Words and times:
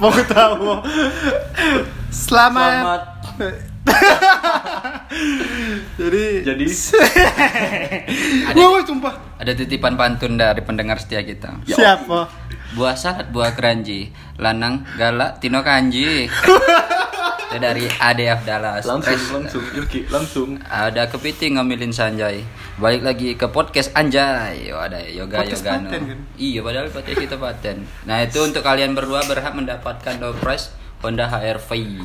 Aku 0.00 0.22
tahu? 0.28 0.68
Selamat. 2.10 2.70
Selamat. 2.70 3.02
Jadi 6.00 6.24
Jadi 6.44 6.64
Wah, 8.56 8.68
wah, 8.76 8.82
sumpah. 8.84 9.14
Ada 9.40 9.56
titipan 9.56 9.96
pantun 9.96 10.36
dari 10.36 10.60
pendengar 10.60 11.00
setia 11.00 11.24
kita. 11.24 11.64
Ya. 11.64 11.76
Siapa? 11.76 12.28
Buah 12.76 12.94
salad, 12.94 13.34
buah 13.34 13.58
keranji, 13.58 14.14
lanang 14.38 14.86
galak, 14.94 15.42
tino 15.42 15.58
kanji. 15.64 16.28
Itu 17.50 17.58
dari 17.58 17.90
ADF 17.90 18.46
Dallas. 18.46 18.86
langsung 18.86 19.10
Terus, 19.10 19.34
langsung 19.34 19.64
Yuki 19.74 20.06
langsung. 20.06 20.48
Ada 20.70 21.10
kepiting 21.10 21.58
ngambilin 21.58 21.90
Sanjay. 21.90 22.46
Balik 22.78 23.02
lagi 23.02 23.34
ke 23.34 23.50
podcast 23.50 23.90
Anjay. 23.98 24.70
Yo 24.70 24.78
ada 24.78 25.02
yoga 25.02 25.42
Podcast 25.42 25.66
yoga 25.66 25.82
paten, 25.82 26.02
kan? 26.06 26.18
Iya 26.38 26.62
padahal 26.62 26.86
podcast 26.94 27.18
kita 27.18 27.36
paten. 27.42 27.76
Nah 28.06 28.22
itu 28.22 28.38
untuk 28.38 28.62
kalian 28.62 28.94
berdua 28.94 29.26
berhak 29.26 29.50
mendapatkan 29.58 30.14
door 30.22 30.38
prize 30.38 30.70
Honda 31.02 31.26
HRV. 31.26 31.98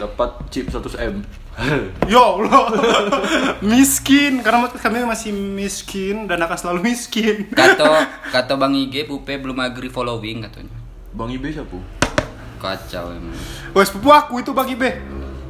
Dapat 0.00 0.30
chip 0.48 0.72
100 0.72 0.96
m. 1.04 1.20
Ya 2.08 2.24
Allah. 2.24 2.72
miskin 3.60 4.40
karena 4.40 4.72
kami 4.72 5.04
masih 5.04 5.36
miskin 5.36 6.24
dan 6.24 6.40
akan 6.40 6.56
selalu 6.56 6.96
miskin. 6.96 7.44
Kata 7.52 8.08
kata 8.32 8.56
Bang 8.56 8.72
IG 8.72 9.04
Pupe 9.04 9.36
belum 9.36 9.60
agree 9.60 9.92
following 9.92 10.48
katanya. 10.48 10.72
Bang 11.12 11.28
Ibe 11.28 11.52
siapa? 11.52 12.07
Kacau 12.58 13.10
emang. 13.10 13.34
Wah, 13.70 13.82
sepupu 13.82 14.10
aku 14.10 14.34
itu 14.38 14.50
bagi 14.50 14.74
B. 14.74 14.84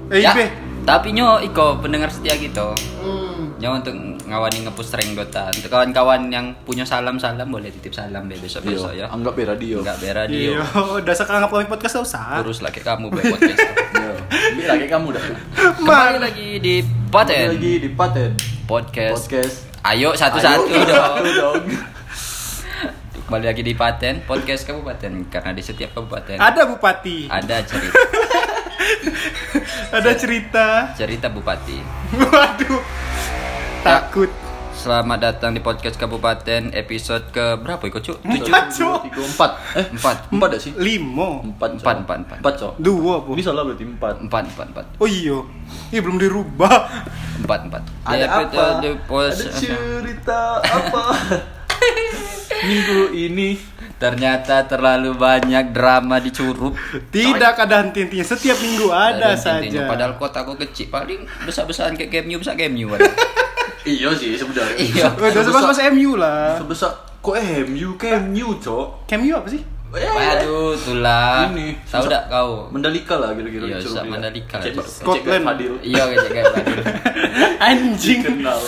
Eh, 0.09 0.21
Ya, 0.21 0.33
B. 0.33 0.45
tapi 0.85 1.13
nyo 1.13 1.37
iko 1.39 1.77
pendengar 1.79 2.09
setia 2.09 2.33
gitu. 2.35 2.73
Hmm. 3.01 3.53
Nyo 3.57 3.77
untuk 3.77 3.93
ngawani 4.25 4.65
ngepush 4.65 4.93
rank 4.93 5.13
Dota. 5.15 5.49
Untuk 5.51 5.69
kawan-kawan 5.69 6.29
yang 6.29 6.57
punya 6.63 6.85
salam-salam 6.85 7.45
boleh 7.45 7.69
titip 7.71 7.93
salam 7.93 8.25
be 8.25 8.37
besok-besok 8.37 8.93
ya. 8.95 9.09
Anggap 9.09 9.35
ya 9.35 9.45
radio. 9.49 9.81
Enggak 9.81 9.99
be 9.99 10.09
radio. 10.09 10.51
Iya, 10.57 10.65
dasar 11.03 11.25
kangen 11.25 11.45
kami 11.45 11.65
podcast 11.65 11.97
usah. 11.99 12.41
Terus 12.41 12.61
lagi 12.61 12.81
kamu 12.81 13.09
be 13.09 13.21
podcast. 13.27 13.61
Iya. 14.29 14.69
Lagi 14.69 14.87
kamu 14.87 15.09
dah. 15.13 15.25
Kembali 15.81 16.19
lagi 16.21 16.49
di 16.59 16.75
Kembali 16.85 17.09
Paten 17.09 17.49
lagi 17.51 17.73
di 17.81 17.89
Paten 17.89 18.31
Podcast. 18.65 19.25
Podcast. 19.25 19.57
Ayo 19.81 20.13
satu-satu 20.13 20.69
dong. 20.69 20.85
satu 21.17 21.31
dong. 21.33 21.63
Kembali 23.29 23.45
lagi 23.45 23.61
di 23.61 23.77
Paten 23.77 24.25
Podcast 24.25 24.65
Kabupaten 24.65 25.29
karena 25.29 25.53
di 25.53 25.61
setiap 25.61 25.93
kabupaten 25.93 26.41
Ada 26.41 26.65
bupati. 26.65 27.29
ada 27.29 27.61
cerita 27.61 28.01
Ada 30.01 30.11
cerita. 30.17 30.67
cerita 30.95 31.27
bupati. 31.29 31.77
Waduh. 32.15 32.81
Takut. 33.81 34.33
Selamat 34.73 35.19
datang 35.19 35.53
di 35.53 35.61
podcast 35.61 35.99
Kabupaten 35.99 36.71
episode 36.73 37.29
ke 37.29 37.59
berapa 37.59 37.83
ikut 37.83 37.99
cuk? 37.99 38.17
Empat, 38.23 38.47
Dua, 38.47 38.61
Cok. 38.71 38.99
tiga, 39.05 39.21
empat. 39.27 39.51
Eh, 39.75 39.87
Empat. 39.91 40.17
empat 40.31 40.49
dah 40.49 40.61
sih? 40.63 40.73
Limo. 40.73 41.43
Empat. 41.43 41.69
Cok. 41.75 41.83
Empat, 41.83 41.97
empat, 41.99 42.17
empat. 42.23 42.37
Empat, 42.41 42.55
Cok. 42.57 42.73
Dua, 42.79 43.15
Bu. 43.21 43.35
Ini 43.35 43.43
salah 43.43 43.63
berarti 43.63 43.85
empat. 43.85 44.15
Empat, 44.23 44.43
empat, 44.49 44.67
empat. 44.73 44.87
Oh 44.97 45.09
iya. 45.11 45.37
Ih, 45.91 46.01
belum 46.01 46.17
dirubah. 46.17 47.05
Empat, 47.43 47.61
empat. 47.67 47.83
Ada 48.07 48.25
apa? 48.41 48.63
Ada 49.05 49.45
cerita 49.53 50.65
apa? 50.65 51.03
Minggu 52.67 53.15
ini 53.15 53.59
Ternyata 53.99 54.63
terlalu 54.71 55.11
banyak 55.19 55.75
drama 55.75 56.23
di 56.23 56.31
Curup. 56.31 56.79
Tidak 57.11 57.53
ada 57.59 57.83
henti-hentinya. 57.83 58.23
Setiap 58.23 58.55
minggu 58.63 58.95
ada 58.95 59.35
saja. 59.35 59.91
Padahal 59.91 60.15
kota 60.15 60.47
aku 60.47 60.55
kecil, 60.55 60.87
paling 60.87 61.27
besar-besaran 61.43 61.99
kayak 61.99 62.15
game 62.15 62.27
new, 62.31 62.39
besar 62.39 62.55
game 62.55 62.79
new. 62.79 62.89
padahal. 62.89 63.11
Iya 63.89 64.13
sih 64.13 64.37
sebenarnya. 64.37 64.77
Iya. 64.77 65.17
Udah 65.17 65.43
sebas-sebas 65.49 65.81
MU 65.97 66.21
lah. 66.21 66.61
Sebesar 66.61 66.93
kok 67.25 67.41
MU 67.65 67.97
ke 67.97 68.21
MU, 68.21 68.61
Cok? 68.61 69.09
MU 69.17 69.33
apa 69.33 69.49
sih? 69.49 69.63
Eh, 69.97 70.05
Waduh, 70.13 70.77
itulah. 70.77 71.49
Ini, 71.49 71.73
Tahu 71.89 72.05
tak 72.05 72.29
kau? 72.29 72.69
Mandalika 72.69 73.17
lah 73.17 73.33
kira-kira 73.33 73.65
Iya, 73.65 73.81
bilang. 73.81 74.07
Mandalika 74.13 74.61
Scotland. 74.85 75.41
Fadil. 75.41 75.73
Iya, 75.81 76.05
kayak 76.05 76.29
kayak 76.29 76.47
Fadil. 76.53 76.79
Anjing. 77.71 78.21
Kenal. 78.21 78.61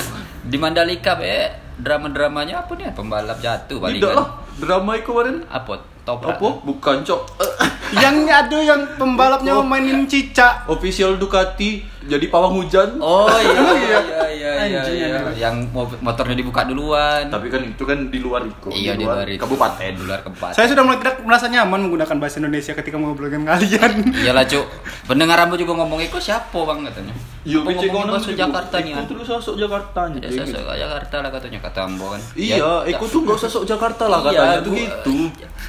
Di 0.49 0.56
Mandalika 0.56 1.21
be 1.21 1.53
drama-dramanya 1.81 2.65
apa 2.65 2.73
nih? 2.77 2.93
Pembalap 2.95 3.39
jatuh 3.41 3.81
paling 3.81 3.99
Tidak 3.99 4.13
kan. 4.13 4.21
lah. 4.21 4.29
Drama 4.60 4.93
itu 4.94 5.06
kemarin. 5.06 5.43
Apa? 5.48 5.81
Toprak. 6.00 6.37
Apa? 6.37 6.48
Bukan, 6.62 6.97
Cok. 7.03 7.21
Yang 7.93 8.16
ada 8.31 8.59
yang 8.60 8.81
pembalapnya 8.94 9.59
mainin 9.60 10.06
cicak. 10.06 10.62
Official 10.69 11.19
Ducati 11.19 11.82
jadi 12.00 12.26
pawang 12.26 12.56
hujan. 12.56 12.97
Oh 12.97 13.26
iya 13.28 13.50
iya 13.76 13.99
iya 14.06 14.20
iya 14.31 14.53
iya, 14.62 14.82
iya. 14.87 15.20
Yang 15.37 15.69
mo- 15.69 15.99
motornya 16.00 16.32
dibuka 16.32 16.62
duluan. 16.62 17.26
Tapi 17.26 17.50
kan 17.50 17.60
itu 17.60 17.82
kan 17.82 18.06
di 18.06 18.19
luar 18.19 18.47
itu. 18.47 18.70
iya 18.70 18.94
di 18.94 19.03
luar 19.03 19.26
itu. 19.26 19.43
kabupaten. 19.43 19.91
Di 19.93 20.04
luar 20.06 20.22
kabupaten. 20.22 20.54
Saya 20.54 20.70
sudah 20.70 20.81
mulai 20.81 21.03
tidak 21.03 21.19
merasa 21.20 21.50
nyaman 21.50 21.82
menggunakan 21.82 22.16
bahasa 22.16 22.38
Indonesia 22.38 22.72
ketika 22.72 22.94
ngobrol 22.94 23.26
dengan 23.26 23.53
kalian. 23.53 23.93
Iyalah 24.16 24.47
cuk. 24.47 24.66
Pendengar 25.04 25.37
Rambo 25.37 25.59
juga 25.59 25.75
ngomong 25.76 26.00
itu 26.00 26.16
siapa 26.16 26.56
bang 26.56 26.87
katanya. 26.87 27.15
Iya, 27.41 27.59
Apa 27.59 27.69
becek 27.69 27.88
ngomong 27.91 28.09
bahasa. 28.15 28.31
Jakarta 28.32 28.76
nih. 28.78 28.93
Kan? 28.93 29.04
terus 29.04 29.26
masuk 29.26 29.54
Jakarta 29.59 30.00
nih. 30.09 30.20
Ya 30.22 30.31
sosok 30.41 30.62
Jakarta 30.72 31.15
lah 31.20 31.31
katanya 31.31 31.59
kata 31.60 31.81
Ambo 31.84 32.06
kan. 32.15 32.20
Iya, 32.32 32.54
Ya, 32.56 32.70
Eko 32.87 33.04
tuh 33.04 33.20
gak 33.26 33.37
usah 33.37 33.50
sok 33.50 33.65
Jakarta 33.66 34.04
lah 34.06 34.22
Iya, 34.22 34.28
katanya 34.31 34.50
tuh 34.59 34.72
gua- 34.72 34.83
gitu. 34.83 35.15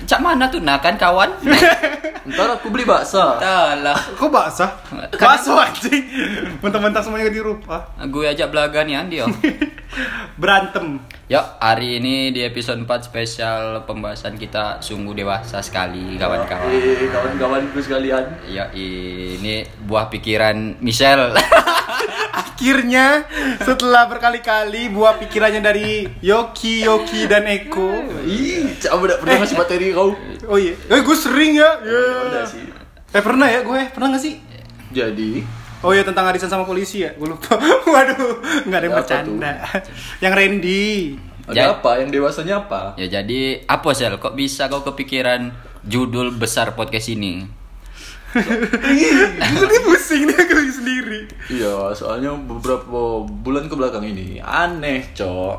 Cak 0.02 0.20
mana 0.20 0.50
tuh 0.50 0.60
nah 0.60 0.78
kan 0.78 0.98
kawan? 0.98 1.30
Ntar 2.32 2.48
aku 2.54 2.70
beli 2.70 2.86
bakso. 2.86 3.38
Entahlah. 3.38 3.98
Kok 4.14 4.30
bakso? 4.30 4.66
Bakso 5.14 5.54
anjing. 5.54 6.06
Mentang-mentang 6.58 7.02
semuanya 7.02 7.30
dirupa. 7.30 7.86
Gue 8.08 8.26
ajak 8.26 8.50
belaga 8.50 8.82
nih 8.82 8.98
Andi 8.98 9.18
oh. 9.20 9.30
Berantem. 10.42 10.98
Yuk, 11.32 11.64
hari 11.64 11.96
ini 11.96 12.36
di 12.36 12.44
episode 12.44 12.84
4 12.84 13.08
spesial 13.08 13.88
pembahasan 13.88 14.36
kita 14.36 14.84
sungguh 14.84 15.16
dewasa 15.16 15.64
sekali 15.64 16.20
kawan-kawan. 16.20 16.68
Eh, 16.68 17.08
kawan-kawanku 17.08 17.80
sekalian. 17.80 18.36
Ya 18.52 18.68
ini 18.76 19.64
buah 19.88 20.12
pikiran 20.12 20.76
Michelle. 20.84 21.32
Akhirnya 22.44 23.24
setelah 23.64 24.12
berkali-kali 24.12 24.92
buah 24.92 25.24
pikirannya 25.24 25.64
dari 25.64 26.04
Yoki, 26.20 26.84
Yoki 26.84 27.32
dan 27.32 27.48
Eko. 27.48 28.04
Ih, 28.28 28.76
cak 28.84 28.92
udah 28.92 29.16
pernah 29.24 29.40
ngasih 29.40 29.56
materi 29.56 29.96
kau. 29.96 30.12
Oh 30.52 30.60
iya, 30.60 30.76
eh 30.76 31.00
gue 31.00 31.16
sering 31.16 31.56
ya. 31.56 31.80
Ya. 31.80 32.04
Udah 32.28 32.44
sih. 32.44 32.68
Eh 33.16 33.24
pernah 33.24 33.48
ya 33.48 33.64
gue, 33.64 33.88
pernah 33.96 34.12
gak 34.12 34.20
sih? 34.20 34.36
Jadi, 34.92 35.48
Oh 35.82 35.92
iya 35.92 36.06
tentang 36.06 36.30
arisan 36.30 36.46
sama 36.46 36.62
polisi 36.62 37.02
ya, 37.02 37.10
gue 37.14 37.26
lupa. 37.26 37.58
Waduh, 37.94 38.38
nggak 38.70 38.78
ada 38.78 38.86
yang 38.86 38.94
Apa 38.94 39.00
bercanda. 39.02 39.52
yang 40.24 40.34
Randy. 40.34 41.18
ada 41.50 41.58
Ya. 41.58 41.74
apa? 41.74 41.98
Yang 41.98 42.10
dewasanya 42.22 42.56
apa? 42.64 42.94
ya 42.96 43.10
jadi 43.10 43.66
apa 43.66 43.90
sel? 43.92 44.16
Kok 44.16 44.38
bisa 44.38 44.70
kau 44.70 44.86
kepikiran 44.86 45.50
judul 45.82 46.32
besar 46.32 46.78
podcast 46.78 47.10
ini? 47.10 47.44
Nih 49.68 49.82
pusing 49.84 50.24
nih 50.24 50.38
aku 50.38 50.56
sendiri. 50.72 51.20
Iya, 51.52 51.92
soalnya 51.92 52.32
beberapa 52.32 53.26
bulan 53.28 53.68
ke 53.68 53.76
belakang 53.76 54.08
ini 54.08 54.40
aneh, 54.40 55.12
cok. 55.12 55.58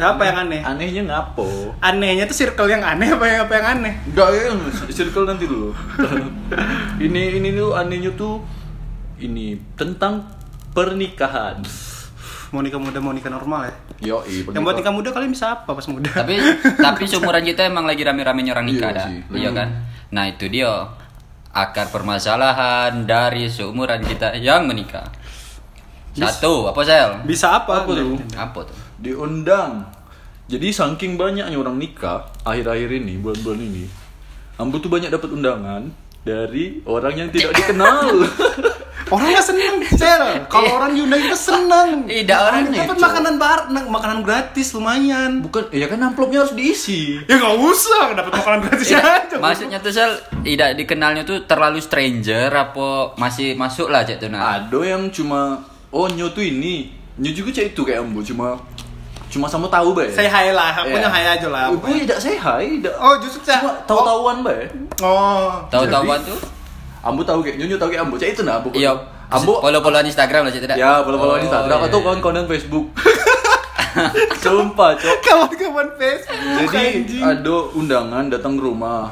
Apa 0.00 0.22
yang 0.24 0.48
aneh? 0.48 0.60
Anehnya 0.64 1.02
ngapo? 1.04 1.76
Anehnya 1.78 2.24
tuh 2.24 2.32
circle 2.34 2.66
yang 2.66 2.80
aneh 2.80 3.12
apa 3.12 3.24
yang 3.28 3.40
apa 3.44 3.52
yang 3.54 3.66
aneh? 3.78 3.94
Enggak 4.08 4.28
ya, 4.32 4.42
circle 4.88 5.28
nanti 5.28 5.44
dulu. 5.44 5.76
ini 6.98 7.36
ini 7.36 7.52
tuh 7.52 7.76
anehnya 7.76 8.10
tuh 8.16 8.40
ini 9.20 9.56
tentang 9.76 10.24
pernikahan. 10.72 11.60
Mau 12.50 12.58
nikah 12.64 12.82
muda, 12.82 12.98
mau 12.98 13.14
nikah 13.14 13.30
normal 13.30 13.70
ya. 13.70 13.74
Yo, 14.00 14.16
Yang 14.26 14.62
buat 14.64 14.76
nikah 14.80 14.90
muda 14.90 15.08
kalian 15.14 15.30
bisa 15.30 15.54
apa 15.54 15.70
pas 15.70 15.86
muda? 15.86 16.10
Tapi 16.10 16.34
tapi 16.74 17.02
seumuran 17.06 17.46
kita 17.52 17.68
emang 17.68 17.86
lagi 17.86 18.02
rame-ramenya 18.02 18.50
orang 18.50 18.66
nikah 18.66 18.90
Iya 18.90 18.98
dah. 18.98 19.06
sih. 19.06 19.18
Iya 19.38 19.50
kan? 19.54 19.68
Nah, 20.10 20.24
itu 20.26 20.50
dia 20.50 20.70
akar 21.54 21.94
permasalahan 21.94 23.06
dari 23.06 23.46
seumuran 23.46 24.02
kita 24.02 24.34
yang 24.34 24.66
menikah. 24.66 25.06
Satu, 26.10 26.66
apa 26.66 26.82
sel? 26.82 27.22
bisa 27.22 27.54
apa? 27.54 27.86
Apa 27.86 27.90
tuh? 27.94 28.18
Apa 28.34 28.60
tuh? 28.66 28.76
diundang. 29.00 29.86
Jadi 30.50 30.74
saking 30.74 31.14
banyaknya 31.14 31.54
orang 31.54 31.78
nikah 31.78 32.26
akhir-akhir 32.42 32.90
ini, 32.90 33.16
bulan-bulan 33.22 33.60
ini, 33.62 33.84
Ambu 34.58 34.76
tuh 34.82 34.90
banyak 34.90 35.08
dapat 35.08 35.30
undangan 35.32 35.88
dari 36.20 36.82
orang 36.84 37.14
yang 37.16 37.28
tidak 37.32 37.54
dikenal. 37.56 38.12
Orangnya 39.10 39.42
seneng, 39.42 39.82
Sel. 39.90 40.46
Kalau 40.46 40.70
orang 40.78 40.94
diundang 40.94 41.18
itu 41.18 41.34
seneng. 41.34 42.06
Tidak, 42.06 42.38
orang 42.38 42.70
dapat 42.70 42.94
Cok. 42.94 43.02
makanan 43.02 43.34
bar, 43.42 43.60
makanan 43.70 44.18
gratis 44.22 44.70
lumayan. 44.70 45.42
Bukan, 45.42 45.66
ya 45.74 45.90
kan 45.90 45.98
amplopnya 45.98 46.46
harus 46.46 46.54
diisi. 46.54 47.18
Ya 47.26 47.34
nggak 47.34 47.58
usah, 47.58 48.14
dapat 48.14 48.32
makanan 48.38 48.60
gratis 48.70 48.86
aja. 48.94 49.34
Maksudnya 49.34 49.82
tuh 49.82 49.90
sel 49.90 50.14
tidak 50.46 50.78
dikenalnya 50.78 51.26
tuh 51.26 51.42
terlalu 51.42 51.82
stranger 51.82 52.54
apa 52.54 53.18
masih 53.18 53.58
masuk 53.58 53.90
lah 53.90 54.06
cek 54.06 54.22
tuh 54.22 54.30
nah. 54.30 54.62
Ada 54.62 54.78
yang 54.94 55.10
cuma 55.10 55.58
oh 55.90 56.06
nyo 56.06 56.30
tuh 56.30 56.46
ini, 56.46 56.94
nyo 57.18 57.30
juga 57.34 57.50
cek 57.50 57.74
itu 57.74 57.82
kayak 57.82 58.06
Ambu 58.06 58.22
cuma 58.22 58.62
cuma 59.26 59.46
sama 59.50 59.66
tahu 59.66 59.94
bae. 59.94 60.10
Saya 60.10 60.30
hai 60.30 60.50
lah, 60.54 60.70
aku 60.74 60.90
Iya. 60.94 61.06
hai 61.10 61.24
aja 61.34 61.48
lah. 61.50 61.70
Gue 61.74 62.02
tidak 62.06 62.18
say 62.18 62.38
hi, 62.38 62.78
tidak. 62.78 62.94
Oh, 62.98 63.14
justru 63.18 63.42
saya 63.42 63.62
Cuma 63.62 63.74
tahu-tahuan 63.86 64.36
bae. 64.46 64.66
Oh. 65.02 65.66
Tahu-tahuan 65.70 66.18
tuh? 66.22 66.59
Ambu 67.00 67.22
tahu 67.22 67.40
kayak 67.40 67.56
nyonya 67.56 67.76
tahu 67.76 67.88
kayak 67.88 68.02
Ambu, 68.04 68.14
cek 68.14 68.30
itu 68.34 68.42
nah 68.42 68.58
Ambu. 68.58 68.68
Iya. 68.72 68.92
Ambu 69.30 69.52
follow-followan 69.58 70.04
Instagram 70.04 70.42
lah 70.42 70.50
cek 70.50 70.62
tidak? 70.62 70.76
Ya, 70.76 71.00
follow-follow 71.00 71.36
Oh, 71.36 71.40
Instagram 71.40 71.78
iya, 71.78 71.86
atau 71.86 71.98
iya. 71.98 72.04
kawan-kawan 72.04 72.46
Facebook. 72.46 72.86
Sumpah, 74.40 74.90
Cok. 74.94 75.16
Kawan-kawan 75.20 75.88
Facebook. 75.96 76.38
Jadi 76.68 76.86
anjing. 77.02 77.22
ada 77.22 77.56
undangan 77.72 78.24
datang 78.26 78.54
ke 78.54 78.62
rumah. 78.62 79.10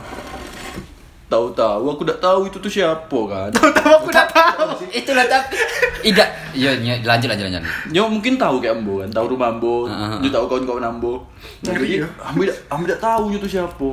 Tahu-tahu 1.29 1.93
aku 1.93 2.03
udah 2.03 2.17
tahu 2.17 2.41
itu 2.47 2.57
tuh 2.57 2.73
siapa 2.73 3.21
kan. 3.29 3.51
Tahu 3.53 3.93
aku 3.95 4.09
udah 4.09 4.27
tahu. 4.27 4.69
Itulah 4.89 5.29
tapi 5.29 5.61
tidak. 6.01 6.29
Iya, 6.53 6.73
iya, 6.75 6.95
lanjut 7.03 7.29
lanjut 7.29 7.47
lanjut. 7.47 7.63
Nyo 7.91 8.09
mungkin 8.09 8.35
tahu 8.35 8.59
kayak 8.59 8.81
Ambo 8.81 9.03
kan, 9.03 9.11
tahu 9.13 9.37
rumah 9.37 9.53
Ambo, 9.53 9.85
Ah, 9.85 10.17
ah, 10.17 10.19
dia 10.19 10.31
tahu 10.31 10.45
kawan-kawan 10.47 10.81
Ambo. 10.83 11.21
Nah, 11.63 11.75
jadi. 11.75 12.01
Ambo 12.19 12.41
tidak 12.43 12.59
Ambo 12.67 12.85
tidak 12.85 13.03
tahu 13.03 13.23
itu 13.31 13.47
siapa. 13.47 13.89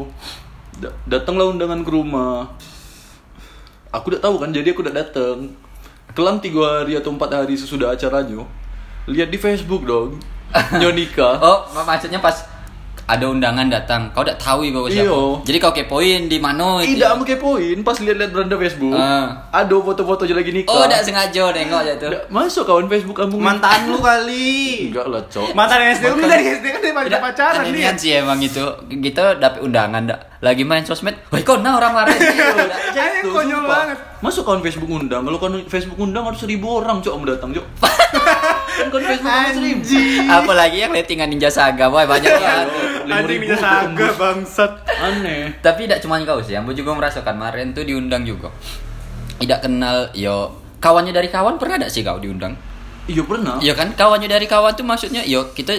Da- 0.80 0.96
datanglah 1.06 1.50
undangan 1.50 1.82
ke 1.82 1.92
rumah. 1.92 2.48
Aku 3.96 4.12
udah 4.12 4.20
tahu 4.20 4.36
kan, 4.44 4.52
jadi 4.52 4.76
aku 4.76 4.84
udah 4.84 4.96
datang. 4.96 5.56
Kelam 6.12 6.40
tiga 6.44 6.84
hari 6.84 6.96
atau 6.96 7.12
empat 7.12 7.32
hari 7.32 7.56
sesudah 7.56 7.92
acaranya, 7.96 8.44
lihat 9.08 9.32
di 9.32 9.40
Facebook 9.40 9.84
dong, 9.84 10.20
Nyo 10.80 10.92
nikah. 10.92 11.40
Oh, 11.40 11.68
mak- 11.76 11.88
maksudnya 11.88 12.20
pas 12.20 12.56
ada 13.06 13.30
undangan 13.30 13.70
datang, 13.70 14.10
kau 14.18 14.26
udah 14.26 14.34
tahu 14.34 14.66
kau 14.74 14.90
siapa. 14.90 15.06
Iyo. 15.06 15.38
Jadi 15.46 15.58
kau 15.62 15.70
kepoin 15.70 16.26
di 16.26 16.42
mana 16.42 16.82
itu. 16.82 16.98
Tidak, 16.98 17.10
aku 17.14 17.24
kepoin 17.24 17.78
pas 17.86 17.94
lihat-lihat 18.02 18.32
beranda 18.34 18.58
Facebook. 18.58 18.98
Ah. 18.98 19.46
Ada 19.54 19.78
foto-foto 19.78 20.26
lagi 20.26 20.50
nikah. 20.50 20.74
Oh, 20.74 20.90
udah 20.90 21.00
sengaja 21.06 21.54
nengok 21.54 21.80
aja 21.86 21.94
tuh. 22.02 22.10
Nggak 22.10 22.24
masuk 22.34 22.64
kawan 22.66 22.90
Facebook 22.90 23.18
kamu. 23.22 23.38
Mantan 23.38 23.94
lu 23.94 24.02
kali. 24.02 24.90
Enggak 24.90 25.06
lah, 25.06 25.22
Cok. 25.30 25.54
Mantan 25.54 25.80
SD 25.94 26.04
kan 26.04 26.18
dari 26.26 26.46
SD 26.50 26.66
kan 26.66 26.82
pacaran 27.22 27.62
nih. 27.62 27.70
aneh-anehan 27.70 27.96
sih 27.98 28.12
emang 28.18 28.40
itu. 28.42 28.66
Kita 28.90 29.38
dapet 29.38 29.60
undangan 29.62 30.02
dak. 30.10 30.20
Lagi 30.46 30.62
main 30.62 30.86
sosmed. 30.86 31.18
Wah, 31.34 31.42
kau 31.42 31.58
nah 31.58 31.82
orang 31.82 32.06
lain. 32.06 32.22
Kayaknya 32.94 33.22
Tuh, 33.26 33.34
konyol 33.34 33.66
sumpah. 33.66 33.72
banget. 33.74 33.98
Masuk 34.22 34.46
kawan 34.46 34.62
Facebook 34.62 34.92
undang. 34.94 35.26
Kalau 35.26 35.38
kawan 35.42 35.66
Facebook 35.66 35.98
undang 35.98 36.30
harus 36.30 36.38
seribu 36.38 36.86
orang, 36.86 37.02
Cok, 37.02 37.14
mau 37.18 37.26
datang, 37.26 37.50
Cok. 37.50 37.66
kan 38.78 38.88
kawan 38.94 39.04
Facebook 39.10 39.34
harus 39.34 39.58
seribu. 39.58 39.82
Apalagi 40.30 40.78
yang 40.86 40.94
lettingan 40.94 41.34
Ninja 41.34 41.50
Saga, 41.50 41.90
wah 41.90 42.06
banyak 42.06 42.30
banget. 42.30 42.70
Lima 43.06 43.22
Anjing 43.22 43.38
ribu 43.38 43.44
bisa 43.46 43.58
saga 43.62 44.08
bangsat. 44.18 44.72
Aneh. 44.98 45.42
Tapi 45.62 45.80
tidak 45.86 46.02
cuma 46.02 46.18
kau 46.26 46.42
sih, 46.42 46.58
Ambo 46.58 46.74
juga 46.74 46.98
merasakan 46.98 47.38
kemarin 47.38 47.74
tuh 47.74 47.86
diundang 47.86 48.26
juga. 48.26 48.50
Tidak 49.38 49.60
kenal, 49.62 50.10
yo 50.18 50.62
kawannya 50.82 51.14
dari 51.14 51.30
kawan 51.30 51.62
pernah 51.62 51.82
ada 51.82 51.90
sih 51.90 52.02
kau 52.02 52.18
diundang? 52.18 52.58
Iya 53.06 53.22
pernah. 53.22 53.62
Iya 53.62 53.74
kan, 53.78 53.94
kawannya 53.94 54.26
dari 54.26 54.50
kawan 54.50 54.74
tuh 54.74 54.86
maksudnya, 54.86 55.22
yo 55.22 55.54
kita 55.54 55.78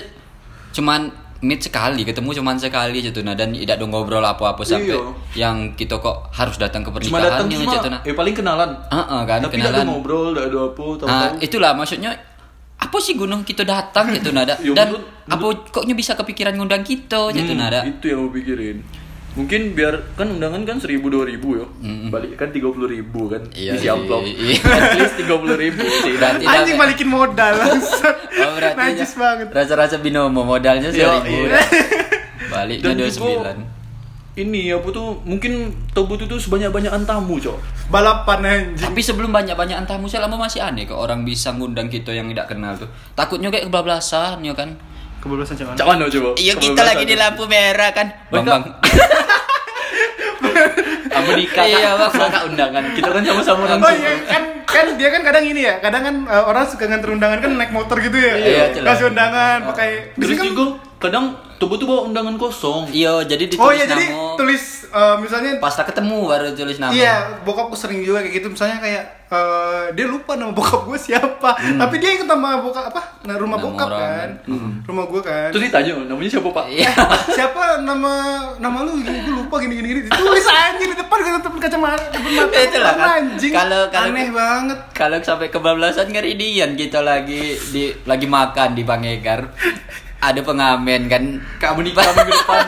cuman 0.70 1.25
meet 1.38 1.60
sekali, 1.60 2.00
ketemu 2.02 2.32
cuman 2.34 2.56
sekali 2.56 2.98
gitu 3.00 3.20
nah 3.20 3.32
dan 3.32 3.50
tidak 3.50 3.76
ada 3.76 3.84
ngobrol 3.84 4.20
apa-apa 4.20 4.62
sampai 4.62 4.88
Iya. 4.90 5.12
yang 5.34 5.56
kita 5.72 5.96
kok 5.96 6.30
harus 6.30 6.56
datang 6.56 6.80
ke 6.80 6.88
Cuma 7.02 7.18
datang 7.18 7.44
pernikahan 7.44 7.46
cuma, 7.62 7.74
gitu 7.74 7.88
nah. 7.88 8.00
eh 8.02 8.14
paling 8.14 8.34
kenalan. 8.34 8.70
Heeh, 8.86 9.20
kan 9.22 9.38
Tapi 9.40 9.52
tidak 9.52 9.68
kenalan. 9.70 9.86
ngobrol, 9.86 10.26
tidak 10.30 10.44
ada 10.46 10.58
apa, 10.64 10.84
tahu 10.94 11.06
Nah, 11.06 11.28
itulah 11.38 11.72
maksudnya 11.72 12.10
apa 12.76 12.96
sih 12.98 13.14
gunung 13.14 13.40
kita 13.40 13.62
datang 13.62 14.12
gitu 14.12 14.30
nada 14.30 14.56
Ya, 14.60 14.72
dan 14.72 14.86
menurut- 14.90 15.08
apa 15.26 15.46
koknya 15.70 15.94
bisa 15.94 16.12
kepikiran 16.14 16.54
ngundang 16.54 16.80
kita 16.80 17.32
gitu 17.32 17.50
Hmm, 17.50 17.60
nada 17.60 17.80
Itu 17.82 18.04
yang 18.06 18.20
mau 18.22 18.30
pikirin. 18.30 19.05
Mungkin 19.36 19.72
biar 19.72 20.16
kan 20.16 20.32
undangan 20.32 20.64
kan 20.64 20.80
seribu 20.80 21.06
dua 21.06 21.28
ribu 21.28 21.60
ya, 21.60 21.66
balik 22.08 22.34
kan 22.34 22.48
tiga 22.48 22.72
puluh 22.72 22.88
ribu 22.88 23.28
kan, 23.28 23.44
Iya, 23.52 23.76
isi 23.76 23.84
iya, 23.84 23.92
amplop, 23.92 24.24
iya. 24.32 24.56
at 24.64 24.96
least 24.96 25.16
tiga 25.16 25.36
puluh 25.36 25.52
ribu 25.54 25.84
sih. 26.02 26.16
Berarti 26.16 26.42
Anjing 26.42 26.76
balikin 26.76 27.06
modal. 27.06 27.54
Oh, 28.36 28.52
berarti 28.52 28.76
Najis 28.78 29.12
banget. 29.12 29.48
Rasa-rasa 29.48 29.96
binomo 29.98 30.40
modalnya 30.40 30.88
seribu. 30.88 31.28
iya. 31.44 31.60
Baliknya 32.46 32.84
Dan 32.86 32.96
dua 32.96 33.10
sembilan. 33.10 33.56
ini 34.36 34.68
apa 34.68 34.88
tuh 34.90 35.20
mungkin 35.22 35.72
Tobut 35.90 36.20
itu 36.20 36.36
sebanyak 36.36 36.68
banyakan 36.68 37.02
tamu 37.02 37.36
cok 37.36 37.56
Balapan 37.88 38.40
anjing. 38.40 38.76
Tapi 38.78 39.00
sebelum 39.00 39.32
banyak-banyak 39.32 39.84
tamu 39.84 40.06
saya 40.06 40.24
lama 40.24 40.36
masih 40.38 40.60
aneh 40.60 40.84
kok 40.84 40.96
orang 40.96 41.24
bisa 41.24 41.52
ngundang 41.52 41.88
kita 41.88 42.12
yang 42.12 42.28
tidak 42.28 42.48
kenal 42.48 42.72
tuh. 42.72 42.88
Takutnya 43.12 43.48
kayak 43.48 43.68
kebablasan 43.68 44.40
ya 44.40 44.52
kan. 44.52 44.76
Kebablasan 45.20 45.54
cuman. 45.58 45.74
cak 45.74 45.86
mana 45.86 46.04
coba 46.06 46.30
Iya 46.38 46.54
kita 46.54 46.82
lagi 46.82 47.04
di 47.04 47.16
lampu 47.18 47.44
merah 47.48 47.90
kan. 47.90 48.06
Bang 48.30 48.44
bang. 48.44 48.62
Kamu 51.16 51.30
nikah 51.32 51.64
Iya, 51.64 51.90
kak, 52.12 52.42
undangan 52.48 52.82
kita 52.92 53.08
kan 53.08 53.22
sama-sama 53.24 53.60
orang 53.64 53.80
Oh 53.80 53.92
iya 53.92 54.12
kan 54.28 54.42
kan 54.66 54.86
dia 55.00 55.08
kan 55.08 55.22
kadang 55.24 55.44
ini 55.48 55.64
ya, 55.64 55.80
kadang 55.80 56.02
kan 56.04 56.14
eh, 56.28 56.44
orang 56.44 56.68
suka 56.68 56.84
nganter 56.84 57.08
undangan 57.16 57.38
kan 57.40 57.50
naik 57.56 57.72
motor 57.72 57.96
gitu 57.96 58.18
ya. 58.18 58.34
Iya. 58.36 58.64
Kasih 58.84 59.08
undangan 59.08 59.64
pakai 59.72 60.12
di 60.12 60.20
terus 60.20 60.36
kan 60.36 60.46
juga 60.52 60.64
kadang 61.00 61.24
Tobut 61.56 61.80
tuh 61.80 61.88
bawa 61.88 62.04
undangan 62.12 62.36
kosong 62.36 62.92
Iya 62.92 63.24
jadi 63.24 63.48
ditulis 63.48 63.64
Oh 63.64 63.72
iya 63.72 63.88
jadi 63.88 64.12
tulis 64.36 64.92
eh, 64.92 65.16
misalnya 65.24 65.56
Pas 65.56 65.72
ketemu 65.72 66.28
baru 66.28 66.52
tulis 66.52 66.76
nama. 66.76 66.92
Iya, 66.92 67.40
bokapku 67.48 67.72
sering 67.72 68.04
juga 68.04 68.20
kayak 68.20 68.44
gitu. 68.44 68.52
Misalnya 68.52 68.76
kayak 68.76 69.15
eh, 69.28 69.84
dia 69.92 70.06
lupa 70.06 70.32
nama 70.32 70.50
bokap 70.50 70.86
gue 70.86 70.98
siapa, 71.00 71.50
tapi 71.56 71.94
dia 71.96 72.10
ikut 72.12 72.24
nama 72.24 72.58
bokap 72.58 72.88
apa? 72.88 73.02
Nah, 73.22 73.34
rumah 73.34 73.54
Nama 73.54 73.66
bokap 73.66 73.88
orang, 73.88 74.00
kan, 74.00 74.30
rumah 74.82 75.04
gue 75.04 75.20
kan. 75.20 75.48
terus 75.50 75.64
ditanya 75.64 75.92
namanya 76.00 76.30
siapa 76.30 76.48
pak? 76.48 76.64
Iya. 76.68 76.90
siapa? 77.28 77.62
Nama 77.80 78.12
nama 78.56 78.78
lu 78.80 78.96
gini 78.96 79.18
gue 79.20 79.34
lupa 79.36 79.58
gini 79.58 79.74
gini 79.74 79.88
gini 79.92 80.00
tulis 80.08 80.46
anjing 80.46 80.88
di 80.88 80.96
depan 80.96 81.18
kan 81.18 81.32
depan 81.38 81.58
kacamata 81.58 82.04
depan 82.08 82.30
mata. 82.32 82.54
Itulah 82.56 82.94
kan. 82.94 83.08
anjing. 83.18 83.52
Kalau- 83.52 83.88
kalau- 83.88 84.10
aneh 84.10 84.28
banget. 84.30 84.78
Kalau 84.92 85.18
sampai 85.20 85.48
kebablasan 85.48 86.06
ngeri 86.08 86.32
dian 86.34 86.70
kita 86.72 87.00
lagi 87.00 87.42
di 87.68 87.84
lagi 88.02 88.26
makan 88.26 88.68
di 88.72 88.82
Pangegar. 88.82 89.40
Ada 90.16 90.40
pengamen 90.40 91.06
kan. 91.06 91.22
kamu 91.60 91.80
nikah 91.86 92.04
minggu 92.08 92.32
depan 92.32 92.64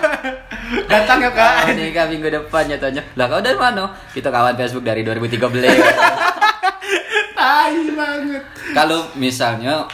datang 0.84 1.18
ya 1.24 1.30
kak 1.32 1.72
nikah 1.72 2.06
minggu 2.06 2.28
depan 2.28 2.62
nyatanya. 2.68 3.02
Lah 3.16 3.26
kau 3.26 3.40
dari 3.40 3.56
mana? 3.56 3.88
Kita 4.12 4.28
kawan 4.28 4.54
Facebook 4.54 4.84
dari 4.84 5.00
2013. 5.00 5.38
tai 7.38 7.86
banget 7.94 8.42
kalau 8.74 9.06
misalnya 9.14 9.86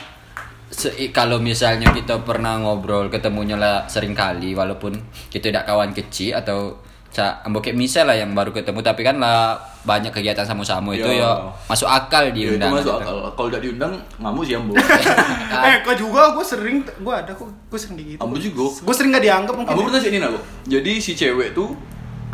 se- 0.72 0.96
kalau 1.12 1.36
misalnya 1.36 1.92
kita 1.92 2.24
pernah 2.24 2.56
ngobrol 2.56 3.12
ketemunya 3.12 3.54
lah 3.54 3.84
sering 3.84 4.16
kali 4.16 4.56
walaupun 4.56 4.96
kita 5.28 5.52
tidak 5.52 5.64
kawan 5.68 5.92
kecil 5.92 6.40
atau 6.40 6.80
ca 7.14 7.38
ambo 7.46 7.62
kayak 7.62 7.78
misal 7.78 8.10
lah 8.10 8.18
yang 8.18 8.34
baru 8.34 8.50
ketemu 8.50 8.82
tapi 8.82 9.06
kan 9.06 9.22
lah 9.22 9.54
banyak 9.86 10.10
kegiatan 10.10 10.42
sama-sama 10.42 10.90
itu 10.90 11.06
Ya. 11.06 11.22
ya 11.22 11.30
masuk 11.70 11.86
akal 11.86 12.26
ya, 12.26 12.34
itu 12.34 12.58
diundang 12.58 12.74
masuk 12.74 12.98
akal 12.98 13.16
kalau 13.38 13.48
udah 13.54 13.60
diundang 13.62 13.92
ngamu 14.18 14.40
sih 14.42 14.58
ambo 14.58 14.74
eh 15.70 15.76
kok 15.86 15.94
juga 15.94 16.34
gue 16.34 16.42
sering 16.42 16.82
gue 16.82 17.14
ada 17.14 17.30
kok 17.30 17.46
gue 17.46 17.78
sering 17.78 17.96
gitu 18.02 18.18
ambo 18.18 18.34
juga 18.34 18.66
gue 18.82 18.94
sering 18.98 19.14
gak 19.14 19.22
dianggap 19.22 19.54
mungkin 19.54 19.72
ambo 19.78 19.82
pernah 19.86 20.02
sih 20.02 20.10
ini 20.10 20.18
nabo 20.18 20.38
jadi 20.66 20.92
si 20.98 21.14
cewek 21.14 21.54
tuh 21.54 21.70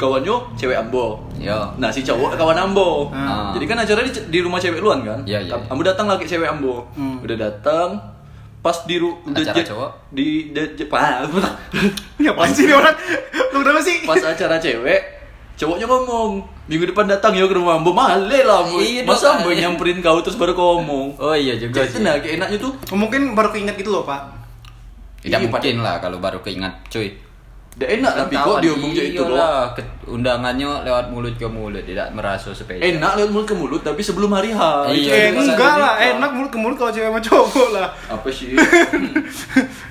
kawannya 0.01 0.57
cewek 0.57 0.81
ambo 0.81 1.29
Yo. 1.41 1.57
Nah 1.81 1.89
si 1.89 2.05
cowok 2.05 2.37
kawan 2.37 2.53
Ambo. 2.53 3.09
Ah. 3.17 3.49
Jadi 3.57 3.65
kan 3.65 3.81
acaranya 3.81 4.13
di, 4.13 4.21
di 4.29 4.39
rumah 4.45 4.61
cewek 4.61 4.77
luan 4.77 5.01
kan? 5.01 5.25
Iya, 5.25 5.41
iya. 5.41 5.57
Ambo 5.73 5.81
datang 5.81 6.05
lagi 6.05 6.29
cewek 6.29 6.45
Ambo. 6.45 6.85
Hmm. 6.93 7.17
Udah 7.25 7.49
datang 7.49 7.97
pas 8.61 8.77
di 8.85 8.97
ru, 8.97 9.17
udah 9.23 9.41
Acara 9.41 9.65
cowok? 9.65 9.91
di 10.11 10.27
de, 10.51 10.63
je- 10.75 10.85
pa- 10.85 11.25
ya 12.17 12.31
apaan 12.31 12.51
sih 12.51 12.63
ini 12.63 12.73
orang 12.73 12.93
lu 13.51 13.59
kenapa 13.59 13.81
sih 13.81 14.05
pas 14.05 14.21
acara 14.21 14.57
cewek 14.57 15.01
cowoknya 15.55 15.85
ngomong 15.85 16.31
minggu 16.67 16.85
depan 16.87 17.05
datang 17.07 17.33
ya 17.33 17.45
ke 17.45 17.53
rumah 17.53 17.77
Ambo 17.77 17.91
male 17.91 18.41
lah 18.41 18.61
Ambo. 18.63 18.77
Iya, 18.79 19.01
Masa. 19.03 19.37
Ambo 19.37 19.49
nyamperin 19.51 19.99
kau 19.99 20.21
terus 20.21 20.35
baru 20.35 20.53
kau 20.53 20.77
ngomong. 20.79 21.17
oh 21.17 21.33
iya 21.33 21.53
juga 21.55 21.81
Jadi 21.81 21.89
sih 21.91 22.01
nah 22.01 22.17
kayak 22.17 22.37
enaknya 22.37 22.59
tuh 22.59 22.73
mungkin 22.91 23.33
baru 23.33 23.49
keinget 23.51 23.75
gitu 23.75 23.91
loh 23.91 24.05
pak 24.05 24.29
tidak 25.21 25.37
Iya, 25.37 25.47
mungkin 25.47 25.77
lah 25.79 25.97
kalau 25.99 26.17
baru 26.17 26.41
keingat 26.41 26.85
cuy 26.87 27.13
udah 27.73 27.89
enak 27.89 28.13
tapi 28.19 28.35
kok 28.37 28.57
dia 28.59 28.71
ngomong 28.73 28.93
kayak 28.93 29.09
itu 29.09 29.17
kok. 29.17 29.31
iyalah, 29.31 29.63
ke- 29.73 29.89
undangannya 30.05 30.71
lewat 30.83 31.07
mulut 31.07 31.35
ke 31.35 31.47
mulut 31.47 31.81
tidak 31.81 32.11
merasa 32.11 32.51
spesial 32.51 32.83
Enak 32.83 33.13
lewat 33.15 33.31
mulut 33.31 33.47
ke 33.47 33.55
mulut 33.55 33.81
tapi 33.81 34.03
sebelum 34.03 34.31
hari 34.31 34.51
H. 34.51 34.61
Iya, 34.91 34.93
Itu 34.93 35.09
eh 35.09 35.29
enggak 35.31 35.57
masalah 35.57 35.79
lah 35.79 35.95
enak 35.97 36.31
mulut 36.35 36.51
ke 36.51 36.59
mulut 36.59 36.77
kalau 36.77 36.91
cewek 36.91 37.09
sama 37.09 37.21
cowok 37.23 37.69
lah 37.71 37.89
Apa 38.11 38.29
sih? 38.29 38.53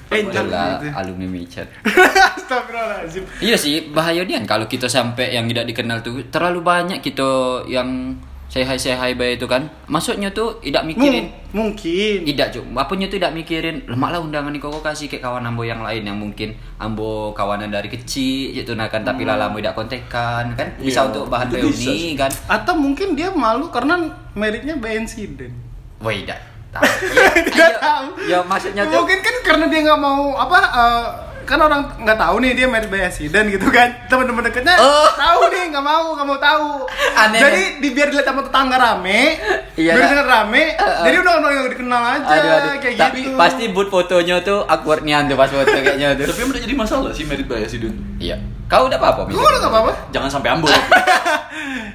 jangan 0.10 0.46
gitu 0.76 0.86
alumni 0.92 1.28
micet 1.30 1.68
Astagfirullahaladzim 2.38 3.24
Iya 3.40 3.56
sih, 3.56 3.90
bahaya 3.90 4.22
dia 4.22 4.38
kalau 4.44 4.66
kita 4.66 4.86
sampai 4.86 5.32
yang 5.32 5.46
tidak 5.46 5.70
dikenal 5.70 6.02
tuh 6.02 6.20
terlalu 6.28 6.60
banyak 6.60 7.00
kita 7.00 7.26
yang 7.66 8.18
say 8.50 8.62
hi 8.62 8.76
say 8.76 8.92
hi 8.92 9.14
baik 9.14 9.38
itu 9.38 9.46
kan. 9.46 9.70
Masuknya 9.86 10.30
tuh 10.30 10.58
tidak 10.60 10.84
mikirin. 10.84 11.30
Mung- 11.54 11.72
mungkin. 11.72 12.26
Tidak 12.26 12.48
cuma 12.52 12.82
apanya 12.82 13.06
tuh 13.06 13.16
tidak 13.16 13.32
mikirin? 13.32 13.86
Lemak 13.86 14.10
lah 14.10 14.20
undangan 14.20 14.50
nih 14.50 14.60
kok 14.60 14.74
kasih 14.80 15.06
kayak 15.06 15.24
kawan 15.24 15.42
ambo 15.44 15.62
yang 15.62 15.80
lain 15.80 16.02
yang 16.04 16.14
mungkin 16.14 16.52
ambo 16.76 17.30
kawanan 17.32 17.70
dari 17.70 17.88
kecil 17.88 18.52
gitu 18.52 18.74
nah 18.74 18.86
kan 18.86 19.02
tapi 19.02 19.22
lama 19.22 19.54
tidak 19.54 19.74
kontekan 19.74 20.54
kan? 20.54 20.68
Bisa 20.76 21.00
Iya, 21.00 21.08
untuk 21.08 21.26
bahan 21.28 21.48
itu 21.48 21.58
reuni 21.64 22.14
kan? 22.16 22.32
Atau 22.46 22.74
mungkin 22.74 23.14
dia 23.14 23.30
malu 23.30 23.70
karena 23.70 24.02
meritnya 24.34 24.74
bensiden 24.74 25.54
wah 25.98 26.10
tidak. 26.10 26.42
Tahu 26.70 26.86
Tidak 27.50 27.58
ya, 27.58 27.70
tahu. 27.76 28.06
ya 28.26 28.40
maksudnya 28.44 28.86
tuh 28.86 29.02
mungkin 29.02 29.20
kan 29.20 29.36
karena 29.44 29.66
dia 29.66 29.82
nggak 29.82 29.98
mau 30.00 30.38
apa 30.38 30.58
eh, 30.62 31.06
kan 31.42 31.58
orang 31.58 31.82
nggak 31.98 32.16
tahu 32.16 32.36
nih 32.40 32.52
dia 32.54 32.66
merit 32.66 32.88
bensiden 32.88 33.44
gitu 33.48 33.68
kan 33.70 33.92
teman-teman 34.06 34.44
dekatnya 34.44 34.76
Oh. 34.76 35.08
tahu 35.12 35.42
nih 35.48 35.70
nggak 35.70 35.82
mau 35.82 36.14
nggak 36.14 36.26
mau 36.26 36.38
tahu 36.38 36.68
Aneh. 37.16 37.40
jadi 37.40 37.62
di 37.78 37.90
biar 37.90 38.08
dilihat 38.08 38.26
sama 38.26 38.42
tetangga 38.42 38.76
rame 38.76 39.38
Iya, 39.74 39.94
biar 39.94 40.08
dengar 40.10 40.28
rame 40.28 40.64
Uh-uh. 40.72 41.04
jadi 41.04 41.16
udah 41.18 41.34
orang 41.36 41.54
yang 41.54 41.68
dikenal 41.70 42.02
aja 42.04 42.28
aduh 42.32 42.52
aduh 42.52 42.72
kayak 42.78 42.96
tapi 42.98 43.20
gitu 43.22 43.36
pasti 43.36 43.64
boot 43.68 43.88
fotonya 43.88 44.36
tuh 44.40 44.64
awkward 44.64 45.02
nian 45.02 45.26
tuh 45.26 45.36
pas 45.36 45.48
foto 45.48 45.66
kayaknya 45.66 46.14
tuh 46.14 46.28
Tapi 46.28 46.42
udah 46.46 46.62
jadi 46.62 46.74
masalah 46.76 47.12
sih 47.12 47.24
merit 47.24 47.46
bias 47.46 47.72
itu. 47.72 47.90
iya 48.18 48.36
kau 48.66 48.86
udah 48.86 48.96
apa 48.96 49.08
apa 49.10 49.22
Gue 49.28 49.42
udah 49.42 49.66
apa-apa 49.66 49.92
Jangan 50.10 50.30
sampai 50.30 50.50
ambo. 50.52 50.68
ya 50.68 50.78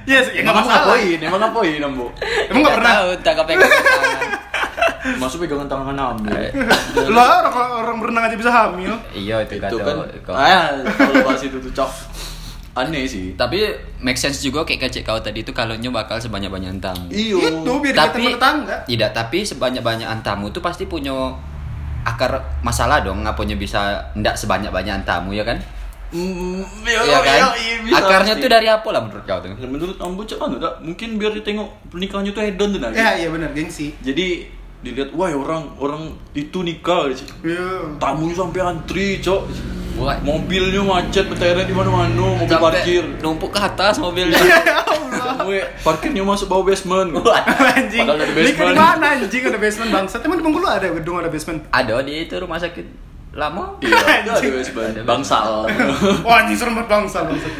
yes, 0.11 0.27
ya 0.29 0.41
nggak 0.41 0.51
Emang 0.51 0.55
masalah 0.61 0.83
ngapain? 0.91 1.19
Emang 1.19 1.39
ngapain 1.39 1.81
ambo? 1.81 2.05
emang 2.45 2.61
nggak 2.61 2.75
pernah 2.75 2.93
tahu 2.93 3.09
tak 3.21 3.33
kepegang 3.37 3.71
tangan 3.71 4.27
Masuk 5.15 5.41
pegangan 5.41 5.65
tangan 5.65 5.93
ambo. 5.93 6.33
lah 7.07 7.45
orang, 7.45 7.53
orang 7.79 7.95
berenang 7.99 8.23
aja 8.25 8.35
bisa 8.35 8.49
hamil 8.49 8.93
iya 9.11 9.37
itu 9.39 9.55
itu 9.55 9.77
kan 9.77 9.95
kau. 10.21 10.33
ah 10.33 10.73
kalau 10.91 11.21
bahas 11.21 11.41
itu 11.41 11.57
tuh 11.59 11.71
cok 11.71 11.91
aneh 12.75 13.05
sih 13.05 13.31
Tapi 13.33 13.71
make 13.97 14.17
sense 14.17 14.41
juga 14.41 14.61
kayak 14.61 14.89
kecek 14.89 15.03
kau 15.03 15.15
tadi 15.17 15.41
itu 15.41 15.51
kalau 15.51 15.71
bakal 15.89 16.17
sebanyak-banyak 16.17 16.75
tamu. 16.77 17.07
iyo 17.07 17.39
Itu 17.39 17.71
biar 17.79 17.95
tapi 17.95 18.25
kita 18.25 18.35
tetangga. 18.35 18.75
tidak 18.83 19.09
tapi 19.13 19.37
sebanyak-banyak 19.41 20.09
tamu 20.21 20.49
tuh 20.49 20.59
pasti 20.59 20.83
punya 20.83 21.13
akar 22.01 22.35
masalah 22.61 22.99
dong 22.99 23.23
ngapunya 23.23 23.55
bisa 23.55 24.11
ndak 24.13 24.35
sebanyak-banyak 24.35 25.05
tamu 25.05 25.31
ya 25.31 25.41
kan? 25.41 25.57
Mm, 26.13 26.61
iya, 26.85 27.01
Iya 27.01 27.19
kan? 27.19 27.33
iya, 27.33 27.47
iya, 27.57 27.75
bisa 27.81 27.97
Akarnya 27.97 28.33
pasti. 28.33 28.43
tuh 28.45 28.49
dari 28.51 28.67
apa 28.69 28.87
lah 28.87 29.01
menurut 29.01 29.25
kau 29.25 29.39
tuh? 29.41 29.49
Ya, 29.51 29.67
menurut 29.67 29.95
cak 29.97 30.37
anu 30.37 30.55
dak 30.57 30.73
mungkin 30.79 31.09
biar 31.17 31.33
ditengok 31.33 31.65
pernikahannya 31.89 32.31
tuh 32.31 32.43
hedon 32.43 32.69
tuh 32.71 32.79
nanti 32.79 32.95
Ya 32.95 33.09
iya 33.17 33.27
benar 33.27 33.49
gengsi. 33.51 33.89
jadi 33.99 34.45
dilihat 34.85 35.09
wah 35.17 35.33
orang 35.33 35.73
orang 35.81 36.13
itu 36.37 36.61
nikah. 36.61 37.09
Iya. 37.41 37.97
tamunya 37.97 38.37
sampai 38.37 38.61
antri 38.61 39.17
cok 39.17 39.41
Wah. 39.95 40.19
mobilnya 40.21 40.83
macet 40.83 41.25
bertayarnya 41.31 41.65
di 41.65 41.71
mana-mana 41.71 42.11
mobil 42.11 42.51
Sampai 42.51 42.67
parkir 42.67 43.03
numpuk 43.23 43.49
ke 43.55 43.59
atas 43.63 43.95
mobilnya. 43.95 44.35
Sampai 45.15 45.63
parkirnya 45.81 46.21
masuk 46.21 46.51
bawah 46.51 46.67
basement 46.67 47.15
anjing. 47.79 48.03
Padahal 48.03 48.19
dari 48.19 48.33
basement. 48.35 48.75
di 48.75 48.75
mana 48.75 49.05
anjing 49.15 49.43
ada 49.47 49.57
basement 49.57 49.89
bangsat. 49.95 50.19
Emang 50.27 50.37
di 50.37 50.43
Bengkulu 50.43 50.67
ada 50.67 50.87
gedung 50.91 51.15
ada 51.17 51.31
basement. 51.31 51.63
Ada 51.71 52.03
di 52.03 52.13
itu 52.27 52.35
rumah 52.37 52.59
sakit 52.59 52.85
lama. 53.35 53.79
iya 53.83 54.31
ada 54.31 54.47
basement 54.47 54.95
bangsal 55.03 55.67
Wah 56.27 56.43
anjing 56.43 56.55
serem 56.59 56.75
banget 56.75 56.91
bangsat 56.91 57.23
bangsat. 57.31 57.53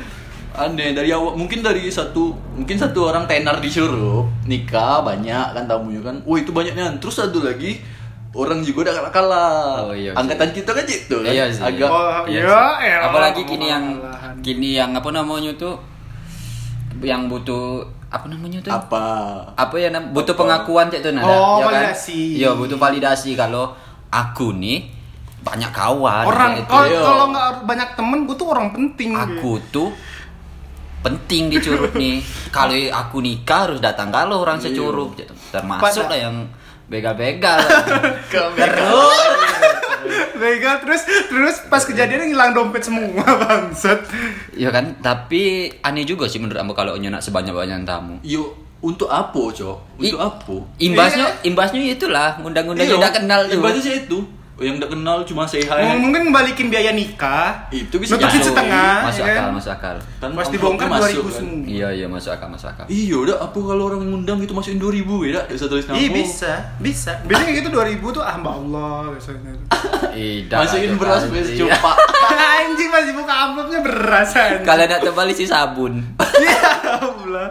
Aneh 0.58 0.92
dari 0.92 1.10
awal 1.10 1.34
mungkin 1.34 1.60
dari 1.60 1.86
satu 1.88 2.24
mungkin 2.52 2.76
satu 2.76 3.06
orang 3.06 3.26
tenar 3.26 3.60
disuruh 3.60 4.24
nikah 4.44 5.00
banyak 5.02 5.52
kan 5.52 5.64
tamunya 5.66 6.02
kan 6.02 6.16
wah 6.22 6.36
itu 6.36 6.50
banyaknya 6.50 6.96
terus 6.96 7.18
satu 7.18 7.40
lagi 7.40 7.80
orang 8.32 8.60
juga 8.60 8.84
udah 8.84 8.94
kalah 8.96 9.12
kalah 9.12 9.64
Oh, 9.82 9.94
iya 9.94 10.12
sih. 10.12 10.18
angkatan 10.18 10.50
kita 10.52 10.70
kan 10.70 10.84
gitu 10.84 11.16
kan 11.20 11.30
Iya 11.30 11.46
sih. 11.50 11.62
agak 11.62 11.88
Oh, 11.88 12.24
Iya 12.26 12.36
iya, 12.38 12.44
sih. 12.44 12.88
elah, 12.90 13.06
Apalagi 13.06 13.42
kini 13.44 13.66
yang 13.66 13.86
kini 14.42 14.70
yang 14.74 14.92
apa 14.92 15.10
namanya 15.10 15.52
tuh 15.54 15.80
yang 16.98 17.28
butuh 17.28 17.84
apa 18.08 18.26
namanya 18.26 18.60
tuh? 18.62 18.72
apa 18.72 19.04
apa 19.52 19.76
ya 19.76 19.90
nam- 19.90 20.12
butuh 20.12 20.32
pengakuan 20.34 20.88
cek 20.88 21.00
tuh 21.02 21.12
nada 21.12 21.28
Oh, 21.28 21.60
ya 21.60 21.66
kan? 21.66 21.92
validasi. 21.92 22.40
Iya, 22.40 22.52
butuh 22.54 22.76
validasi 22.76 23.36
kalau 23.36 23.76
aku 24.10 24.52
nih 24.54 24.88
banyak 25.42 25.70
kawan 25.70 26.26
Orang 26.26 26.52
kayak 26.56 26.66
kalau 26.66 26.88
gitu. 26.88 27.04
kalau 27.04 27.26
nggak 27.30 27.48
banyak 27.64 27.90
temen 27.94 28.20
gue 28.24 28.36
tuh 28.36 28.48
orang 28.48 28.68
penting. 28.70 29.12
aku 29.12 29.52
tuh 29.70 29.90
penting 31.06 31.48
di 31.48 31.58
curug 31.60 31.94
nih 31.94 32.18
kalau 32.56 32.74
aku 32.74 33.22
nikah 33.22 33.70
harus 33.70 33.78
datang 33.80 34.10
kalau 34.10 34.42
orang 34.42 34.58
securug 34.58 35.14
gitu. 35.14 35.30
termasuk 35.50 36.02
Pada- 36.02 36.10
lah 36.10 36.20
yang 36.20 36.36
begal-begal 36.86 37.58
terus 38.56 39.20
Vega 40.36 40.78
terus 40.78 41.02
terus 41.26 41.56
pas 41.66 41.82
kejadian 41.82 42.30
hilang 42.30 42.54
dompet 42.54 42.82
semua 42.82 43.10
bangsat. 43.42 44.06
ya 44.54 44.70
kan 44.70 44.94
tapi 45.00 45.74
aneh 45.82 46.04
juga 46.04 46.26
sih 46.26 46.38
menurut 46.38 46.60
aku 46.60 46.74
kalau 46.76 46.94
nyonak 46.96 47.22
sebanyak-banyak 47.22 47.82
tamu 47.84 48.22
Yo, 48.22 48.54
untuk 48.80 49.10
apa, 49.10 49.34
Cok? 49.50 49.98
I- 49.98 50.12
Untuk 50.12 50.22
apa? 50.22 50.56
imbasnya 50.78 51.26
Iya. 51.26 51.42
imbasnya 51.44 51.82
itulah 51.82 52.38
undang-undang 52.38 52.86
Iya, 52.86 52.92
yang 52.92 53.02
tidak 53.02 53.14
kenal 53.18 53.40
tuh 53.46 53.82
sih 53.82 53.96
itu. 54.00 54.20
Yang 54.56 54.76
tidak 54.78 54.90
kenal 54.90 55.18
cuma 55.22 55.44
say 55.44 55.60
hi. 55.62 55.84
M- 55.92 56.00
Mungkin 56.02 56.32
balikin 56.32 56.68
biaya 56.68 56.90
nikah. 56.90 57.68
Itu 57.68 58.00
bisa 58.00 58.16
Nutupin 58.16 58.40
masuk. 58.40 58.48
setengah. 58.50 58.96
masuk 59.04 59.20
ya 59.20 59.28
akal 59.30 59.36
kan? 59.38 59.52
masuk 59.52 59.72
akal 59.74 59.96
Kan 60.00 60.06
Pas 60.08 60.24
amplopnya 60.24 60.54
dibongkar 60.54 60.88
masuk, 60.88 61.04
2000 61.04 61.20
kan. 61.20 61.34
semua. 61.36 61.66
iya 61.66 61.88
iya 61.92 62.08
masuk 62.08 62.32
akal 62.32 62.48
masuk 62.48 62.68
akal 62.68 62.86
Iya, 62.88 63.16
udah 63.18 63.36
apa 63.38 63.58
kalau 63.58 63.84
orang 63.86 64.00
yang 64.00 64.12
ngundang 64.14 64.40
itu 64.40 64.52
masukin 64.52 64.80
2000 64.80 64.96
ya, 65.22 65.32
dak? 65.34 65.46
Satu 65.54 65.70
tulis 65.70 65.86
nama. 65.86 65.96
Iya 65.98 66.10
bisa, 66.10 66.52
bisa. 66.78 67.12
Biasanya 67.22 67.52
gitu 67.54 67.68
2000 67.70 67.84
tuh 68.10 68.22
ah 68.22 68.36
mbak 68.38 68.54
Allah 68.56 68.96
biasanya. 69.12 69.54
Masukin 70.50 70.92
beras 70.96 71.22
Iya. 71.26 71.56
coba. 71.68 71.92
anjing 72.56 72.90
masih 72.90 73.12
buka 73.14 73.34
amplopnya 73.36 73.80
beras. 73.82 74.30
Kalau 74.62 74.82
tidak 74.82 75.02
tebal 75.02 75.28
isi 75.28 75.44
sabun. 75.44 76.00
Ya 76.38 76.68
Allah. 76.98 77.48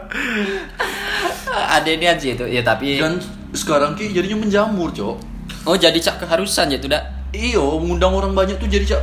Ada 1.49 1.89
ini 1.91 2.07
aja 2.07 2.27
itu. 2.31 2.45
Ya 2.47 2.61
tapi 2.61 2.97
Dan 2.97 3.17
sekarang 3.51 3.93
ki 3.93 4.11
jadinya 4.11 4.37
menjamur, 4.39 4.89
Cok. 4.91 5.34
Oh 5.64 5.76
jadi 5.76 5.97
cak 5.97 6.25
keharusan 6.25 6.73
ya 6.73 6.78
tidak. 6.80 7.02
Iyo, 7.35 7.83
mengundang 7.83 8.14
orang 8.14 8.33
banyak 8.33 8.56
tuh 8.62 8.71
jadi 8.71 8.85
cak 8.85 9.02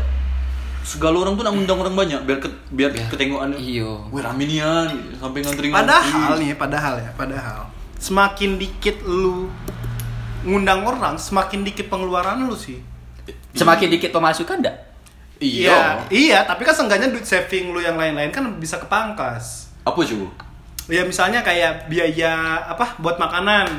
segala 0.81 1.21
orang 1.21 1.37
tuh 1.37 1.45
nak 1.45 1.53
ngundang 1.53 1.77
orang 1.77 1.93
banyak 1.93 2.19
biar 2.25 2.39
ke, 2.41 2.49
biar 2.73 2.89
ketengokan 3.13 3.53
Iyo. 3.57 4.09
Wih 4.09 4.21
raminian 4.25 4.89
gitu, 4.89 5.15
sampai 5.21 5.39
ngantri 5.45 5.67
Padahal 5.69 6.41
nih, 6.41 6.57
padahal 6.57 6.93
ya, 6.97 7.11
padahal 7.13 7.69
semakin 8.01 8.57
dikit 8.57 8.97
lu 9.05 9.45
ngundang 10.41 10.81
orang, 10.81 11.21
semakin 11.21 11.61
dikit 11.61 11.85
pengeluaran 11.85 12.49
lu 12.49 12.57
sih. 12.57 12.81
Semakin 13.53 13.93
dikit 13.93 14.09
pemasukan 14.09 14.57
enggak? 14.57 14.77
Iya. 15.41 16.05
iya, 16.09 16.39
tapi 16.45 16.65
kan 16.65 16.73
seenggaknya 16.73 17.13
duit 17.13 17.25
saving 17.25 17.73
lu 17.73 17.81
yang 17.81 17.97
lain-lain 17.97 18.33
kan 18.33 18.45
bisa 18.57 18.81
kepangkas. 18.81 19.69
Apa 19.85 20.01
cuy? 20.01 20.25
Ya 20.89 21.05
misalnya 21.05 21.45
kayak 21.45 21.89
biaya 21.89 22.61
apa 22.65 22.97
buat 22.97 23.21
makanan. 23.21 23.69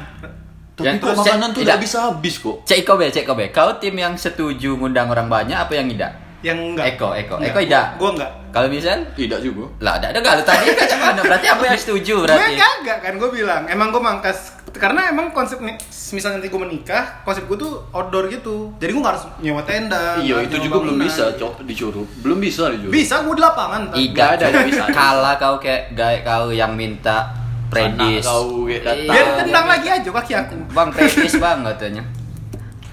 Tapi 0.72 0.86
Ya, 0.86 0.92
kok 0.96 1.12
makanan 1.14 1.22
cek- 1.22 1.52
tuh 1.52 1.60
tidak. 1.60 1.68
tidak 1.68 1.78
bisa 1.80 1.96
habis 2.02 2.34
kok. 2.36 2.56
Cek 2.62 2.78
Iko 2.80 2.92
be, 2.94 3.06
cek 3.06 3.22
Iko 3.22 3.34
be. 3.34 3.44
Kau 3.48 3.70
tim 3.76 3.94
yang 3.94 4.14
setuju 4.14 4.72
ngundang 4.72 5.06
orang 5.06 5.26
banyak 5.26 5.54
apa 5.54 5.72
yang 5.72 5.86
tidak? 5.86 6.12
Yang 6.40 6.58
enggak. 6.66 6.84
Eko, 6.90 7.08
Eko. 7.12 7.34
Enggak, 7.36 7.48
Eko 7.48 7.58
tidak. 7.60 7.84
Gua, 7.86 7.98
gua 7.98 8.10
enggak. 8.12 8.30
Kalau 8.52 8.68
misal 8.68 9.00
Tidak 9.10 9.40
juga. 9.40 9.64
lah 9.78 9.96
ada 9.96 10.06
ada 10.08 10.20
kalau 10.20 10.42
tadi 10.42 10.66
kacau 10.70 10.98
mana 10.98 11.20
berarti 11.22 11.46
apa 11.46 11.64
yang 11.64 11.78
setuju 11.78 12.14
Gue 12.18 12.24
berarti? 12.26 12.52
kagak 12.54 12.98
kan 13.00 13.12
gue 13.16 13.30
bilang 13.32 13.64
emang 13.64 13.88
gue 13.88 13.96
mangkas 13.98 14.38
karena 14.74 15.08
emang 15.08 15.32
konsep 15.32 15.56
nih 15.58 15.72
misalnya 16.10 16.36
nanti 16.36 16.48
gue 16.48 16.60
menikah 16.60 17.20
konsep 17.22 17.44
gue 17.44 17.56
tuh 17.56 17.80
outdoor 17.88 18.28
gitu 18.28 18.76
jadi 18.76 18.92
gue 18.92 19.00
nggak 19.00 19.08
harus 19.10 19.24
nyewa 19.38 19.64
tenda 19.64 20.20
Iya, 20.20 20.44
itu 20.44 20.60
juga 20.60 20.84
belum 20.84 21.00
bisa, 21.00 21.32
Cok, 21.32 21.64
dicurug. 21.64 22.04
Belum 22.20 22.36
bisa 22.38 22.68
dicurug. 22.68 22.92
bisa 22.92 23.14
gue 23.20 23.32
di 23.32 23.40
lapangan. 23.40 23.80
Iga 23.90 24.24
ada 24.34 24.46
bisa. 24.60 24.84
Kalah 24.90 25.34
kau 25.38 25.56
kayak 25.56 25.82
gaya 25.92 26.20
kau 26.20 26.50
yang 26.50 26.72
minta 26.72 27.32
predis. 27.72 28.24
Kau 28.28 28.68
kayak 28.68 28.82
datang. 28.84 29.14
biar 29.16 29.26
tendang 29.40 29.66
lagi 29.66 29.88
aja 29.88 30.10
kaki 30.12 30.32
aku 30.36 30.56
Bang 30.76 30.88
predis 30.92 31.34
bang 31.40 31.64
katanya. 31.64 32.02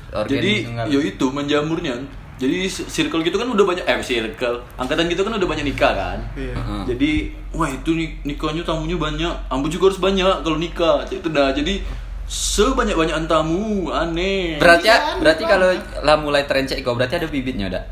Organ 0.09 0.41
Jadi, 0.41 0.53
ya 0.89 0.99
itu 1.03 1.25
menjamurnya. 1.29 1.93
Jadi 2.39 2.71
circle 2.71 3.19
gitu 3.27 3.35
kan 3.35 3.51
udah 3.51 3.65
banyak 3.67 3.83
eh 3.83 3.99
circle. 3.99 4.63
Angkatan 4.79 5.11
gitu 5.11 5.27
kan 5.27 5.35
udah 5.35 5.43
banyak 5.43 5.67
nikah 5.67 5.91
kan. 5.91 6.19
Iya. 6.39 6.55
Jadi, 6.87 7.35
wah 7.51 7.67
itu 7.67 7.93
nih 7.93 8.23
nikahnya 8.23 8.63
tamunya 8.63 8.95
banyak. 8.95 9.51
Ambu 9.51 9.67
juga 9.67 9.91
harus 9.91 9.99
banyak 9.99 10.47
kalau 10.47 10.57
nikah. 10.57 11.03
Itu 11.11 11.27
dah. 11.29 11.51
Jadi 11.51 11.83
sebanyak-banyak 12.29 13.25
tamu, 13.25 13.89
aneh. 13.89 14.61
Berarti 14.61 14.87
ya, 14.87 14.97
Iya, 14.97 15.17
berarti 15.17 15.43
kalau 15.49 15.69
lah 16.05 16.15
mulai 16.21 16.45
terencek 16.45 16.85
kok 16.85 16.93
berarti 16.93 17.17
ada 17.17 17.27
bibitnya 17.27 17.67
udah. 17.73 17.83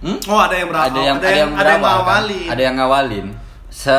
Hmm? 0.00 0.16
oh 0.32 0.40
ada 0.40 0.56
yang 0.56 0.68
berawal 0.72 0.88
ada 0.88 1.00
yang 1.04 1.16
ada 1.20 1.28
yang, 1.28 1.28
ada 1.28 1.36
yang 1.36 1.52
berawal, 1.52 1.76
kan? 1.76 1.84
ngawalin 1.84 2.48
Ada 2.48 2.62
yang 2.62 2.76
ngawalin. 2.76 3.26
Se 3.68 3.98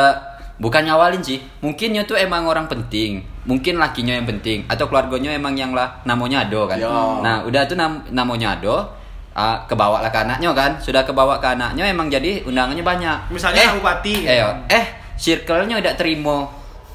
bukan 0.61 0.85
ngawalin 0.85 1.25
sih. 1.25 1.41
Mungkinnya 1.65 2.05
tuh 2.05 2.15
emang 2.15 2.45
orang 2.45 2.69
penting. 2.69 3.25
Mungkin 3.49 3.81
lakinya 3.81 4.13
yang 4.13 4.29
penting 4.29 4.69
atau 4.69 4.85
keluarganya 4.85 5.33
emang 5.33 5.57
yang 5.57 5.73
lah 5.73 6.05
namanya 6.05 6.45
ado 6.45 6.69
kan. 6.69 6.77
Ya. 6.77 6.93
Nah, 7.25 7.41
udah 7.49 7.65
tuh 7.65 7.73
nam, 7.73 8.05
namanya 8.13 8.53
ado 8.53 8.85
ah, 9.33 9.65
kebawa 9.65 10.05
lah 10.05 10.13
ke 10.13 10.21
anaknya 10.21 10.53
kan. 10.53 10.77
Sudah 10.77 11.01
kebawa 11.01 11.41
ke 11.41 11.49
anaknya 11.49 11.89
emang 11.89 12.13
jadi 12.13 12.45
undangannya 12.45 12.85
banyak. 12.85 13.33
Misalnya 13.33 13.65
eh, 13.65 13.69
bupati. 13.73 14.15
Eh, 14.29 14.39
eh 14.69 14.85
circle-nya 15.17 15.81
udah 15.81 15.93
terima. 15.97 16.45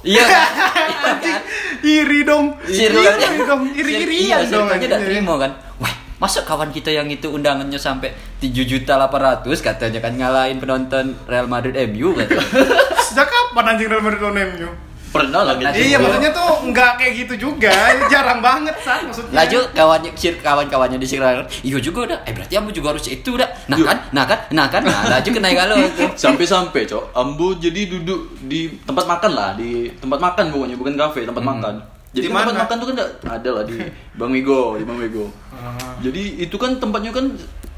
Iya 0.07 0.23
kan? 0.23 0.47
Iya 0.87 1.11
kan? 1.19 1.43
iri 1.87 2.21
dong 2.23 2.55
Circle-nya 2.63 3.27
iri 3.27 3.43
dong 3.43 3.63
iri 3.75 3.93
irian 4.07 4.39
iya, 4.43 4.47
dong 4.47 4.71
circle-nya 4.71 4.87
udah 4.95 5.01
terima 5.03 5.35
kan. 5.43 5.51
Wah, 5.83 5.95
masa 6.23 6.47
kawan 6.47 6.71
kita 6.71 6.95
yang 6.95 7.11
itu 7.11 7.27
undangannya 7.27 7.79
sampai 7.79 8.15
7 8.39 8.55
juta 8.63 8.95
800 8.95 9.51
katanya 9.59 9.99
kan 9.99 10.15
ngalahin 10.15 10.63
penonton 10.63 11.19
Real 11.27 11.51
Madrid 11.51 11.75
MU 11.91 12.15
katanya. 12.15 12.47
sejak 13.07 13.31
kapan 13.31 13.65
anjing 13.75 13.89
Real 13.89 14.03
Madrid 14.03 14.21
lawan 14.23 14.43
MU 14.51 14.71
Pernah 15.17 15.43
lah 15.49 15.55
gitu. 15.57 15.81
iya 15.81 15.97
maksudnya 15.97 16.29
tuh 16.35 16.51
nggak 16.69 16.93
kayak 17.01 17.13
gitu 17.25 17.35
juga 17.49 17.73
jarang 18.13 18.45
banget 18.45 18.77
sah 18.85 19.01
maksudnya 19.01 19.33
Laju 19.33 19.59
kawannya 19.73 20.11
sir 20.13 20.35
kawan-kawannya 20.45 20.99
di 21.01 21.09
circle. 21.09 21.47
Iya 21.65 21.79
juga 21.81 21.99
udah. 22.13 22.19
Eh 22.29 22.33
berarti 22.37 22.53
kamu 22.53 22.71
juga 22.75 22.93
harus 22.93 23.07
itu 23.09 23.29
udah. 23.33 23.49
Nah 23.71 23.77
Yuk. 23.81 23.87
kan, 23.87 23.99
nah 24.13 24.25
kan, 24.29 24.41
nah 24.53 24.67
kan. 24.69 24.83
Nah, 24.85 25.09
laju 25.09 25.29
kena 25.31 25.51
galau 25.57 25.79
tuh. 25.95 26.11
Sampai-sampai, 26.19 26.85
Cok. 26.85 27.17
Ambu 27.17 27.57
jadi 27.57 27.89
duduk 27.89 28.37
di 28.45 28.77
tempat 28.85 29.09
makan 29.09 29.31
lah, 29.33 29.51
di 29.57 29.89
tempat 29.97 30.19
makan 30.21 30.45
pokoknya, 30.53 30.77
bukan 30.77 30.95
kafe, 30.99 31.25
tempat 31.25 31.45
makan. 31.45 31.75
Jadi 32.13 32.27
Di 32.27 32.33
kan 32.33 32.49
tempat 32.49 32.57
makan 32.65 32.77
tuh 32.77 32.87
kan 32.89 32.97
ada, 33.29 33.51
lah 33.53 33.65
di 33.69 33.77
Bang 34.17 34.31
Mego, 34.33 34.77
di 34.81 34.85
Bang 34.85 34.99
Mego. 35.01 35.29
Ah. 35.53 35.97
Jadi 36.01 36.41
itu 36.41 36.57
kan 36.57 36.81
tempatnya 36.81 37.13
kan 37.13 37.29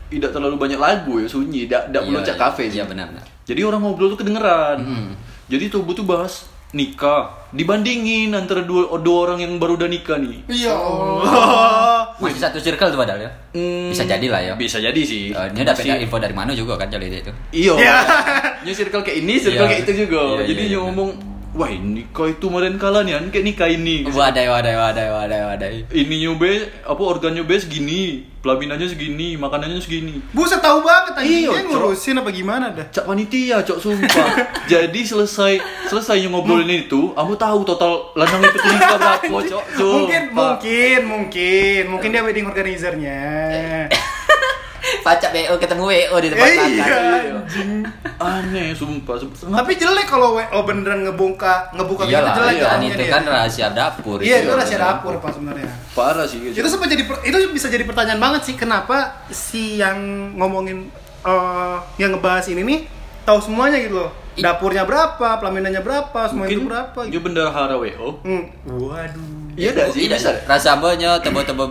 tidak 0.08 0.30
terlalu 0.30 0.56
banyak 0.56 0.76
lagu 0.76 1.12
ya, 1.16 1.26
sunyi, 1.26 1.64
tidak 1.64 1.88
tidak 1.88 2.02
Iya, 2.02 2.08
meloncat 2.08 2.34
iya. 2.34 2.42
kafe 2.42 2.62
sih. 2.66 2.76
Iya 2.76 2.84
benar 2.84 3.06
benar. 3.08 3.24
Jadi 3.44 3.60
orang 3.62 3.80
ngobrol 3.80 4.12
tuh 4.12 4.18
kedengeran. 4.18 4.78
Hmm. 4.78 5.10
Jadi 5.46 5.68
tuh 5.68 5.80
butuh 5.80 6.02
bahas 6.02 6.44
nikah, 6.68 7.32
dibandingin 7.50 8.28
antara 8.30 8.60
dua, 8.60 8.92
dua 8.98 9.18
orang 9.24 9.40
yang 9.40 9.56
baru 9.56 9.74
udah 9.74 9.88
nikah 9.88 10.16
nih. 10.16 10.44
iya 10.46 10.68
Allah 10.68 12.12
Masih 12.20 12.36
satu 12.38 12.58
circle 12.58 12.90
tuh 12.90 12.98
padahal 12.98 13.24
ya. 13.24 13.30
Hmm, 13.52 13.88
Bisa 13.88 14.04
jadi 14.04 14.26
lah 14.26 14.40
ya. 14.42 14.52
Bisa 14.52 14.76
jadi 14.76 15.00
sih. 15.00 15.30
Eh, 15.30 15.46
ini 15.50 15.64
dapat 15.64 15.80
Masih- 15.80 16.04
info 16.04 16.16
dari 16.18 16.32
mana 16.32 16.52
juga 16.52 16.76
kan 16.76 16.86
kalau 16.86 17.00
itu. 17.02 17.32
Iya. 17.54 17.72
Iya. 17.72 17.96
New 18.60 18.74
circle 18.74 19.00
kayak 19.00 19.16
ini, 19.18 19.34
circle 19.38 19.64
Iya. 19.64 19.70
kayak 19.70 19.82
itu 19.82 19.92
juga. 20.04 20.20
Iya, 20.36 20.44
Jadi 20.44 20.60
iya, 20.60 20.60
dia 20.66 20.74
iya. 20.74 20.80
ngomong 20.84 21.10
wah 21.58 21.66
ini 21.68 22.06
kau 22.08 22.24
itu 22.24 22.38
kemarin 22.40 22.78
kalah 22.78 23.02
nih 23.02 23.18
kayak 23.28 23.42
nikah 23.44 23.66
ini 23.66 24.06
Wadai, 24.06 24.46
wadai, 24.46 24.72
wadai, 24.72 25.10
wadai, 25.10 25.40
wadai. 25.44 25.72
ininya 25.90 26.30
be 26.32 26.54
apa 26.80 27.02
organnya 27.02 27.42
be 27.42 27.58
segini 27.58 28.02
pelaminannya 28.38 28.86
segini 28.86 29.34
makanannya 29.34 29.76
segini 29.76 30.22
Buset 30.30 30.62
tahu 30.62 30.80
banget 30.80 31.18
Iya, 31.18 31.50
Dia 31.50 31.58
Cok. 31.58 31.66
ngurusin 31.68 32.16
apa 32.16 32.30
gimana 32.30 32.70
dah. 32.70 32.86
cak 32.88 33.02
panitia 33.04 33.58
cok 33.60 33.74
sumpah 33.76 34.30
jadi 34.70 35.00
selesai 35.02 35.58
selesai 35.84 36.22
ngobrolin 36.24 36.86
itu 36.86 37.10
kamu 37.12 37.34
tahu 37.34 37.66
total 37.66 38.14
lanang 38.14 38.38
itu 38.40 38.56
tuh 38.56 38.70
nikah 38.70 38.96
berapa 38.96 39.38
cok 39.50 39.64
Sumpah. 39.74 39.98
Mungkin 39.98 40.22
mungkin 40.30 41.00
mungkin 41.04 41.82
mungkin 41.90 42.08
dia 42.08 42.22
wedding 42.22 42.46
organizernya. 42.46 43.18
Pacak 45.08 45.30
BO 45.32 45.54
ketemu 45.56 45.82
WO 45.82 46.16
di 46.20 46.28
tempat 46.28 46.44
Eh, 46.44 46.52
makan. 46.52 46.68
iya 46.68 46.84
anjing. 47.34 47.70
aneh 48.18 48.68
sumpah, 48.70 49.16
sumpah. 49.16 49.56
Tapi 49.56 49.72
jelek 49.74 50.04
kalau 50.04 50.36
WO 50.36 50.58
beneran 50.62 51.00
ngebuka 51.02 51.72
ngebuka 51.72 52.04
Iya 52.04 52.20
gitu 52.20 52.28
lah, 52.28 52.34
jelek 52.36 52.52
kan 52.52 52.68
jadinya 52.68 52.88
itu 52.90 53.00
dia. 53.00 53.08
kan 53.10 53.22
rahasia 53.24 53.66
dapur. 53.70 54.18
Iya 54.20 54.36
itu 54.38 54.50
rahasia 54.50 54.76
dapur 54.76 55.16
pak 55.16 55.32
sebenarnya. 55.32 55.72
parah 55.96 56.28
sih 56.28 56.38
gitu. 56.38 56.60
Itu 56.60 56.68
sempat 56.68 56.92
jadi 56.92 57.08
itu 57.24 57.36
bisa 57.48 57.66
jadi 57.66 57.82
pertanyaan 57.82 58.20
banget 58.20 58.40
sih 58.44 58.54
kenapa 58.54 59.24
si 59.32 59.80
yang 59.80 59.96
ngomongin 60.36 60.92
eh, 61.24 61.76
yang 61.96 62.12
ngebahas 62.12 62.44
ini 62.48 62.60
nih 62.60 62.80
tahu 63.24 63.40
semuanya 63.40 63.80
gitu 63.80 64.04
loh. 64.04 64.12
Dapurnya 64.36 64.84
berapa, 64.84 65.40
pelaminannya 65.40 65.80
berapa, 65.80 66.20
semua 66.28 66.46
itu 66.46 66.62
berapa 66.62 66.94
dia 67.02 67.10
gitu. 67.10 67.24
bendahara 67.24 67.74
wo 67.74 68.22
Hmm. 68.22 68.44
Waduh. 68.68 69.56
iya 69.56 69.72
dah 69.72 69.88
sih 69.88 70.04
bisa 70.04 70.30
rasa 70.44 70.76
banyak 70.76 71.24
tebo-tebo. 71.24 71.66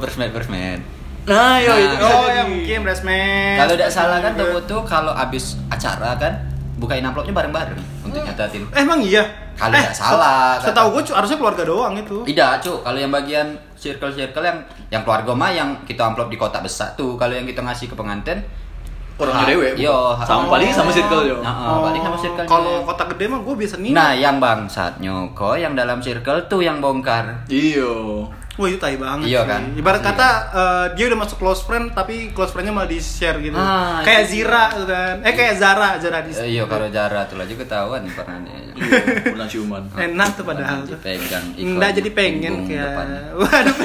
Nah 1.28 1.56
yo 1.58 1.70
Nah. 1.70 1.78
itu 1.78 1.96
Oh 2.00 2.26
jadi. 2.26 2.34
ya 2.34 2.44
mungkin 2.46 2.78
breastman. 2.82 3.56
Kalau 3.58 3.74
tidak 3.74 3.92
salah 3.92 4.18
kan 4.20 4.32
tebo 4.34 4.58
tuh 4.64 4.82
kalau 4.84 5.12
abis 5.14 5.60
acara 5.68 6.16
kan 6.16 6.34
bukain 6.76 7.02
amplopnya 7.02 7.36
bareng-bareng 7.36 7.78
untuk 8.02 8.22
nyatatin. 8.22 8.64
Emang 8.72 9.00
iya. 9.02 9.28
Kalau 9.54 9.74
nggak 9.74 9.92
salah, 9.92 10.56
kan. 10.56 10.70
Setahu 10.70 10.88
gue 10.94 11.10
harusnya 11.10 11.36
keluarga 11.36 11.64
doang 11.66 11.98
itu. 11.98 12.22
Tidak, 12.24 12.52
cu. 12.62 12.74
Kalau 12.80 12.94
yang 12.96 13.10
bagian 13.10 13.48
circle-circle 13.74 14.40
yang 14.40 14.58
yang 14.88 15.02
keluarga 15.02 15.34
mah 15.34 15.50
yang 15.50 15.70
kita 15.84 16.06
amplop 16.06 16.30
di 16.30 16.38
kotak 16.38 16.62
besar 16.62 16.94
tuh. 16.94 17.18
Kalau 17.18 17.34
yang 17.34 17.44
kita 17.44 17.60
ngasih 17.60 17.90
ke 17.90 17.98
pengantin 17.98 18.46
orangnya 19.18 19.50
dewe 19.50 19.74
Yo, 19.76 20.14
sama 20.22 20.46
ha- 20.46 20.52
paling 20.54 20.70
sama 20.70 20.94
circle 20.94 21.26
yo 21.26 21.42
Nah, 21.42 21.74
oh, 21.74 21.82
paling 21.84 22.00
sama 22.00 22.14
circle-nya. 22.16 22.46
Kalau 22.46 22.86
kota 22.86 23.04
gede 23.10 23.26
mah 23.26 23.42
gue 23.42 23.56
biasa 23.58 23.76
nih. 23.78 23.92
Nah, 23.92 24.14
yang 24.14 24.38
bangsatnya 24.38 25.34
kok 25.34 25.58
yang 25.58 25.74
dalam 25.74 25.98
circle 26.00 26.46
tuh 26.46 26.62
yang 26.62 26.78
bongkar. 26.78 27.50
iyo 27.50 28.30
Wah 28.58 28.66
itu 28.66 28.76
tai 28.76 28.98
banget 28.98 29.26
Iya 29.28 29.42
sih. 29.42 29.48
kan? 29.48 29.62
Ibarat 29.72 30.02
Iya. 30.02 30.08
kata 30.08 30.28
eh, 30.52 30.86
dia 30.94 31.06
udah 31.08 31.20
masuk 31.20 31.38
close 31.38 31.62
friend 31.62 31.94
tapi 31.94 32.30
close 32.32 32.50
friendnya 32.50 32.70
malah 32.72 32.86
di 32.86 32.98
share 32.98 33.38
gitu. 33.38 33.54
Ah, 33.54 34.02
kayak 34.02 34.24
itu 34.24 34.32
Zira 34.36 34.74
tuh 34.74 34.86
kan. 34.86 35.16
Eh 35.22 35.32
kayak 35.32 35.54
Zara, 35.56 35.90
Zara 35.98 36.20
di 36.20 36.34
Eh, 36.34 36.50
iya, 36.52 36.64
kalau 36.66 36.88
Jara 36.88 37.22
tuh 37.24 37.38
aja 37.38 37.54
ketahuan 37.54 38.02
pernah 38.10 38.42
dia. 38.42 38.58
Iya, 38.74 38.90
pernah 39.24 39.46
ciuman 39.46 39.82
Enak 39.96 40.30
tuh 40.34 40.44
padahal 40.44 40.80
tuh. 40.84 40.98
Dipegang 40.98 41.46
Enggak 41.56 41.92
jadi 41.96 42.10
pengen 42.12 42.54
kayak. 42.64 42.94
Waduh. 43.40 43.76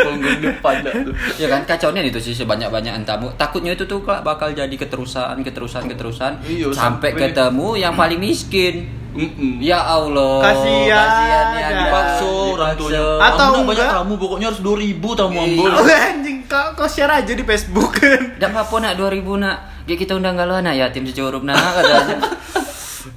punggung 0.00 0.38
depan 0.40 0.74
tuh 0.84 1.14
Ya 1.36 1.46
kan 1.48 1.60
kacaunya 1.64 2.02
itu 2.04 2.18
sih 2.20 2.34
sebanyak-banyak 2.34 2.94
tamu. 3.04 3.34
Takutnya 3.34 3.72
itu 3.72 3.82
tuh 3.84 4.00
Kak, 4.00 4.22
bakal 4.22 4.50
jadi 4.52 4.70
keterusan, 4.70 5.42
keterusan, 5.42 5.86
keterusan 5.86 6.32
Iya, 6.44 6.70
sampai- 6.70 7.14
ketemu 7.14 7.74
yang 7.76 7.94
paling 7.94 8.18
miskin. 8.18 8.86
Mm-mm. 9.08 9.58
Ya 9.58 9.80
Allah. 9.80 10.38
Kasihan, 10.38 11.08
ya 11.18 11.40
ya. 11.56 11.68
dipaksa 11.80 12.24
orang 12.24 12.72
tuanya 12.74 13.00
Dipaksa. 13.00 13.26
Atau 13.26 13.46
Kamu 13.50 13.62
banyak 13.64 13.80
enggak? 13.80 13.96
tamu 13.98 14.14
pokoknya 14.14 14.46
harus 14.48 14.60
2000 14.60 15.00
tamu 15.14 15.34
Iya. 15.34 15.42
ambul 15.42 15.70
Oh, 15.70 15.86
anjing 15.88 16.38
kau 16.44 16.66
kau 16.74 16.86
share 16.86 17.12
aja 17.14 17.32
di 17.32 17.42
Facebook 17.42 17.90
kan. 17.98 18.20
Dan 18.36 18.50
apa 18.52 18.74
nak 18.78 18.94
2000 18.94 19.24
nak? 19.36 19.56
Ya 19.84 19.94
kita 19.94 20.12
undang 20.12 20.34
galau 20.34 20.54
anak 20.54 20.74
yatim 20.74 21.02
securup 21.02 21.40
nak 21.40 21.56
katanya. 21.74 22.16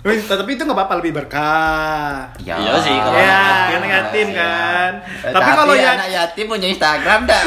Tapi 0.02 0.50
itu 0.50 0.64
nggak 0.64 0.74
apa-apa 0.74 1.04
lebih 1.04 1.14
berkah. 1.14 2.32
Ya. 2.40 2.56
Iya 2.56 2.74
sih, 2.80 2.96
kalau 2.96 3.12
Ya, 3.14 3.44
anak 3.68 3.68
kan 3.70 3.84
yatim 3.92 4.28
kan. 4.32 4.92
Eh, 5.22 5.30
Tapi 5.30 5.50
kalau 5.52 5.74
ya 5.76 5.90
anak 5.94 6.10
yatim 6.10 6.46
punya 6.48 6.66
Instagram 6.66 7.28
dah. 7.28 7.44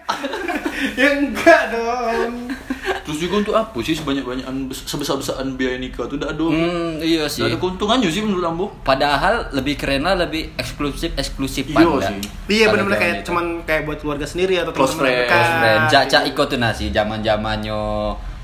ya 1.00 1.08
enggak 1.12 1.62
dong. 1.70 2.39
Terus 3.10 3.26
juga 3.26 3.34
untuk 3.42 3.54
apa 3.58 3.74
sih 3.82 3.98
sebanyak-banyakan 3.98 4.70
sebesar-besaran 4.70 5.58
biaya 5.58 5.82
nikah 5.82 6.06
tuh 6.06 6.14
tidak 6.14 6.38
ada 6.38 6.46
hmm, 6.46 7.02
iya 7.02 7.26
sih. 7.26 7.42
tidak 7.42 7.58
ada 7.58 7.58
keuntungannya 7.58 8.06
sih 8.06 8.22
menurut 8.22 8.46
ambo 8.46 8.66
Padahal 8.86 9.50
lebih 9.50 9.74
keren 9.74 10.06
lah, 10.06 10.14
lebih 10.14 10.54
eksklusif 10.54 11.10
eksklusif 11.18 11.66
Iya 11.74 12.06
sih. 12.06 12.16
Iya 12.46 12.70
benar-benar 12.70 12.98
kayak 13.02 13.16
cuman 13.26 13.66
kayak 13.66 13.82
buat 13.82 13.98
keluarga 13.98 14.26
sendiri 14.30 14.62
atau 14.62 14.70
Close 14.70 14.94
teman-teman 14.94 15.10
friend. 15.10 15.26
dekat. 15.26 15.34
Close 15.34 15.54
friend. 15.58 15.82
Caca 15.90 16.18
ikut 16.30 16.46
tuh 16.46 16.58
nasi 16.62 16.84
zaman 16.94 17.18
zamannya 17.26 17.80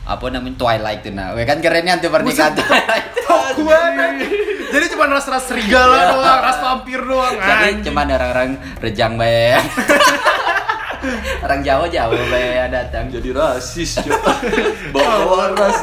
apa 0.06 0.24
namanya 0.30 0.54
Twilight 0.58 1.00
tuh 1.06 1.12
nah. 1.14 1.30
Kan 1.46 1.58
kerennya 1.62 2.02
tuh 2.02 2.10
pernikahan 2.10 2.52
Twilight. 2.58 3.06
Tok 3.26 3.58
banget. 3.62 4.12
Jadi 4.66 4.84
cuma 4.90 5.04
ras-ras 5.06 5.46
serigala 5.46 6.18
doang, 6.18 6.40
ras 6.42 6.58
vampir 6.58 7.00
doang. 7.02 7.34
Jadi 7.38 7.86
cuma 7.86 8.02
orang-orang 8.02 8.58
rejang 8.82 9.14
be. 9.14 9.54
orang 11.42 11.60
Jawa 11.62 11.86
Jawa 11.88 12.14
be 12.30 12.44
datang. 12.68 13.08
jadi 13.08 13.30
rasis 13.32 14.00
bawa 14.94 15.52
ras 15.54 15.78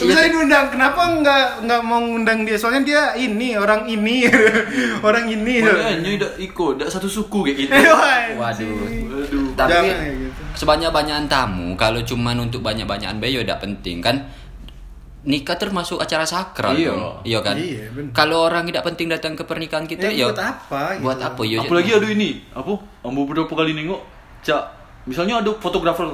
Bisa 0.00 0.28
diundang, 0.28 0.68
kenapa 0.68 1.08
nggak 1.08 1.64
nggak 1.64 1.80
mau 1.84 2.00
ngundang 2.04 2.44
dia? 2.44 2.56
Soalnya 2.60 2.84
dia 2.84 3.02
ini 3.16 3.56
orang 3.56 3.88
ini, 3.88 4.28
orang 5.08 5.24
ini. 5.24 5.64
makanya 5.64 6.04
tidak 6.04 6.32
ikut 6.36 6.72
tidak 6.76 6.90
satu 6.92 7.08
suku 7.08 7.38
kayak 7.48 7.56
gitu 7.64 7.72
Waduh. 8.40 8.76
aduh 9.24 9.48
Tapi 9.56 9.88
gitu. 9.88 10.28
sebanyak-banyakan 10.56 11.26
tamu 11.32 11.72
kalau 11.80 12.00
cuman 12.04 12.44
untuk 12.44 12.60
banyak-banyakan 12.60 13.20
bayo 13.20 13.40
udah 13.40 13.56
penting 13.56 14.04
kan 14.04 14.20
nikah 15.22 15.52
termasuk 15.54 15.96
acara 15.96 16.24
sakral 16.24 16.72
Iya. 16.72 17.20
iya 17.22 17.38
kan 17.40 17.52
Iya, 17.54 17.92
kalau 18.10 18.42
orang 18.42 18.64
tidak 18.64 18.84
penting 18.84 19.06
datang 19.06 19.32
ke 19.32 19.44
pernikahan 19.44 19.84
kita 19.84 20.08
Ya, 20.08 20.24
ya 20.24 20.26
buat 20.26 20.40
apa? 20.40 20.80
gitu. 20.90 21.02
buat 21.04 21.18
apa 21.20 21.42
ya 21.44 21.58
apalagi 21.60 21.90
aduh 21.92 22.10
ini 22.10 22.30
apa 22.50 22.72
ambo 23.02 23.20
berapa 23.24 23.48
kali 23.48 23.72
nengok 23.72 24.00
cak 24.40 24.62
misalnya 25.04 25.38
ada 25.38 25.52
fotografer 25.54 26.08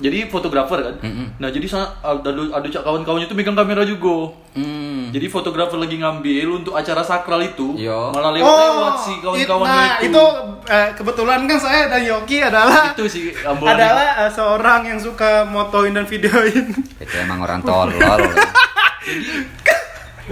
jadi 0.00 0.24
fotografer 0.26 0.80
kan 0.80 0.94
Mm-mm. 1.04 1.36
nah 1.36 1.52
jadi 1.52 1.66
sana 1.68 1.84
ada 2.00 2.32
ada 2.32 2.64
cak 2.64 2.80
kawan-kawannya 2.80 3.28
tuh 3.28 3.36
megang 3.36 3.52
kamera 3.52 3.84
juga 3.84 4.32
hmm. 4.56 5.12
jadi 5.12 5.26
fotografer 5.28 5.76
lagi 5.76 6.00
ngambil 6.00 6.64
untuk 6.64 6.72
acara 6.72 7.04
sakral 7.04 7.44
itu 7.44 7.76
Iya. 7.76 8.08
malah 8.10 8.32
lewat-lewat 8.32 8.94
si 8.98 9.12
it- 9.12 9.20
kawan-kawannya 9.20 9.68
nah, 9.68 9.92
itu 10.00 10.08
itu 10.08 10.24
eh, 10.66 10.88
kebetulan 10.96 11.44
kan 11.44 11.58
saya 11.60 11.82
dan 11.92 12.02
Yoki 12.02 12.40
adalah 12.40 12.96
itu 12.96 13.04
sih 13.04 13.24
adalah 13.44 14.26
eh, 14.26 14.30
seorang 14.32 14.80
yang 14.88 14.98
suka 14.98 15.44
motoin 15.44 15.92
dan 15.92 16.08
videoin. 16.08 16.72
itu 16.96 17.14
emang 17.20 17.44
orang 17.44 17.60
tolol 17.60 17.92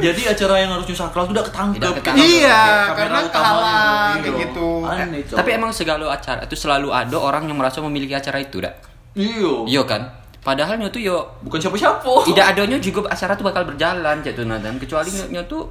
jadi 0.01 0.23
acara 0.33 0.55
yang 0.63 0.71
harusnya 0.73 0.97
sakral 0.97 1.27
itu 1.29 1.35
udah 1.37 1.47
ketangkep 1.51 1.83
ketangkep. 2.01 2.15
iya, 2.17 2.95
karena 2.95 3.19
iya. 3.27 4.19
kayak 4.23 4.35
gitu. 4.49 4.69
aneh 4.87 5.21
Cok. 5.27 5.37
tapi 5.37 5.51
emang 5.53 5.71
segala 5.75 6.15
acara 6.15 6.47
itu 6.47 6.57
selalu 6.57 6.89
ada 6.95 7.17
orang 7.19 7.51
yang 7.51 7.59
merasa 7.59 7.83
memiliki 7.83 8.15
acara 8.15 8.39
itu 8.41 8.63
dak 8.63 8.90
iya 9.15 9.55
iya 9.67 9.83
kan? 9.87 10.03
Padahal 10.41 10.81
nyo 10.81 10.89
tuh 10.89 11.05
yo 11.05 11.21
bukan 11.45 11.61
siapa-siapa. 11.61 12.25
tidak 12.25 12.57
adanya 12.57 12.81
juga 12.81 13.13
acara 13.13 13.37
tuh 13.37 13.45
bakal 13.45 13.63
berjalan 13.69 14.25
jatuh 14.25 14.45
dan 14.49 14.75
kecuali 14.81 15.13
nyo, 15.13 15.25
nyo 15.37 15.43
tuh 15.45 15.69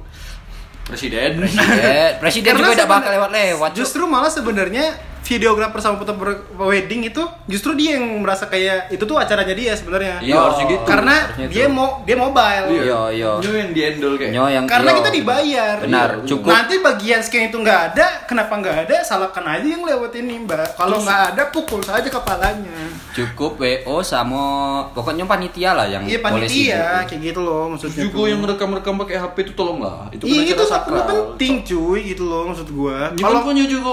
presiden 0.86 1.42
eh, 1.42 2.14
presiden 2.22 2.52
Karena 2.54 2.70
juga 2.70 2.76
tidak 2.78 2.90
bakal 2.90 3.10
lewat-lewat. 3.18 3.70
Justru 3.74 4.02
malah 4.06 4.30
sebenarnya 4.30 4.94
videografer 5.22 5.78
sama 5.78 5.96
fotografer 5.96 6.36
wedding 6.58 7.06
itu 7.06 7.20
justru 7.46 7.72
dia 7.72 7.94
yang 7.94 8.18
merasa 8.18 8.44
kayak 8.44 8.88
itu 8.88 9.00
tuh 9.00 9.14
acaranya 9.14 9.52
dia 9.52 9.72
sebenarnya. 9.72 10.18
Iya, 10.18 10.34
harusnya 10.36 10.66
gitu. 10.68 10.84
Karena 10.84 11.16
Harusnya 11.22 11.48
dia 11.48 11.64
itu. 11.64 11.72
mau 11.72 11.88
dia 12.02 12.16
mobile. 12.16 12.66
Iya, 12.72 13.00
iya. 13.10 13.30
Itu 13.38 13.48
yang 13.50 13.70
di 13.70 13.80
handle 13.80 14.14
kayak 14.14 14.30
Nyo 14.30 14.44
yang 14.46 14.64
Karena 14.66 14.90
yo. 14.90 14.96
kita 14.96 15.10
dibayar. 15.10 15.74
Benar, 15.80 16.08
Iya, 16.12 16.26
cukup. 16.26 16.48
Nanti 16.48 16.74
bagian 16.78 17.20
scan 17.20 17.44
itu 17.44 17.56
nggak 17.56 17.80
ada, 17.90 18.06
kenapa 18.24 18.52
nggak 18.54 18.76
ada? 18.84 18.96
Salahkan 19.00 19.44
aja 19.46 19.66
yang 19.66 19.82
lewat 19.82 20.12
ini 20.14 20.34
mbak. 20.40 20.74
Kalau 20.74 20.98
nggak 20.98 21.20
ada, 21.30 21.42
pukul 21.48 21.80
saja 21.80 22.06
kepalanya. 22.06 22.90
cukup 23.10 23.58
WO 23.58 24.00
sama 24.00 24.42
pokoknya 24.88 25.24
panitia 25.24 25.72
lah 25.72 25.84
yang 25.84 26.02
Iya 26.02 26.18
panitia, 26.20 27.02
kayak 27.04 27.20
gitu 27.24 27.40
loh 27.40 27.66
Terus 27.68 27.90
maksudnya. 27.90 28.02
juga 28.04 28.16
tuh. 28.16 28.26
yang 28.28 28.40
rekam-rekam 28.44 28.94
pakai 28.96 29.16
HP 29.18 29.36
itu 29.40 29.52
tolonglah. 29.52 30.06
Itu 30.10 30.24
kan 30.24 30.30
Iya 30.30 30.40
acara 30.40 30.54
itu 30.54 30.64
sakral. 30.64 31.02
penting 31.02 31.54
cuy 31.64 32.00
gitu 32.06 32.24
loh 32.24 32.42
maksud 32.46 32.68
gua. 32.70 33.10
Kalau 33.10 33.18
Kalau 33.20 33.40
punya 33.42 33.64
juga 33.64 33.90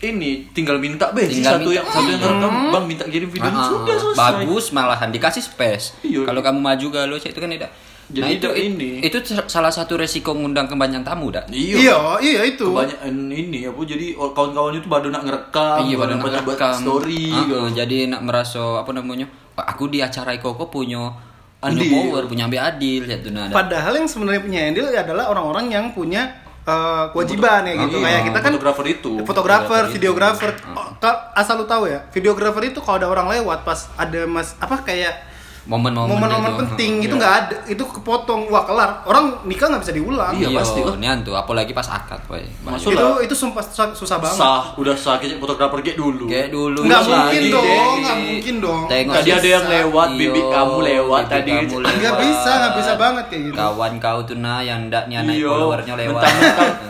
ini 0.00 0.46
tinggal 0.48 0.76
minta 0.76 1.10
be 1.10 1.24
Tinggal 1.24 1.58
satu 1.58 1.66
minta. 1.66 1.76
yang 1.76 1.86
satu 1.88 2.06
yang 2.08 2.20
rekam 2.20 2.52
bang 2.70 2.84
minta 2.86 3.04
kirim 3.04 3.28
video 3.28 3.46
Ah, 3.46 3.56
ah, 3.56 3.66
sudah 3.66 3.90
ah. 3.90 4.00
selesai. 4.00 4.20
bagus 4.20 4.64
malahan 4.70 5.08
dikasih 5.08 5.42
space 5.42 5.84
Iya. 6.00 6.22
kalau 6.22 6.40
kamu 6.40 6.58
maju 6.58 6.86
galau 6.88 7.16
itu 7.16 7.32
kan 7.32 7.48
tidak 7.48 7.72
Jadi 8.08 8.18
nah 8.18 8.28
itu 8.30 8.40
itu 8.40 8.48
it- 8.48 8.66
ini. 8.70 8.90
itu 9.02 9.18
salah 9.46 9.68
satu 9.68 9.92
resiko 9.94 10.32
ngundang 10.32 10.64
kebanyakan 10.64 11.02
tamu 11.02 11.28
dak 11.28 11.44
Iya. 11.48 11.76
iya 11.78 11.96
iya 12.18 12.40
itu. 12.46 12.64
Kebanyakan 12.64 13.14
ini 13.28 13.60
apa 13.62 13.80
jadi 13.82 14.06
kawan-kawannya 14.14 14.78
itu 14.78 14.88
baru 14.88 15.08
nak 15.08 15.22
ngerekam, 15.22 15.78
iya 15.84 15.94
baru 15.94 16.10
nak 16.12 16.20
buat 16.22 16.34
rekam. 16.48 16.74
story 16.78 17.28
Ah, 17.28 17.44
gitu. 17.44 17.56
jadi 17.74 17.98
nak 18.08 18.22
merasa 18.22 18.62
apa 18.78 18.90
namanya 18.90 19.26
aku 19.54 19.86
di 19.86 20.00
acara 20.00 20.32
Ikoko 20.32 20.66
punya 20.66 21.10
punya 21.58 21.74
Andil. 21.74 21.90
power 21.90 22.22
punya 22.24 22.46
ambil 22.46 22.62
adil 22.64 23.02
ya 23.02 23.18
tuh 23.18 23.28
nah 23.28 23.50
Padahal 23.50 23.90
yang 23.92 24.06
sebenarnya 24.06 24.40
punya 24.40 24.60
handle 24.62 24.88
adalah 24.88 25.24
orang-orang 25.26 25.66
yang 25.68 25.84
punya 25.90 26.22
eh, 26.68 27.04
kewajiban 27.16 27.62
ya 27.64 27.74
gitu. 27.88 27.96
Kayak 28.00 28.22
kita 28.28 28.38
kan 28.44 28.52
fotografer 28.52 28.86
itu. 28.92 29.12
fotografer, 29.24 29.82
videografer. 29.88 30.50
Oh, 30.76 30.88
asal 31.32 31.62
lu 31.62 31.66
tahu 31.66 31.88
ya, 31.88 32.04
videografer 32.12 32.68
itu 32.68 32.84
kalau 32.84 33.00
ada 33.00 33.08
orang 33.08 33.26
lewat 33.32 33.64
pas 33.64 33.88
ada 33.96 34.28
mas 34.28 34.52
apa 34.60 34.84
kayak 34.84 35.28
momen-momen 35.68 36.08
momen-momen 36.10 36.48
itu. 36.48 36.60
penting 36.64 36.92
Iya. 36.94 37.04
itu 37.04 37.14
nggak 37.14 37.34
ada 37.36 37.54
itu 37.66 37.84
kepotong 37.84 38.48
wah 38.48 38.64
kelar 38.64 39.04
orang 39.04 39.44
nikah 39.44 39.68
nggak 39.68 39.84
bisa 39.84 39.92
diulang 39.92 40.32
Iya, 40.32 40.48
pasti 40.54 40.80
lah. 40.80 40.96
Nian 40.96 41.20
tuh, 41.20 41.34
apalagi 41.34 41.70
pas 41.70 41.84
akad, 41.86 42.24
boy. 42.24 42.40
Masuk 42.62 42.88
itu 42.88 42.98
lah. 42.98 43.20
itu 43.20 43.34
sumpah 43.34 43.60
susah, 43.62 43.92
susah 43.92 44.16
banget 44.16 44.38
Sah, 44.38 44.72
udah 44.74 44.94
sah 44.94 45.16
kayak 45.16 45.36
fotografer 45.36 45.78
kayak 45.80 45.96
dulu. 45.96 46.24
Kayak 46.24 46.48
dulu 46.48 46.80
nggak 46.80 47.00
sih. 47.00 47.12
mungkin 47.12 47.28
lagi, 47.38 47.52
dong 47.52 47.94
nggak 47.98 48.16
mungkin 48.18 48.54
dong 48.58 48.80
Tengok 48.88 49.14
Tadi 49.14 49.30
ada 49.30 49.48
yang 49.50 49.66
lewat, 49.68 50.08
bibi 50.14 50.40
Iyo, 50.40 50.48
kamu 50.50 50.76
lewat 50.82 51.22
bibi 51.22 51.32
tadi. 51.34 51.50
kamu 51.52 51.76
nggak 51.98 52.14
bisa 52.18 52.50
nggak 52.50 52.72
bisa 52.74 52.92
banget 52.96 53.24
kayak 53.28 53.42
gitu 53.44 53.54
Kawan 53.54 53.92
kau 53.98 54.18
tuh 54.24 54.36
nah 54.36 54.58
yang 54.60 54.80
ndak 54.88 55.04
nih 55.04 55.16
anak 55.18 55.34
Iya, 55.34 55.46
followernya 55.46 55.94
lewat. 55.98 56.22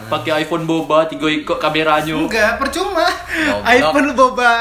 pakai 0.07 0.33
iPhone 0.39 0.65
boba, 0.65 1.05
tiga 1.05 1.27
ikut 1.29 1.59
kameranya. 1.59 2.15
enggak 2.15 2.57
percuma 2.57 3.07
iPhone 3.67 4.15
boba 4.15 4.55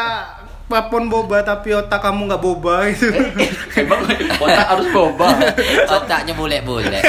iPhone 0.69 1.07
boba 1.07 1.39
tapi 1.41 1.71
otak 1.71 1.99
kamu 2.01 2.27
nggak 2.27 2.41
boba 2.41 2.75
gitu 2.89 3.07
Emang 3.79 4.03
otak 4.37 4.67
harus 4.67 4.87
boba. 4.89 5.27
Otaknya 5.95 6.33
boleh-boleh. 6.33 6.99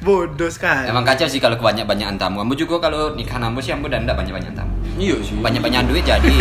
bodoh 0.00 0.48
sekali 0.48 0.88
Emang 0.88 1.02
kacau 1.02 1.26
sih 1.26 1.36
kalau 1.36 1.54
kebanyak-banyakan 1.54 2.16
tamu. 2.16 2.40
Kamu 2.40 2.54
juga 2.54 2.80
kalau 2.80 3.12
nikah 3.12 3.36
namu 3.36 3.60
sih 3.60 3.70
kamu 3.70 3.86
dan 3.86 4.04
ndak 4.04 4.16
banyak-banyak 4.16 4.52
tamu. 4.52 4.72
Iya 4.96 5.16
sih. 5.20 5.36
Banyak-banyak 5.36 5.80
duit 5.86 6.04
jadi. 6.04 6.34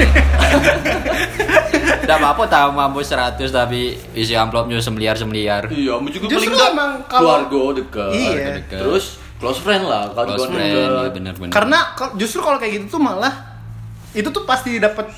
Ndak 2.03 2.17
apa-apa 2.17 2.43
tamu 2.45 2.77
kamu 2.77 2.99
100 3.01 3.39
tapi 3.49 3.81
isi 4.13 4.33
amplopnya 4.33 4.75
semeliar-semeliar. 4.77 5.67
Iya, 5.69 5.97
kamu 5.97 6.07
juga 6.09 6.25
Justru 6.29 6.51
paling 6.51 6.71
emang 6.71 6.91
kalau- 7.05 7.43
keluarga 7.43 7.61
dekat. 7.79 8.11
Iya. 8.13 8.47
Dekat. 8.59 8.79
Terus 8.79 9.05
close 9.39 9.59
friend 9.59 9.83
lah, 9.83 10.07
kawan 10.09 10.27
Close 10.29 10.47
friend, 10.47 10.71
ya 10.71 10.87
benar-benar. 11.09 11.51
karena 11.51 11.79
kal- 11.93 12.15
justru 12.15 12.39
kalau 12.39 12.55
kayak 12.55 12.79
gitu 12.79 12.95
tuh 12.95 13.01
malah 13.01 13.52
itu 14.13 14.25
tuh 14.25 14.43
pasti 14.43 14.77
dapat 14.77 15.09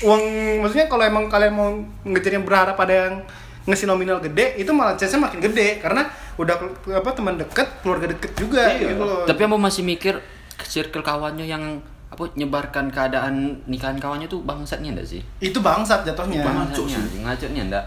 uang 0.00 0.22
maksudnya 0.60 0.86
kalau 0.86 1.04
emang 1.04 1.26
kalian 1.26 1.52
mau 1.52 1.68
ngejar 2.04 2.32
yang 2.32 2.42
berharap 2.42 2.74
pada 2.74 2.92
yang 3.06 3.14
ngasih 3.62 3.84
nominal 3.84 4.16
gede 4.18 4.56
itu 4.56 4.70
malah 4.70 4.96
chance-nya 4.96 5.20
makin 5.20 5.38
gede 5.38 5.78
karena 5.78 6.08
udah 6.34 6.56
ke- 6.56 6.96
apa 6.96 7.10
teman 7.12 7.36
deket 7.36 7.68
keluarga 7.80 8.08
deket 8.08 8.32
juga 8.34 8.64
Iya. 8.66 8.90
gitu 8.90 9.02
loh 9.02 9.22
Tapi 9.22 9.36
kamu 9.38 9.56
masih 9.56 9.82
mikir 9.82 10.16
circle 10.58 11.00
kawannya 11.00 11.44
yang 11.44 11.84
apa 12.08 12.26
nyebarkan 12.32 12.88
keadaan 12.88 13.34
nikahan 13.64 13.94
kawannya 13.94 14.26
tuh 14.26 14.40
bangsatnya 14.40 14.90
enggak 14.90 15.06
sih? 15.06 15.22
itu 15.38 15.56
bangsat 15.56 16.02
jatuhnya. 16.02 16.42
Bangsatnya, 16.42 16.98
ngacoknya 17.22 17.62
enggak? 17.68 17.84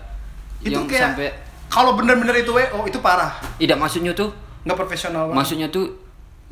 itu 0.62 0.72
yang 0.72 0.88
kayak 0.88 1.04
sampai 1.12 1.28
kalau 1.68 1.92
bener-bener 1.94 2.38
itu 2.38 2.54
wo 2.54 2.62
itu 2.86 3.00
parah 3.00 3.36
tidak 3.58 3.76
maksudnya 3.76 4.14
tuh 4.14 4.32
nggak 4.64 4.78
profesional 4.78 5.28
banget 5.28 5.36
maksudnya 5.36 5.68
tuh 5.68 5.92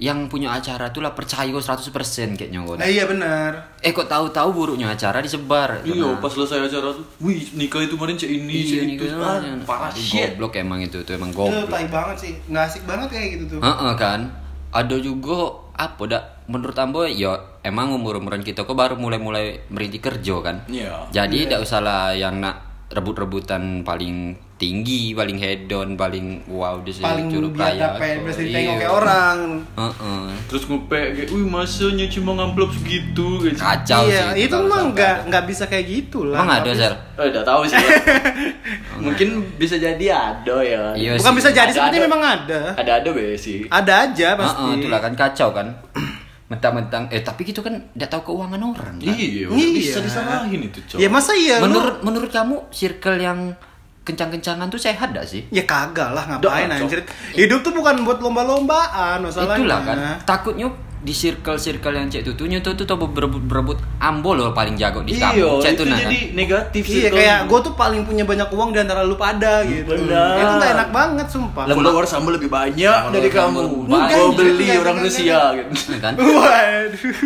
yang 0.01 0.25
punya 0.25 0.49
acara 0.49 0.89
tuh 0.89 1.05
lah 1.05 1.13
percaya 1.13 1.45
kok 1.45 1.61
100% 1.61 1.93
kayaknya 2.33 2.65
kok. 2.65 2.73
nah 2.73 2.89
iya 2.89 3.05
benar 3.05 3.77
Eh 3.85 3.93
kok 3.93 4.09
tahu-tahu 4.09 4.49
buruknya 4.49 4.89
acara 4.89 5.21
disebar. 5.21 5.81
Iya, 5.81 6.01
Nah, 6.01 6.17
pas 6.17 6.29
selesai 6.29 6.57
acara 6.65 6.89
tuh, 6.89 7.05
wih 7.17 7.37
nikah 7.53 7.81
itu 7.81 7.93
kemarin 7.93 8.13
cek 8.13 8.29
ini, 8.31 8.53
iya 8.61 8.81
cek 8.81 8.93
itu, 8.93 9.05
kan. 9.13 9.41
ah, 9.41 9.61
parah 9.61 9.89
shit. 9.93 10.33
Goblok 10.33 10.57
emang 10.57 10.81
itu 10.81 11.01
tuh 11.01 11.13
emang 11.13 11.29
itu 11.29 11.37
goblok. 11.37 11.69
tai 11.69 11.85
banget 11.85 12.17
sih 12.17 12.33
nggak 12.45 12.63
asik 12.65 12.83
banget 12.85 13.07
kayak 13.09 13.27
gitu 13.37 13.43
tuh 13.45 13.59
Heeh 13.61 13.93
kan. 13.93 14.19
Ada 14.71 14.95
juga 14.97 15.37
apa 15.73 16.01
dak 16.05 16.23
menurut 16.45 16.77
Ambo 16.77 17.05
ya 17.05 17.33
emang 17.61 17.93
umur-umuran 17.93 18.41
kita 18.41 18.65
kok 18.65 18.73
baru 18.73 18.97
mulai-mulai 18.97 19.69
merintis 19.69 20.01
kerja 20.01 20.35
kan. 20.41 20.65
Iya. 20.65 21.09
Jadi 21.09 21.45
tidak 21.45 21.61
usah 21.61 21.77
lah 21.77 22.09
yang 22.11 22.37
nak 22.37 22.57
rebut-rebutan 22.89 23.81
paling 23.81 24.33
tinggi, 24.61 25.11
paling 25.11 25.35
hedon, 25.35 25.95
paling 25.95 26.25
wow 26.45 26.77
di 26.77 26.93
sini 26.93 27.01
paling 27.01 27.25
Curug 27.27 27.53
Raya. 27.55 27.97
dapat 27.97 28.21
bisa 28.21 28.39
Iya. 28.39 28.45
ditengok 28.45 28.75
kayak 28.77 28.93
orang 28.93 29.37
Heeh. 29.73 30.23
Terus 30.45 30.63
ngupek 30.65 31.05
kayak, 31.11 31.29
wih 31.29 31.45
masanya 31.47 32.05
cuma 32.07 32.31
ngamplop 32.33 32.69
segitu 32.71 33.27
gitu. 33.41 33.57
Kacau 33.57 34.05
iya 34.05 34.29
sih. 34.29 34.45
itu 34.45 34.57
mah 34.61 34.81
nggak 34.87 35.15
nggak 35.25 35.43
bisa 35.45 35.65
kayak 35.65 35.85
gitu 35.87 36.25
lah 36.25 36.37
Emang 36.37 36.61
ada. 36.61 36.69
Sel? 36.71 36.93
Eh, 37.15 37.25
udah 37.27 37.41
tahu 37.41 37.61
sih. 37.65 37.73
ya. 37.75 37.89
Mungkin 39.01 39.27
bisa 39.55 39.75
jadi 39.75 40.05
ada 40.07 40.57
ya. 40.61 40.81
Iya 40.93 41.11
bukan 41.17 41.31
sih. 41.31 41.37
bisa 41.39 41.49
jadi 41.49 41.65
Ada- 41.65 41.75
seperti 41.75 41.97
ada. 41.97 42.05
memang 42.05 42.21
ada 42.21 42.59
Ada 42.75 42.91
ada 42.95 43.09
be 43.09 43.25
sih. 43.35 43.65
ada 43.67 43.93
aja 44.03 44.27
pasti 44.35 44.61
Heeh, 44.61 44.77
itulah 44.77 44.99
kan 44.99 45.13
kacau 45.15 45.49
kan. 45.51 45.67
Mentang-mentang 46.47 47.07
eh 47.07 47.21
tapi 47.21 47.41
gitu 47.43 47.59
kan 47.59 47.79
tidak 47.89 48.11
tahu 48.11 48.21
keuangan 48.29 48.59
orang. 48.61 48.95
Kan? 48.95 49.07
Iya, 49.07 49.47
Iya. 49.47 49.71
bisa 49.71 49.97
disalahin 49.99 50.61
itu, 50.61 50.83
Cok. 50.85 50.97
ya 50.97 51.07
masa 51.07 51.31
iya 51.33 51.57
lu- 51.57 51.65
Menurut 51.65 51.95
menurut 52.01 52.29
kamu 52.29 52.67
circle 52.69 53.17
yang 53.17 53.55
kencang-kencangan 54.01 54.65
tuh 54.65 54.77
sehat 54.77 55.09
gak 55.09 55.23
sih? 55.23 55.45
ya 55.49 55.61
kagak 55.61 56.09
lah 56.09 56.25
ngapain 56.27 56.65
anjir 56.67 57.05
hidup 57.31 57.61
tuh 57.61 57.69
bukan 57.71 58.01
buat 58.01 58.17
lomba-lombaan 58.17 59.21
masalahnya 59.21 59.61
Itulah 59.61 59.79
kan. 59.81 59.97
Takutnya 60.23 60.67
di 61.01 61.09
circle-circle 61.11 61.89
yang 61.91 62.07
cek 62.07 62.21
tuh 62.27 62.45
nyetu 62.45 62.73
tuh 62.73 62.85
tuh 62.85 62.93
berebut 62.93 63.41
berebut 63.41 63.73
ambo 63.97 64.37
loh 64.37 64.53
paling 64.53 64.77
jago 64.77 65.01
di 65.01 65.17
Iya, 65.17 65.33
kampung. 65.33 65.57
Cek 65.57 65.73
itu 65.73 65.83
nah 65.83 65.97
kan. 65.97 66.03
jadi 66.03 66.19
negatif 66.31 66.83
iya 66.83 66.93
circle. 67.01 67.17
kayak 67.17 67.39
gue 67.43 67.59
tuh 67.61 67.73
paling 67.73 68.01
punya 68.05 68.21
banyak 68.21 68.45
uang 68.47 68.69
di 68.69 68.79
antara 68.79 69.01
lu 69.01 69.17
pada 69.17 69.65
gitu 69.65 69.85
Benar. 69.87 70.37
itu 70.37 70.53
gak 70.55 70.71
enak 70.71 70.89
banget 70.91 71.27
sumpah 71.27 71.65
follower 71.65 72.05
sama 72.05 72.29
lebih 72.31 72.49
banyak 72.49 73.01
dari 73.09 73.29
kamu. 73.29 73.59
Gua 73.85 74.01
beli 74.31 74.67
orang 74.75 74.97
Rusia 74.99 75.39
gitu. 75.55 75.69
Iya 75.87 75.97
kan? 75.99 76.13
Waduh, 76.21 77.17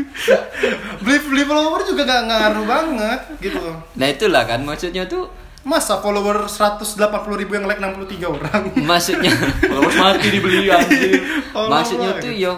beli 1.02 1.18
beli 1.22 1.44
follower 1.44 1.82
juga 1.84 2.02
gak 2.06 2.22
ngaruh 2.26 2.64
banget 2.66 3.20
gitu. 3.42 3.64
Nah 3.94 4.08
itulah 4.08 4.44
kan 4.44 4.60
maksudnya 4.62 5.04
tuh 5.06 5.28
Masa 5.66 5.98
follower 5.98 6.46
180 6.46 7.02
ribu 7.36 7.58
yang 7.58 7.66
like 7.66 7.82
63 7.82 8.22
orang? 8.22 8.62
maksudnya 8.80 9.34
Followers 9.66 9.98
mati 9.98 10.28
dibeli 10.30 10.70
anjir. 10.70 11.18
Oh, 11.52 11.66
maksudnya 11.66 12.16
tuh 12.16 12.30
yo 12.30 12.54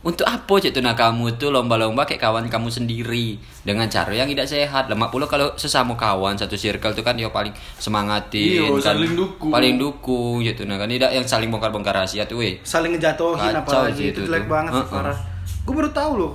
untuk 0.00 0.24
apa 0.24 0.48
cek 0.56 0.72
tuh 0.72 0.80
nah 0.80 0.96
kamu 0.96 1.36
tuh 1.36 1.52
lomba-lomba 1.52 2.08
kayak 2.08 2.24
kawan 2.24 2.48
kamu 2.48 2.72
sendiri 2.72 3.36
dengan 3.60 3.84
cara 3.84 4.08
yang 4.10 4.24
tidak 4.26 4.48
sehat 4.48 4.88
lemak 4.88 5.12
pula 5.12 5.28
kalau 5.28 5.52
sesama 5.54 5.92
kawan 5.92 6.40
satu 6.40 6.56
circle 6.56 6.96
tuh 6.96 7.04
kan 7.04 7.12
yo 7.14 7.28
paling 7.28 7.52
semangatin 7.76 8.64
Iya, 8.64 8.72
kan 8.72 8.96
saling 8.96 9.12
dukung. 9.12 9.52
paling 9.52 9.76
dukung 9.76 10.40
gitu 10.40 10.64
nah 10.64 10.80
kan 10.80 10.88
tidak 10.88 11.12
yang 11.12 11.28
saling 11.28 11.52
bongkar-bongkar 11.52 11.92
rahasia 11.92 12.24
tuh 12.24 12.40
weh 12.40 12.56
saling 12.64 12.96
ngejatuhin 12.96 13.52
Kacau 13.52 13.60
apalagi 13.60 14.08
itu 14.08 14.16
itu 14.16 14.20
jelek 14.24 14.48
banget 14.48 14.72
sih 14.72 14.80
Heeh. 14.80 14.94
parah. 14.96 15.18
Gue 15.60 15.74
baru 15.76 15.90
tahu 15.92 16.12
loh. 16.16 16.32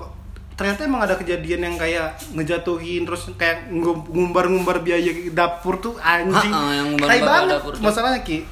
Ternyata 0.55 0.81
emang 0.81 1.03
ada 1.03 1.15
kejadian 1.15 1.61
yang 1.61 1.75
kayak 1.75 2.15
ngejatuhin 2.31 3.03
terus 3.03 3.27
kayak 3.35 3.67
ngum- 3.67 4.07
ngumbar-ngumbar 4.07 4.79
biaya 4.79 5.11
dapur 5.29 5.77
tuh 5.77 5.99
anjing. 5.99 6.47
Heeh, 6.47 6.71
yang 6.73 6.87
banget 6.95 7.51
dapur 7.51 7.75
masalahnya 7.77 8.19
Ki. 8.21 8.47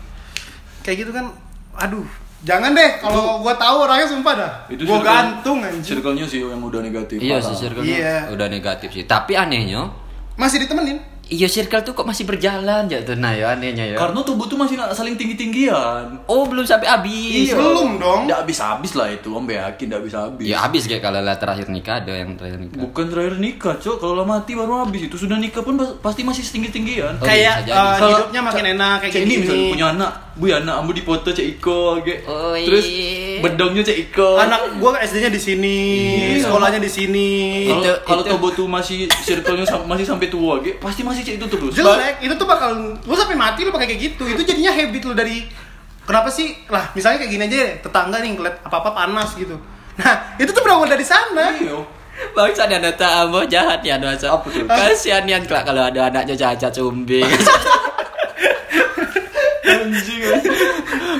Kayak 0.81 0.97
gitu 0.99 1.11
kan 1.11 1.31
aduh. 1.73 2.03
Jangan 2.43 2.75
deh 2.75 2.99
kalau 2.99 3.39
gua 3.39 3.55
tahu 3.55 3.87
orangnya 3.87 4.03
sumpah 4.05 4.33
dah. 4.35 4.51
Itu 4.67 4.83
gua 4.83 4.99
circle- 4.99 5.07
gantung 5.07 5.59
anjing. 5.63 5.83
Circle-nya 5.95 6.25
sih 6.27 6.43
yang 6.43 6.59
udah 6.59 6.81
negatif. 6.81 7.17
iya 7.17 7.39
sih 7.39 7.55
circle 7.55 7.79
Iya. 7.81 8.27
udah 8.29 8.47
negatif 8.47 8.91
sih 8.91 9.03
tapi 9.03 9.33
anehnya 9.33 9.87
Masih 10.35 10.59
ditemenin. 10.59 10.99
Iya 11.33 11.47
circle 11.47 11.81
tuh 11.81 11.93
kok 11.93 12.03
masih 12.03 12.23
berjalan 12.23 12.85
ya 12.85 13.01
tuh 13.01 13.15
nah 13.15 13.31
ya 13.31 13.51
anehnya 13.51 13.85
ya 13.85 13.97
Karena 13.97 14.21
tubuh 14.21 14.45
tuh 14.45 14.55
masih 14.55 14.77
saling 14.89 15.15
tinggi-tinggian. 15.15 16.21
oh 16.25 16.43
belum 16.43 16.61
sampai 16.63 16.87
habis 16.87 17.49
Iya, 17.49 17.55
belum 17.55 17.97
dong. 17.97 18.19
Nggak 18.25 18.39
habis-habis 18.39 18.91
lah 18.93 19.09
itu, 19.09 19.29
om 19.29 19.43
yakin 19.43 19.85
nggak 19.85 19.99
habis-habis. 19.99 20.45
ya 20.45 20.57
habis 20.59 20.83
kayak 20.83 21.01
kalau 21.01 21.19
lah 21.19 21.35
terakhir 21.35 21.67
nikah 21.67 21.99
ada 21.99 22.13
yang 22.13 22.35
terakhir 22.35 22.59
nikah 22.59 22.79
Bukan 22.79 23.05
terakhir 23.07 23.35
nikah, 23.37 23.75
Cok. 23.75 23.95
Kalau 23.97 24.13
lah 24.13 24.25
mati 24.25 24.53
baru 24.53 24.83
habis 24.83 25.01
itu 25.03 25.15
sudah 25.15 25.35
nikah 25.35 25.59
pun 25.59 25.73
pas- 25.73 25.95
pasti 25.99 26.21
masih 26.21 26.41
setinggi-tinggian. 26.41 27.17
Oh, 27.17 27.25
kayak 27.25 27.63
bisa 27.63 27.67
jadi. 27.67 27.97
uh, 27.97 28.09
hidupnya 28.11 28.41
makin 28.43 28.65
enak 28.71 28.95
kayak 28.99 29.11
Cek 29.11 29.21
ini 29.21 29.27
gini. 29.27 29.41
misalnya 29.41 29.65
punya 29.69 29.87
anak, 29.89 30.11
bu 30.33 30.45
ya 30.45 30.57
anak 30.57 30.81
ambu 30.81 30.91
dipoto 30.91 31.29
cek 31.29 31.45
Iko, 31.53 32.01
ge. 32.01 32.25
Oh, 32.25 32.51
Terus 32.51 32.85
bedongnya 33.39 33.81
cek 33.81 34.09
Iko. 34.09 34.33
Anak 34.35 34.77
gua 34.77 34.97
SD-nya 34.97 35.29
di 35.29 35.37
sini, 35.37 35.77
Iya. 36.35 36.43
sekolahnya 36.43 36.77
di 36.77 36.89
sini. 36.89 37.29
kalau 37.67 37.79
Itu- 37.79 37.99
kalau 38.03 38.21
itu- 38.21 38.31
Tobo 38.33 38.47
tuh 38.49 38.65
masih 38.65 38.97
circle-nya 39.13 39.61
sam- 39.63 39.85
masih 39.85 40.03
sampai 40.03 40.27
tua, 40.27 40.57
ge, 40.59 40.73
pasti 40.75 41.01
masih 41.01 41.21
cek 41.21 41.37
itu 41.37 41.45
terus. 41.47 41.71
jelek 41.71 42.17
itu 42.19 42.33
tuh 42.33 42.43
bakal 42.43 42.73
lu 42.97 43.13
sampai 43.13 43.35
mati 43.35 43.61
lu 43.61 43.69
pakai 43.69 43.85
kayak 43.87 44.01
gitu 44.11 44.23
itu 44.25 44.41
jadinya 44.43 44.71
habit 44.71 45.01
lu 45.03 45.13
dari 45.13 45.45
kenapa 46.01 46.27
sih 46.27 46.65
lah 46.67 46.89
misalnya 46.91 47.19
kayak 47.19 47.31
gini 47.31 47.43
aja 47.43 47.55
deh, 47.59 47.71
tetangga 47.79 48.17
nih 48.17 48.31
ngeliat 48.33 48.55
apa 48.61 48.75
apa 48.75 48.89
panas 48.91 49.29
gitu 49.33 49.53
nah 49.93 50.33
itu 50.35 50.49
tuh 50.49 50.59
berawal 50.59 50.85
dari 50.85 51.05
sana 51.05 51.53
Iya. 51.53 51.77
Bangsa 52.31 52.65
dan 52.65 52.77
data 52.79 53.21
ambo 53.21 53.41
jahat 53.43 53.81
ya 53.81 53.97
dosa. 53.97 54.33
Apa 54.33 54.45
tuh? 54.45 54.61
Kasihan 54.63 55.21
Yan 55.23 55.43
kelak 55.43 55.65
kalau 55.65 55.81
ada 55.83 56.09
anaknya 56.09 56.33
cacat 56.35 56.69
cumbing. 56.71 57.25
Anjing. 59.93 60.21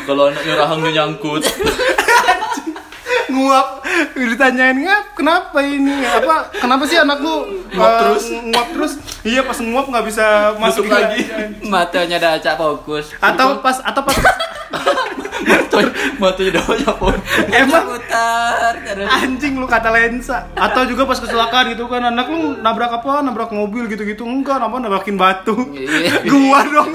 Kalau 0.10 0.34
anaknya 0.34 0.54
rahangnya 0.58 0.92
nyangkut. 0.98 1.44
nguap 3.34 3.82
ditanyain 4.14 4.78
ngap 4.78 5.18
kenapa 5.18 5.58
ini 5.66 6.06
apa 6.06 6.54
kenapa 6.54 6.86
sih 6.86 7.02
anak 7.02 7.18
lu 7.18 7.66
Nguap 7.74 7.90
eh, 7.90 8.00
terus? 8.06 8.24
nguap 8.30 8.68
terus 8.70 8.94
iya 9.26 9.42
pas 9.42 9.58
nguap 9.58 9.90
nggak 9.90 10.06
bisa 10.06 10.26
masuk 10.62 10.86
lagi. 10.86 11.26
Matanya 11.66 12.22
dah 12.22 12.32
acak 12.38 12.62
fokus. 12.62 13.10
atau 13.18 13.58
pas 13.58 13.82
atau 13.82 14.02
pas 14.06 14.14
Matanya, 15.44 15.90
matanya 16.18 16.50
udah 16.52 16.64
banyak 16.66 16.96
pun. 16.96 17.18
emang? 17.50 17.86
Putar 17.90 18.74
anjing 18.96 19.54
lu 19.56 19.66
kata 19.66 19.90
lensa. 19.90 20.48
Atau 20.54 20.86
juga 20.86 21.04
pas 21.04 21.18
kecelakaan 21.18 21.72
gitu 21.72 21.86
kan 21.86 22.04
anak 22.04 22.28
lu 22.28 22.60
nabrak 22.60 22.94
apa 22.94 23.22
nabrak 23.22 23.50
mobil 23.50 23.86
gitu-gitu. 23.88 24.24
Enggak 24.24 24.58
apa 24.58 24.76
nabrakin 24.78 25.16
batu? 25.16 25.56
Iya. 25.70 26.24
gua 26.30 26.62
dong. 26.64 26.92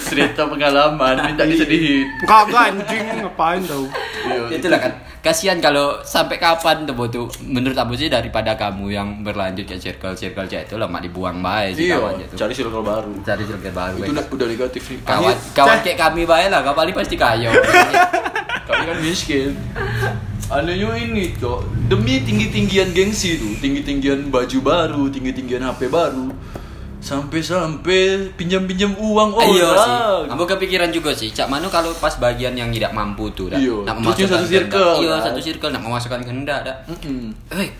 Cerita 0.00 0.44
pengalaman, 0.44 1.14
minta 1.24 1.44
disedihin. 1.44 2.06
kagak 2.24 2.74
anjing. 2.74 3.04
Ngapain 3.20 3.62
tau? 3.62 3.84
Iya. 4.22 4.56
Itulah 4.56 4.80
kan. 4.80 4.92
Kasihan 5.20 5.60
kalau 5.60 6.00
sampai 6.00 6.40
kapan 6.40 6.88
tuh 6.88 6.96
tuh? 7.06 7.28
Menurut 7.42 7.76
aku 7.76 7.92
sih 7.92 8.08
daripada 8.08 8.56
kamu 8.56 8.88
yang 8.88 9.08
berlanjut 9.20 9.68
ke 9.68 9.76
circle 9.76 10.16
circle 10.16 10.48
chat 10.48 10.64
itu 10.64 10.80
lama 10.80 10.96
dibuang 10.96 11.44
baik 11.44 11.76
sih 11.76 11.92
Iya, 11.92 12.00
kawannya 12.00 12.24
tuh. 12.24 12.36
cari 12.40 12.52
circle 12.56 12.80
baru. 12.80 13.12
cari 13.20 13.42
circle 13.44 13.68
baru 13.70 13.96
Itu 14.00 14.12
udah, 14.16 14.24
udah 14.32 14.46
negatif 14.48 14.82
nih. 14.88 14.98
kawan 15.04 15.36
kawan 15.52 15.78
kayak 15.84 15.98
kami 16.00 16.22
baik 16.24 16.48
lah 16.48 16.60
kau 16.62 16.72
paling 16.72 16.94
pasti 16.96 17.20
kayo 17.40 17.52
Kami 18.68 18.82
kan 18.86 18.98
miskin. 19.02 19.50
Anunya 20.50 20.90
ini 20.98 21.30
cok 21.38 21.90
demi 21.90 22.22
tinggi 22.26 22.50
tinggian 22.50 22.90
gengsi 22.90 23.38
tuh, 23.38 23.54
tinggi 23.62 23.86
tinggian 23.86 24.34
baju 24.34 24.58
baru, 24.62 25.02
tinggi 25.06 25.30
tinggian 25.30 25.62
HP 25.62 25.86
baru, 25.86 26.26
sampai 26.98 27.38
sampai 27.38 28.30
pinjam 28.34 28.66
pinjam 28.66 28.90
uang 28.98 29.30
orang. 29.30 29.54
Iya 29.54 29.68
sih. 29.78 29.94
Aku 30.34 30.44
kepikiran 30.50 30.90
juga 30.90 31.14
sih. 31.14 31.30
Cak 31.30 31.46
Manu 31.46 31.70
kalau 31.70 31.94
pas 31.96 32.14
bagian 32.18 32.54
yang 32.58 32.70
tidak 32.74 32.90
mampu 32.90 33.30
tuh, 33.30 33.46
dah. 33.46 33.62
Iya. 33.62 33.86
nak 33.86 33.94
memasukkan 34.02 34.26
satu 34.26 34.46
circle. 34.46 34.94
Iya, 35.02 35.14
satu 35.22 35.40
circle 35.40 35.70
nak 35.70 35.82
memasukkan 35.86 36.20
kehendak, 36.22 36.58
dah. 36.66 36.76
Mm-mm. 36.86 37.30
Eh, 37.54 37.70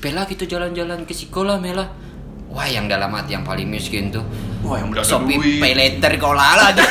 Bella 0.00 0.24
kita 0.24 0.44
jalan-jalan 0.48 1.04
ke 1.04 1.12
sekolah, 1.12 1.60
Mela. 1.60 1.88
Wah, 2.52 2.66
yang 2.68 2.84
dalam 2.84 3.12
hati 3.12 3.36
yang 3.36 3.44
paling 3.44 3.68
miskin 3.68 4.12
tuh. 4.12 4.24
Wah 4.60 4.76
yang 4.76 4.88
udah 4.88 5.00
ada 5.00 5.08
Shopee 5.08 5.36
duit. 5.36 5.56
pay 5.56 5.72
later 5.72 6.12
kau 6.16 6.32
lala 6.32 6.70
dia. 6.70 6.84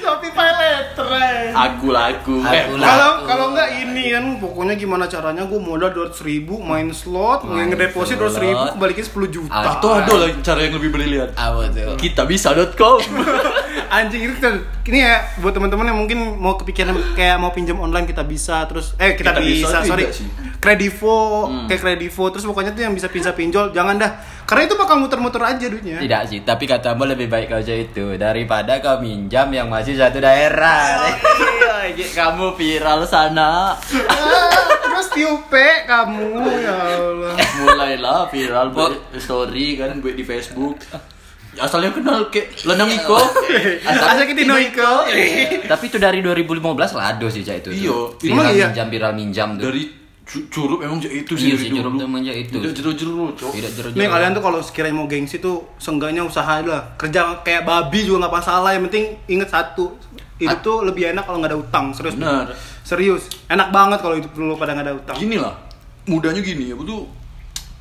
Shopee 0.00 0.32
Pay 0.32 0.50
Later. 0.52 1.06
eh. 1.12 1.52
Aku 1.52 1.86
laku. 1.88 2.42
Eh, 2.42 2.64
Kalau 2.72 3.24
kalau 3.24 3.46
nggak 3.52 3.68
ini 3.78 4.10
kan 4.10 4.24
pokoknya 4.36 4.74
gimana 4.74 5.06
caranya 5.06 5.44
gue 5.44 5.60
modal 5.60 5.90
200 5.92 6.18
ribu 6.20 6.58
main 6.58 6.90
slot, 6.90 7.44
Main 7.44 7.68
ngedeposit 7.68 8.16
200 8.16 8.40
ribu 8.40 8.64
kebalikin 8.74 9.04
10 9.04 9.28
juta. 9.30 9.52
Ah. 9.52 9.76
Atau 9.76 9.90
ada 9.92 10.12
lah 10.12 10.28
cara 10.40 10.60
yang 10.60 10.74
lebih 10.74 10.90
brilian. 10.90 11.30
Apa 11.32 11.68
tuh? 11.68 11.94
Kita 11.94 12.24
bisa.com. 12.24 12.98
Anjing 13.90 14.22
itu 14.24 14.38
kan 14.38 14.54
ini 14.84 14.98
ya 15.00 15.18
buat 15.38 15.50
teman-teman 15.50 15.82
yang 15.84 15.98
mungkin 15.98 16.18
mau 16.36 16.54
kepikiran 16.54 16.94
kayak 17.12 17.38
mau 17.38 17.50
pinjam 17.50 17.74
online 17.76 18.02
kita 18.04 18.22
bisa 18.22 18.62
terus 18.64 18.94
eh 18.96 19.14
kita, 19.14 19.30
Kita 19.30 19.40
bisa 19.40 19.66
bisa, 19.68 19.78
sorry 19.84 20.04
kredivo 20.60 21.18
Hmm. 21.42 21.66
kayak 21.66 21.80
kredivo 21.80 22.24
terus 22.28 22.44
pokoknya 22.44 22.70
tuh 22.70 22.82
yang 22.82 22.92
bisa 22.92 23.06
pinjam 23.06 23.32
pinjol 23.32 23.70
jangan 23.70 23.96
dah 23.96 24.10
karena 24.50 24.66
itu 24.66 24.74
bakal 24.74 24.98
muter-muter 24.98 25.38
aja 25.46 25.62
duitnya 25.70 26.02
Tidak 26.02 26.22
sih, 26.26 26.42
tapi 26.42 26.66
katamu 26.66 27.06
lebih 27.06 27.30
baik 27.30 27.54
kau 27.54 27.62
itu 27.62 28.18
daripada 28.18 28.82
kau 28.82 28.98
minjam 28.98 29.46
yang 29.54 29.70
masih 29.70 29.94
satu 29.94 30.18
daerah. 30.18 31.06
Iya, 31.86 32.10
kamu 32.18 32.58
viral 32.58 33.06
sana. 33.06 33.78
Ah, 34.10 34.66
terus 34.82 35.06
tiupe 35.14 35.86
kamu 35.86 36.42
ya 36.66 36.74
Allah 36.74 37.34
Mulailah 37.62 38.26
viral 38.26 38.74
buat 38.74 39.14
story 39.22 39.78
kan 39.78 40.02
buat 40.02 40.18
di 40.18 40.26
Facebook. 40.26 40.82
Asalnya 41.54 41.94
kenal 41.94 42.26
kayak 42.26 42.66
Lenang 42.66 42.90
Iko. 42.90 43.22
Asal 43.86 44.26
kita 44.26 44.50
Noiko 44.50 45.06
tapi 45.70 45.84
itu 45.86 45.98
dari 46.02 46.26
2015 46.26 46.58
lado 46.98 47.26
sih 47.30 47.46
cak 47.46 47.56
itu. 47.62 47.70
Iya, 47.86 47.98
viral 48.18 48.50
iya? 48.50 48.66
minjam, 48.66 48.86
viral 48.90 49.12
minjam 49.14 49.48
tuh. 49.54 49.70
Dari 49.70 49.99
curup 50.30 50.78
emang 50.80 51.02
itu 51.02 51.32
Iya 51.34 51.58
dari 51.58 51.58
sih, 51.58 51.70
curup 51.74 51.92
dulu. 51.94 51.98
tuh 51.98 52.06
emang 52.06 52.22
itu. 52.22 52.54
Tidak 52.54 52.72
jeru-jeru, 52.72 53.22
cok. 53.34 53.50
Tidak 53.50 53.72
jeru 53.74 53.88
Nih 53.98 54.06
kalian 54.06 54.30
tuh 54.30 54.42
kalau 54.42 54.58
sekiranya 54.62 54.94
mau 54.94 55.10
gengsi 55.10 55.42
tuh 55.42 55.66
seenggaknya 55.76 56.22
usaha 56.22 56.62
lah 56.62 56.94
kerja 56.94 57.42
kayak 57.42 57.66
babi 57.66 58.06
juga 58.06 58.26
nggak 58.26 58.34
masalah 58.38 58.70
yang 58.70 58.86
penting 58.86 59.18
inget 59.26 59.50
satu 59.50 59.98
itu 60.38 60.56
tuh 60.62 60.86
lebih 60.86 61.10
enak 61.12 61.26
kalau 61.26 61.42
nggak 61.42 61.52
ada 61.52 61.60
utang 61.60 61.92
serius 61.92 62.16
Benar. 62.16 62.48
serius 62.80 63.28
enak 63.44 63.68
banget 63.68 64.00
kalau 64.00 64.16
itu 64.16 64.24
perlu 64.32 64.56
pada 64.56 64.72
nggak 64.72 64.86
ada 64.88 64.94
utang 64.96 65.16
Gini 65.20 65.36
lah, 65.36 65.52
mudahnya 66.08 66.40
gini, 66.40 66.72
aku 66.72 66.80
tuh 66.80 67.00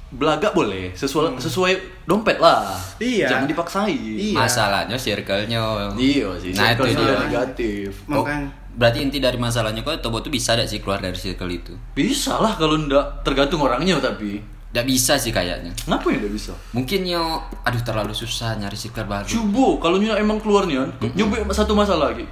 belagak 0.10 0.52
boleh 0.52 0.90
sesuai 0.92 1.38
sesuai 1.38 2.04
dompet 2.04 2.42
lah. 2.42 2.74
Iya. 2.98 3.30
Jangan 3.30 3.46
dipaksain. 3.46 3.94
Iya. 3.94 4.42
Masalahnya 4.42 4.98
circle-nya. 4.98 5.62
Iya 5.94 6.28
sih, 6.42 6.52
Nah, 6.58 6.74
circle 6.74 6.90
itu 6.90 7.02
dia 7.06 7.16
negatif. 7.22 7.90
Makanya 8.10 8.50
berarti 8.76 9.02
inti 9.02 9.18
dari 9.18 9.38
masalahnya 9.42 9.82
kok 9.82 10.02
Tobo 10.04 10.22
tuh 10.22 10.34
bisa 10.34 10.54
gak 10.54 10.70
sih 10.70 10.84
keluar 10.84 11.02
dari 11.02 11.18
circle 11.18 11.50
itu? 11.50 11.74
Bisa 11.96 12.38
lah 12.38 12.54
kalau 12.56 12.78
ndak 12.78 13.26
tergantung 13.26 13.62
orangnya 13.66 13.98
tapi. 13.98 14.40
Gak 14.70 14.86
bisa 14.86 15.18
sih 15.18 15.34
kayaknya. 15.34 15.74
Ngapa 15.90 16.14
ya 16.14 16.18
ndak 16.22 16.34
bisa? 16.34 16.54
Mungkin 16.78 17.02
yo, 17.10 17.42
aduh 17.66 17.82
terlalu 17.82 18.14
susah 18.14 18.54
nyari 18.56 18.78
circle 18.78 19.10
baru. 19.10 19.26
Coba 19.26 19.90
kalau 19.90 19.98
nyoba 19.98 20.22
emang 20.22 20.38
keluar 20.38 20.70
nih 20.70 20.86
kan, 20.86 20.90
nyubik 21.18 21.42
satu 21.50 21.74
masalah 21.74 22.14
lagi. 22.14 22.26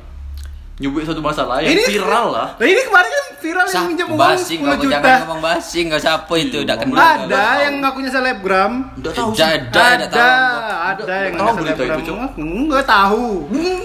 Nyubik 0.77 1.03
satu 1.03 1.17
masalah 1.19 1.57
yang 1.57 1.73
Ini- 1.73 1.89
viral 1.89 2.27
lah. 2.29 2.47
Nah 2.53 2.67
ini 2.67 2.81
kemarin 2.83 3.09
kan 3.09 3.25
viral 3.39 3.65
yang 3.65 3.73
Sah, 3.73 3.83
minjem 3.83 4.07
uang 4.07 4.19
basing, 4.19 4.59
10 4.59 4.67
kau 4.67 4.77
juta. 4.77 4.93
jangan 4.93 5.19
ngomong 5.25 5.41
basing, 5.41 5.85
gak 5.89 6.01
siapa 6.01 6.33
itu, 6.37 6.57
udah 6.61 6.75
kenal. 6.77 6.97
Ada 7.01 7.43
yang 7.59 7.73
ngakunya 7.81 8.11
selebgram. 8.11 8.71
Udah 8.93 9.11
tahu 9.11 9.29
sih. 9.31 9.41
Ada, 9.41 9.57
ada, 9.57 9.81
Ada, 9.89 10.05
tahu. 10.05 10.53
ada 10.85 11.15
yang 11.19 11.33
Tahu 11.33 11.41
ngaku 11.43 11.57
berita 11.57 11.73
selebgram. 11.73 11.97
itu, 11.97 12.05
Cok? 12.07 12.29
Enggak 12.37 12.85
tahu. 12.85 13.25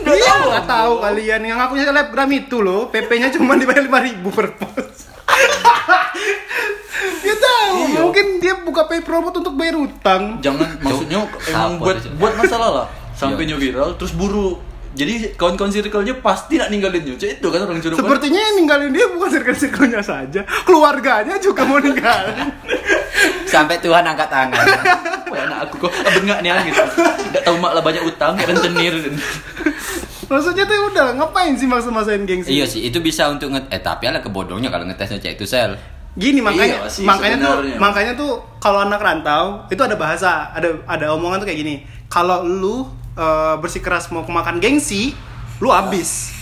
Iya, 0.05 0.33
enggak 0.39 0.67
tahu 0.69 0.93
kalian 1.01 1.41
yang 1.43 1.59
ngakunya 1.59 1.85
selebgram 1.87 2.31
itu 2.31 2.57
loh. 2.59 2.81
PP-nya 2.87 3.29
cuma 3.31 3.53
dibayar 3.55 3.83
5000 3.83 4.29
per 4.31 4.47
pos. 4.53 4.97
Dia 7.23 7.35
tahu, 7.35 7.77
Iya. 7.89 8.01
mungkin 8.01 8.27
dia 8.39 8.55
buka 8.59 8.85
pay 8.85 9.01
promote 9.01 9.39
untuk 9.39 9.55
bayar 9.55 9.75
utang. 9.77 10.39
Jangan 10.39 10.77
maksudnya 10.79 11.19
emang 11.47 11.79
buat 11.79 11.97
buat 12.15 12.35
masalah 12.37 12.69
lah. 12.71 12.87
Sampai 13.13 13.45
Iya. 13.45 13.57
viral 13.57 13.97
terus 13.97 14.13
buru. 14.13 14.61
Jadi 14.93 15.33
kawan-kawan 15.41 15.73
circle-nya 15.73 16.21
pasti 16.21 16.61
nak 16.61 16.69
ninggalin 16.69 17.01
nyo. 17.01 17.17
Cek 17.17 17.41
itu 17.41 17.49
kan 17.49 17.65
orang 17.65 17.81
curug. 17.81 17.97
Sepertinya 17.97 18.41
yang 18.41 18.55
ninggalin 18.61 18.93
dia 18.93 19.07
bukan 19.09 19.29
circle-circle-nya 19.33 20.01
saja, 20.05 20.41
keluarganya 20.69 21.41
juga 21.41 21.65
mau 21.65 21.81
ninggalin. 21.81 22.53
Sampai 23.53 23.81
Tuhan 23.81 24.05
angkat 24.05 24.29
tangan. 24.29 24.67
Wah, 25.33 25.39
anak 25.49 25.59
aku 25.69 25.89
kok 25.89 25.93
bengak 25.97 26.45
nih 26.45 26.53
gitu. 26.69 26.83
Enggak 27.33 27.43
tahu 27.45 27.57
mak 27.57 27.73
lah 27.73 27.83
banyak 27.85 28.05
utang 28.05 28.37
kayak 28.37 28.53
rentenir. 28.53 28.95
Maksudnya 30.29 30.65
tuh 30.65 30.77
udah 30.93 31.07
ngapain 31.17 31.53
sih 31.57 31.69
maksa-maksain 31.69 32.25
gengsi? 32.25 32.57
iya 32.57 32.65
sih, 32.65 32.81
itu 32.89 33.05
bisa 33.05 33.29
untuk 33.29 33.53
nget 33.53 33.69
eh 33.69 33.81
tapi 33.85 34.09
ala 34.09 34.25
kebodohnya 34.25 34.73
kalau 34.73 34.89
ngetesnya 34.89 35.21
cek 35.21 35.37
itu 35.37 35.45
sel. 35.45 35.77
Gini 36.13 36.45
makanya 36.45 36.85
Iya 36.85 36.89
sih, 36.93 37.05
makanya 37.09 37.37
tuh 37.41 37.55
makanya 37.81 38.13
tuh 38.17 38.33
kalau 38.61 38.85
anak 38.85 39.01
rantau 39.01 39.65
itu 39.73 39.81
ada 39.81 39.97
bahasa, 39.97 40.53
ada 40.53 40.85
ada 40.85 41.17
omongan 41.17 41.45
tuh 41.45 41.49
kayak 41.49 41.61
gini. 41.65 41.75
Kalau 42.13 42.45
lu 42.45 42.85
eh, 43.17 43.55
bersikeras 43.61 44.09
mau 44.11 44.25
kemakan 44.25 44.59
gengsi, 44.59 45.13
lu 45.61 45.69
habis. 45.69 46.33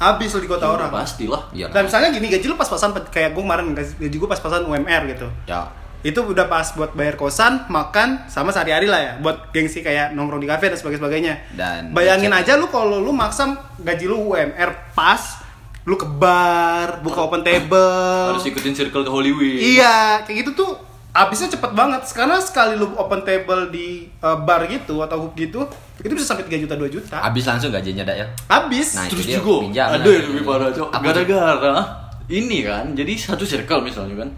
Habis 0.00 0.32
lu 0.32 0.40
di 0.40 0.48
kota 0.48 0.64
orang. 0.64 0.88
Pastilah. 0.88 1.52
Iya. 1.52 1.68
Dan 1.68 1.84
misalnya 1.84 2.08
gini 2.08 2.32
gaji 2.32 2.48
lu 2.48 2.56
pas-pasan 2.56 2.96
kayak 3.12 3.36
gue 3.36 3.42
kemarin 3.44 3.76
gaji 3.76 3.92
gaji 4.00 4.16
gue 4.16 4.28
pas-pasan 4.32 4.64
UMR 4.64 5.02
gitu. 5.12 5.28
Ya. 5.44 5.68
Itu 6.00 6.24
udah 6.24 6.48
pas 6.48 6.72
buat 6.72 6.96
bayar 6.96 7.20
kosan, 7.20 7.68
makan 7.68 8.24
sama 8.32 8.48
sehari-hari 8.48 8.88
lah 8.88 9.00
ya, 9.04 9.12
buat 9.20 9.52
gengsi 9.52 9.84
kayak 9.84 10.16
nongkrong 10.16 10.40
di 10.40 10.48
kafe 10.48 10.72
dan 10.72 10.80
sebagainya. 10.80 11.44
Dan- 11.52 11.92
bayangin 11.92 12.32
aja 12.32 12.56
lu 12.56 12.72
kalau 12.72 13.04
lu 13.04 13.12
maksa 13.12 13.52
gaji 13.76 14.08
lu 14.08 14.32
UMR 14.32 14.96
pas, 14.96 15.44
lu 15.84 16.00
ke 16.00 16.08
bar, 16.08 17.04
buka 17.04 17.20
open 17.20 17.44
table. 17.44 18.32
Harus 18.32 18.48
ikutin 18.48 18.72
circle 18.72 19.04
ke 19.04 19.12
Hollywood. 19.12 19.60
Iya, 19.60 20.24
kayak 20.24 20.48
gitu 20.48 20.50
tuh 20.56 20.72
habisnya 21.10 21.48
cepet 21.50 21.70
banget. 21.74 22.02
Karena 22.14 22.38
sekali 22.38 22.78
lu 22.78 22.94
open 22.94 23.22
table 23.26 23.70
di 23.70 24.06
uh, 24.22 24.38
bar 24.42 24.66
gitu 24.70 25.02
atau 25.02 25.26
hub 25.28 25.32
gitu, 25.34 25.66
itu 26.00 26.12
bisa 26.14 26.34
sampai 26.34 26.46
3 26.46 26.64
juta 26.64 26.74
2 26.78 26.86
juta. 26.90 27.16
Habis 27.20 27.44
langsung 27.46 27.70
gajinya 27.74 28.06
dak 28.06 28.16
ya. 28.16 28.26
Habis. 28.48 28.96
Nah, 28.96 29.06
Terus 29.10 29.26
itu 29.26 29.30
dia, 29.34 29.38
juga 29.42 29.54
pinjam 29.66 29.86
ada 29.90 29.98
lah. 30.00 30.14
yang 30.14 30.26
lebih 30.32 30.44
parah 30.46 30.70
cok. 30.72 30.88
Gara-gara 31.02 31.82
ini 32.30 32.58
kan, 32.62 32.84
jadi 32.94 33.12
satu 33.18 33.42
circle 33.42 33.82
misalnya 33.82 34.22
kan, 34.22 34.30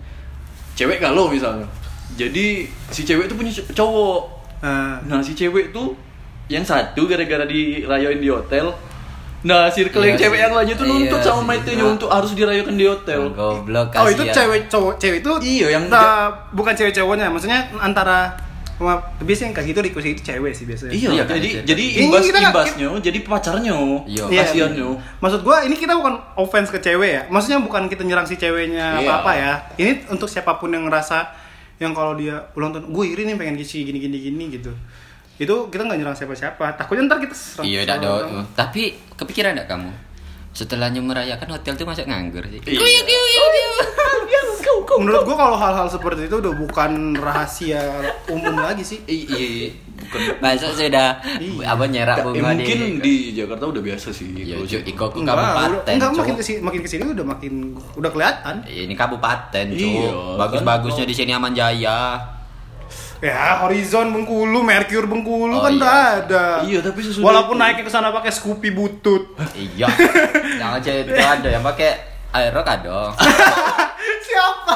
cewek 0.72 0.96
kalau 0.96 1.28
misalnya, 1.28 1.68
jadi 2.16 2.64
si 2.88 3.04
cewek 3.04 3.28
itu 3.28 3.34
punya 3.36 3.52
cowok. 3.52 4.22
Nah, 4.64 4.96
Nah 5.04 5.20
si 5.20 5.36
cewek 5.36 5.76
tuh 5.76 5.92
yang 6.48 6.64
satu 6.64 7.04
gara-gara 7.04 7.44
dirayain 7.44 8.20
di 8.20 8.28
hotel. 8.32 8.72
Nah 9.42 9.66
circle 9.66 10.00
Iya 10.00 10.08
yang 10.08 10.18
cewek 10.18 10.38
sih. 10.38 10.44
yang 10.46 10.52
lainnya 10.54 10.76
tuh 10.76 10.86
nuntut 10.86 11.18
Iya 11.18 11.26
sama 11.28 11.52
Nah. 11.58 11.86
untuk 11.88 12.08
harus 12.08 12.30
dirayakan 12.32 12.74
di 12.74 12.86
hotel. 12.86 13.20
Goblok 13.30 13.88
oh 13.92 14.06
itu 14.06 14.22
cewek 14.30 14.60
cowok 14.66 14.94
cewek 14.96 15.18
itu 15.18 15.32
Iya, 15.42 15.66
yang 15.74 15.84
nah, 15.90 16.30
bukan 16.50 16.72
cewek 16.72 16.94
cowoknya, 16.94 17.26
maksudnya 17.26 17.66
antara 17.76 18.38
wah, 18.78 18.98
biasanya 19.18 19.50
yang 19.50 19.54
kayak 19.54 19.68
gitu 19.70 19.80
request 19.82 20.06
itu 20.08 20.22
cewek 20.24 20.52
sih 20.54 20.64
biasanya. 20.66 20.90
Iya, 20.90 21.08
Iya 21.10 21.22
kan, 21.22 21.34
jadi 21.38 21.48
iya. 21.48 21.62
jadi 21.62 21.84
Ini 21.84 22.02
imbas 22.02 22.22
kita 22.22 22.38
imbasnya 22.40 22.88
jadi 22.98 23.18
pacarnya. 23.22 23.74
Iya. 24.06 24.24
Iya. 24.26 24.42
Kasihannya. 24.42 24.86
Maksud 25.18 25.40
gua 25.42 25.56
ini 25.62 25.74
kita 25.74 25.92
bukan 25.94 26.14
offense 26.34 26.70
ke 26.70 26.78
cewek 26.78 27.10
ya. 27.10 27.22
Maksudnya 27.26 27.58
bukan 27.62 27.86
kita 27.86 28.02
nyerang 28.02 28.26
si 28.26 28.34
ceweknya 28.34 28.98
Iya. 28.98 29.02
apa-apa 29.02 29.30
ya. 29.34 29.52
Ini 29.74 30.06
untuk 30.06 30.26
siapa 30.26 30.58
pun 30.58 30.70
yang 30.70 30.86
ngerasa 30.86 31.18
yang 31.78 31.90
kalau 31.90 32.14
dia 32.14 32.38
ulang 32.54 32.70
tahun, 32.70 32.94
gue 32.94 33.04
iri 33.08 33.26
nih 33.26 33.34
pengen 33.34 33.58
gini 33.58 33.98
gini 33.98 34.18
gini 34.22 34.44
gitu. 34.54 34.70
Itu 35.42 35.66
kita 35.66 35.82
nggak 35.82 35.98
nyerang 35.98 36.14
siapa-siapa. 36.14 36.78
Takutnya 36.78 37.02
ntar 37.04 37.18
kita 37.18 37.34
serang. 37.34 37.64
Iya, 37.66 37.80
dak 37.82 37.98
serang 37.98 38.02
do. 38.02 38.12
orang. 38.30 38.46
Tapi 38.54 38.82
kepikiran 39.12 39.52
enggak 39.52 39.68
kamu? 39.68 39.90
Setelahnya 40.52 41.00
merayakan 41.00 41.48
hotel 41.50 41.74
tuh 41.74 41.84
masuk 41.84 42.06
nganggur 42.06 42.44
sih. 42.46 42.60
Iya. 42.62 42.78
Kuyuk, 42.78 43.02
kuyuk, 43.08 43.26
kuyuk. 43.26 43.70
Menurut 44.92 45.24
gua 45.24 45.36
kalau 45.38 45.56
hal-hal 45.56 45.88
seperti 45.88 46.28
itu 46.28 46.36
udah 46.36 46.52
bukan 46.52 47.16
rahasia 47.16 47.80
umum 48.28 48.52
lagi 48.54 48.84
sih. 48.84 49.00
Iya, 49.02 49.72
bukan. 49.96 50.20
Masa 50.38 50.68
sudah 50.68 51.16
Iya. 51.40 51.64
apa 51.66 51.84
nyerak 51.88 52.20
Ya, 52.20 52.24
bunga 52.28 52.52
mungkin 52.52 52.78
di 53.00 53.00
di 53.00 53.14
Jakarta 53.32 53.64
udah 53.66 53.82
biasa 53.82 54.12
sih. 54.12 54.28
Iya, 54.36 54.60
gitu. 54.62 54.84
Iko 54.84 55.16
udah, 55.16 55.32
kabupaten. 55.32 55.92
enggak 55.96 56.12
makin 56.12 56.34
ke 56.36 56.44
sini, 56.44 56.58
makin 56.60 56.80
ke 56.84 56.88
sini 56.88 57.02
udah 57.08 57.24
makin 57.26 57.52
udah 57.96 58.10
kelihatan. 58.12 58.54
Ini 58.68 58.92
kabupaten, 58.92 59.64
Cuk. 59.72 59.80
Iya, 59.80 60.12
Bagus-bagusnya 60.36 61.04
kan? 61.04 61.10
di 61.10 61.16
sini 61.16 61.30
Aman 61.32 61.52
Jaya. 61.56 61.98
Ya, 63.22 63.62
Horizon 63.62 64.10
Bengkulu, 64.10 64.60
Mercure 64.60 65.06
Bengkulu 65.06 65.54
Oh, 65.54 65.62
kan 65.62 65.72
iya. 65.72 65.94
ada. 66.18 66.44
Iya, 66.66 66.82
tapi 66.82 67.00
sesudah 67.00 67.22
Walaupun 67.22 67.54
itu- 67.54 67.62
naiknya 67.62 67.84
ke 67.86 67.92
sana 67.92 68.10
pakai 68.10 68.34
Scoopy 68.34 68.74
butut. 68.74 69.38
Iya. 69.54 69.86
Jangan 70.60 70.82
cewek 70.82 71.06
itu 71.06 71.12
ada 71.14 71.48
yang 71.48 71.62
pakai 71.62 71.90
Aero 72.32 72.60
kado. 72.60 73.14
Siapa? 74.26 74.74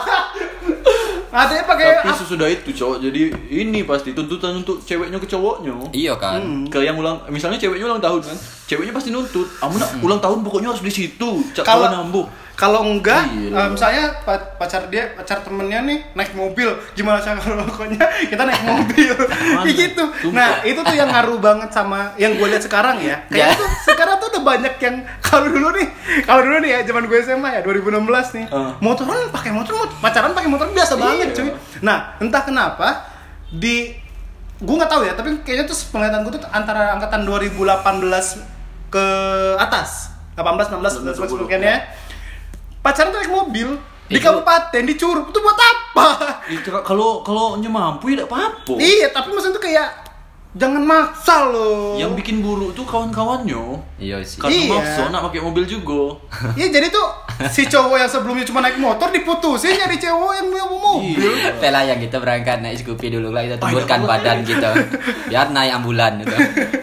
Ada 1.37 1.53
yang 1.55 1.67
pakai 1.67 1.87
Tapi 1.99 2.13
sesudah 2.17 2.49
itu 2.49 2.71
cowok 2.73 2.97
jadi 2.99 3.23
ini 3.53 3.81
pasti 3.83 4.11
tuntutan 4.11 4.57
untuk 4.57 4.81
ceweknya 4.81 5.17
ke 5.17 5.27
cowoknya. 5.27 5.93
Iya 5.93 6.17
kan. 6.17 6.65
Ke 6.67 6.81
yang 6.81 6.97
ulang 6.97 7.21
misalnya 7.29 7.57
ceweknya 7.57 7.85
ulang 7.85 8.01
tahun 8.01 8.21
kan. 8.23 8.37
Ceweknya 8.67 8.91
pasti 8.91 9.11
nuntut. 9.11 9.45
Kamu 9.55 9.77
nak 9.77 9.91
ulang 10.01 10.19
tahun 10.19 10.39
pokoknya 10.41 10.69
harus 10.71 10.81
di 10.81 10.91
situ. 10.91 11.45
Cak 11.53 11.63
kalau 11.63 11.87
nambu. 11.87 12.25
kalau 12.57 12.81
enggak 12.83 13.29
Gila. 13.29 13.53
eh, 13.55 13.69
misalnya 13.69 14.17
pa- 14.25 14.57
pacar 14.57 14.89
dia 14.89 15.13
pacar 15.13 15.45
temennya 15.45 15.77
nih 15.83 16.01
naik 16.15 16.33
mobil 16.33 16.65
gimana 16.97 17.21
cara 17.21 17.37
kalau 17.37 17.61
pokoknya 17.69 18.01
kita 18.25 18.43
naik 18.43 18.65
mobil 18.65 19.13
kayak 19.61 19.77
gitu 19.77 20.05
nah 20.33 20.65
itu 20.65 20.81
tuh 20.81 20.97
yang 20.97 21.05
ngaruh 21.07 21.37
banget 21.37 21.69
sama 21.69 22.17
yang 22.17 22.33
gue 22.33 22.49
lihat 22.49 22.65
sekarang 22.65 22.97
ya 22.99 23.21
Ya. 23.29 23.45
kayak 23.45 23.61
tuh 23.61 23.69
sekarang 23.85 24.17
tuh 24.17 24.33
udah 24.33 24.43
banyak 24.47 24.73
yang 24.79 24.97
kalau 25.29 25.47
dulu 25.47 25.69
nih 25.71 25.85
kalau 26.25 26.41
dulu 26.41 26.57
nih 26.59 26.71
ya 26.71 26.89
zaman 26.89 27.05
gue 27.05 27.19
SMA 27.21 27.49
ya 27.51 27.61
2016 27.61 27.93
nih 28.33 28.45
Uh. 28.49 28.73
motoran 28.81 29.29
pakai 29.29 29.53
motor 29.53 29.73
mot- 29.77 29.93
pacaran 30.01 30.33
pakai 30.33 30.49
motor 30.49 30.67
biasa 30.71 30.97
banget 30.97 31.26
cuy. 31.33 31.51
Nah 31.83 32.19
entah 32.19 32.43
kenapa 32.43 32.89
di 33.49 33.95
gue 34.57 34.75
nggak 34.75 34.89
tahu 34.89 35.03
ya 35.05 35.13
tapi 35.13 35.37
kayaknya 35.45 35.69
tuh 35.69 35.77
penglihatan 35.93 36.25
gue 36.25 36.33
tuh 36.37 36.43
antara 36.49 36.97
angkatan 36.97 37.25
2018 37.25 38.93
ke 38.93 39.07
atas. 39.57 40.13
18 40.37 40.69
16 40.69 41.05
dan 41.09 41.15
sebagainya 41.17 41.75
pacaran 42.85 43.09
tuh 43.09 43.19
naik 43.25 43.33
mobil 43.33 43.69
di 44.07 44.21
Itu- 44.21 44.25
kabupaten 44.25 44.83
di 44.87 44.95
Curug. 44.95 45.33
Itu 45.33 45.39
buat 45.43 45.59
apa? 45.59 46.09
Itu 46.47 46.71
kalau 46.85 47.25
kalau 47.27 47.59
nya 47.59 47.67
mampu 47.67 48.13
ya 48.15 48.23
tidak 48.23 48.29
apa-apa. 48.31 48.73
iya 48.79 49.11
tapi 49.11 49.35
maksudnya 49.35 49.59
tuh 49.59 49.65
kayak 49.65 50.06
jangan 50.57 50.81
maksa 50.81 51.47
loh 51.47 51.95
Yang 51.95 52.17
bikin 52.17 52.37
buruk 52.41 52.73
tuh 52.73 52.83
kawan-kawannya. 52.83 53.77
Iya 53.97 54.21
sih. 54.21 54.41
Karena 54.41 54.57
Iya. 54.57 54.73
maksa 54.73 55.03
nak 55.09 55.29
pakai 55.29 55.41
mobil 55.41 55.65
juga. 55.65 56.17
iya 56.59 56.69
jadi 56.69 56.89
tuh 56.89 57.05
si 57.47 57.65
cowok 57.65 57.93
yang 57.95 58.09
sebelumnya 58.09 58.43
cuma 58.43 58.61
naik 58.61 58.77
motor 58.77 59.09
diputusin 59.11 59.77
nyari 59.77 59.97
cowok 59.97 60.33
yang 60.33 60.47
punya 60.47 60.67
mobil 60.67 61.33
Iya. 61.37 61.53
Pela 61.57 61.81
yang 61.83 61.99
kita 61.99 62.17
berangkat 62.17 62.59
naik 62.59 62.77
Scoopy 62.79 63.07
dulu 63.11 63.29
lah 63.31 63.45
kita 63.45 63.57
Banyak 63.59 64.01
badan 64.03 64.39
kita 64.43 64.69
biar 65.27 65.47
naik 65.51 65.73
ambulan 65.75 66.13
gitu. 66.19 66.37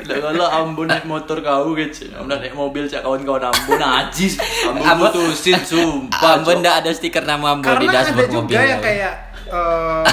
Kalau 0.05 0.45
Ambon 0.45 0.86
naik 0.86 1.03
motor 1.03 1.41
kau 1.41 1.73
kece. 1.73 2.13
Ambon 2.13 2.38
naik 2.38 2.53
mobil 2.53 2.86
cak 2.86 3.01
kawan-kawan 3.01 3.49
Ambon 3.49 3.75
najis. 3.75 4.38
Ambon- 4.63 5.09
putusin 5.09 5.57
sumpah. 5.59 6.38
Ambon 6.38 6.55
Cok. 6.55 6.62
ndak 6.62 6.75
ada 6.79 6.89
stiker 6.89 7.23
nama 7.23 7.51
Ambon 7.51 7.65
di 7.73 7.88
karena 7.88 7.89
ada 7.89 7.97
dashboard 8.05 8.29
juga 8.29 8.41
mobil. 8.53 8.69
yang 8.69 8.81
kayak 8.81 9.13
eh, 9.43 10.03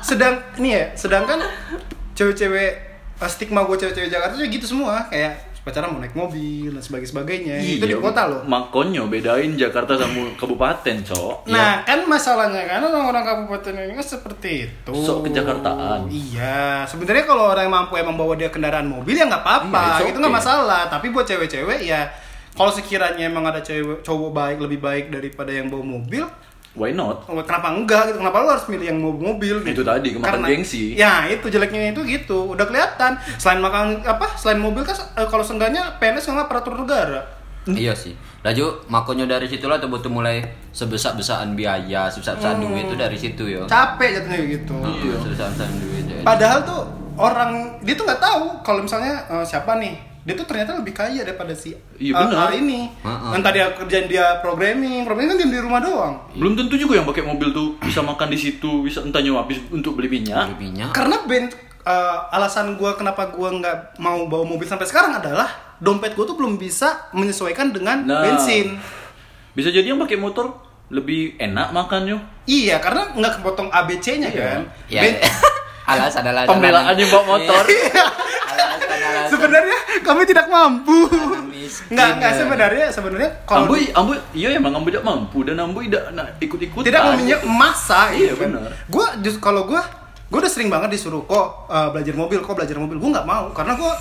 sedang 0.00 0.34
ini 0.56 0.68
ya 0.72 0.84
sedangkan 0.94 1.38
cewek-cewek 2.18 2.70
eh, 3.22 3.30
stigma 3.30 3.62
gue 3.62 3.76
cewek-cewek 3.78 4.10
Jakarta 4.10 4.34
tuh 4.34 4.50
gitu 4.50 4.66
semua 4.66 5.06
kayak 5.06 5.48
pacaran 5.68 5.92
mau 5.92 6.00
naik 6.00 6.16
mobil 6.16 6.72
dan 6.72 6.80
sebagainya 6.80 7.12
sebagainya 7.12 7.54
itu 7.60 7.84
di 7.84 7.92
Iya, 7.92 8.00
kota 8.00 8.24
loh 8.24 8.40
Makanya 8.48 9.04
bedain 9.04 9.52
Jakarta 9.52 10.00
sama 10.00 10.32
kabupaten, 10.40 10.96
Cok. 11.04 11.44
Nah, 11.52 11.84
kan 11.84 12.08
masalahnya 12.08 12.64
kan 12.64 12.80
orang-orang 12.80 13.20
kabupaten 13.20 13.76
ini 13.76 13.92
kan 13.92 14.06
seperti 14.06 14.64
itu. 14.64 14.94
Sok 14.96 15.28
kejakartaan. 15.28 16.08
Iya, 16.08 16.88
sebenarnya 16.88 17.28
kalau 17.28 17.52
orang 17.52 17.68
yang 17.68 17.74
mampu 17.74 18.00
emang 18.00 18.16
bawa 18.16 18.32
dia 18.40 18.48
kendaraan 18.48 18.88
mobil 18.88 19.12
ya 19.12 19.28
nggak 19.28 19.44
apa-apa, 19.44 20.00
Iya, 20.00 20.08
itu 20.08 20.16
nggak 20.16 20.32
okay. 20.32 20.40
masalah. 20.40 20.82
Tapi 20.88 21.06
buat 21.12 21.26
cewek-cewek 21.28 21.84
ya, 21.84 22.08
kalau 22.56 22.72
sekiranya 22.72 23.28
emang 23.28 23.44
ada 23.44 23.60
cewek 23.60 24.00
cowok 24.00 24.30
baik 24.32 24.58
lebih 24.64 24.80
baik 24.80 25.04
daripada 25.12 25.52
yang 25.52 25.68
bawa 25.68 25.84
mobil, 25.84 26.24
Why 26.76 26.94
not? 26.94 27.26
oh, 27.26 27.40
kenapa 27.42 27.74
enggak 27.74 28.12
gitu? 28.12 28.18
Kenapa 28.22 28.44
lu 28.44 28.48
harus 28.52 28.66
milih 28.70 28.86
yang 28.92 28.98
mobil? 29.00 29.60
Itu 29.66 29.72
gitu? 29.72 29.82
tadi, 29.82 30.14
kemakan 30.14 30.30
Karena- 30.38 30.48
gengsi. 30.48 30.94
Ya, 30.94 31.26
itu 31.26 31.46
jeleknya 31.50 31.90
itu 31.90 32.00
gitu. 32.06 32.54
Udah 32.54 32.68
kelihatan. 32.68 33.18
Selain 33.40 33.58
makan 33.58 34.04
apa? 34.06 34.36
Selain 34.38 34.62
mobil 34.62 34.86
kan 34.86 34.94
eh, 34.94 35.26
kalau 35.26 35.42
seenggaknya 35.42 35.98
PNS 35.98 36.30
sama 36.30 36.46
aparatur 36.46 36.78
negara. 36.78 37.24
Iya 37.68 37.92
sih. 37.92 38.16
Laju 38.40 38.86
makanya 38.88 39.36
dari 39.36 39.44
situlah 39.44 39.76
tuh 39.76 39.92
butuh 39.92 40.08
mulai 40.08 40.40
sebesar-besaan 40.72 41.52
biaya, 41.52 42.08
sebesar-besaan 42.08 42.64
duit 42.64 42.88
itu 42.88 42.96
dari 42.96 43.16
situ 43.18 43.44
ya. 43.44 43.66
Capek 43.68 44.22
jatuhnya 44.22 44.40
gitu. 44.46 44.76
Iya, 44.80 45.14
sebesar-besaan 45.20 45.72
duit. 45.76 46.04
ya. 46.08 46.20
Padahal 46.24 46.64
tuh 46.64 46.80
orang 47.18 47.76
dia 47.82 47.92
tuh 47.92 48.06
nggak 48.06 48.22
tahu 48.22 48.62
kalau 48.62 48.80
misalnya 48.86 49.20
eh, 49.28 49.44
siapa 49.44 49.76
nih 49.76 50.07
dia 50.28 50.36
tuh 50.36 50.44
ternyata 50.44 50.76
lebih 50.76 50.92
kaya 50.92 51.24
daripada 51.24 51.56
si 51.56 51.72
Iya, 51.96 52.12
benar. 52.12 52.52
A 52.52 52.54
ini. 52.54 52.84
Heeh. 52.92 53.32
Entah 53.32 53.48
dia 53.48 53.72
kerjaan 53.72 54.04
dia 54.04 54.36
programming, 54.38 55.02
programming 55.02 55.32
kan 55.32 55.38
diam 55.40 55.48
di 55.48 55.56
rumah 55.58 55.80
doang. 55.80 56.14
Belum 56.36 56.52
tentu 56.52 56.76
juga 56.76 57.00
yang 57.00 57.08
pakai 57.08 57.24
mobil 57.24 57.48
tuh 57.48 57.80
bisa 57.80 58.04
makan 58.04 58.28
di 58.28 58.36
situ, 58.36 58.84
bisa 58.84 59.00
entah 59.00 59.18
nyewa 59.18 59.40
habis 59.40 59.56
untuk 59.68 59.96
beli 59.96 60.12
minyak. 60.12 60.52
Beli 60.52 60.68
minyak. 60.68 60.92
Karena 60.92 61.24
ben 61.24 61.48
eh, 61.80 62.18
alasan 62.30 62.76
gua 62.76 62.92
kenapa 62.92 63.32
gua 63.32 63.48
nggak 63.50 63.96
mau 63.96 64.28
bawa 64.28 64.44
mobil 64.44 64.68
sampai 64.68 64.84
sekarang 64.84 65.16
adalah 65.16 65.48
dompet 65.80 66.12
gua 66.12 66.28
tuh 66.28 66.36
belum 66.36 66.54
bisa 66.54 67.08
menyesuaikan 67.10 67.72
dengan 67.72 68.04
Nah. 68.04 68.20
bensin. 68.22 68.76
Bisa 69.50 69.72
jadi 69.72 69.88
yang 69.88 69.98
pakai 69.98 70.20
motor 70.20 70.60
lebih 70.88 71.36
enak 71.36 71.72
makannya. 71.72 72.20
Iya, 72.44 72.76
karena 72.78 73.08
nggak 73.10 73.40
kepotong 73.40 73.68
ABC-nya 73.70 74.28
Iya. 74.28 74.44
kan. 74.44 74.60
Ya. 74.86 75.02
Ben- 75.02 75.20
alasan 75.88 76.20
alasan. 76.22 76.52
Pembelaannya 76.52 77.06
bawa 77.08 77.24
motor. 77.26 77.64
Alasan. 79.20 79.30
sebenarnya 79.30 79.78
kami 80.00 80.22
tidak 80.24 80.46
mampu. 80.46 80.98
Nggak, 81.88 82.08
nggak 82.16 82.30
ya. 82.30 82.38
sebenarnya 82.38 82.86
sebenarnya 82.88 83.30
kalau 83.42 83.66
Ambu, 83.66 83.74
ambu, 83.92 84.12
iya 84.32 84.48
emang 84.52 84.72
ambu 84.72 84.88
tidak 84.88 85.04
mampu 85.04 85.38
dan 85.42 85.56
ambu 85.58 85.78
tidak 85.80 86.04
nak 86.12 86.38
ikut-ikut. 86.38 86.80
tidak 86.80 87.00
mempunyai 87.02 87.38
masa 87.46 88.08
Iya, 88.10 88.32
gitu 88.32 88.34
kan. 88.36 88.48
benar. 88.54 88.70
Gue 88.86 89.06
just 89.20 89.38
kalau 89.38 89.64
gue 89.64 89.80
gue 90.24 90.38
udah 90.38 90.48
sering 90.48 90.68
banget 90.68 90.92
disuruh 90.92 91.24
kok 91.24 91.36
uh, 91.66 91.88
belajar 91.90 92.12
mobil, 92.12 92.38
kok 92.38 92.52
belajar 92.52 92.76
mobil. 92.76 92.96
Gue 92.96 93.10
nggak 93.10 93.24
mau 93.24 93.48
karena 93.50 93.74
gue 93.74 93.92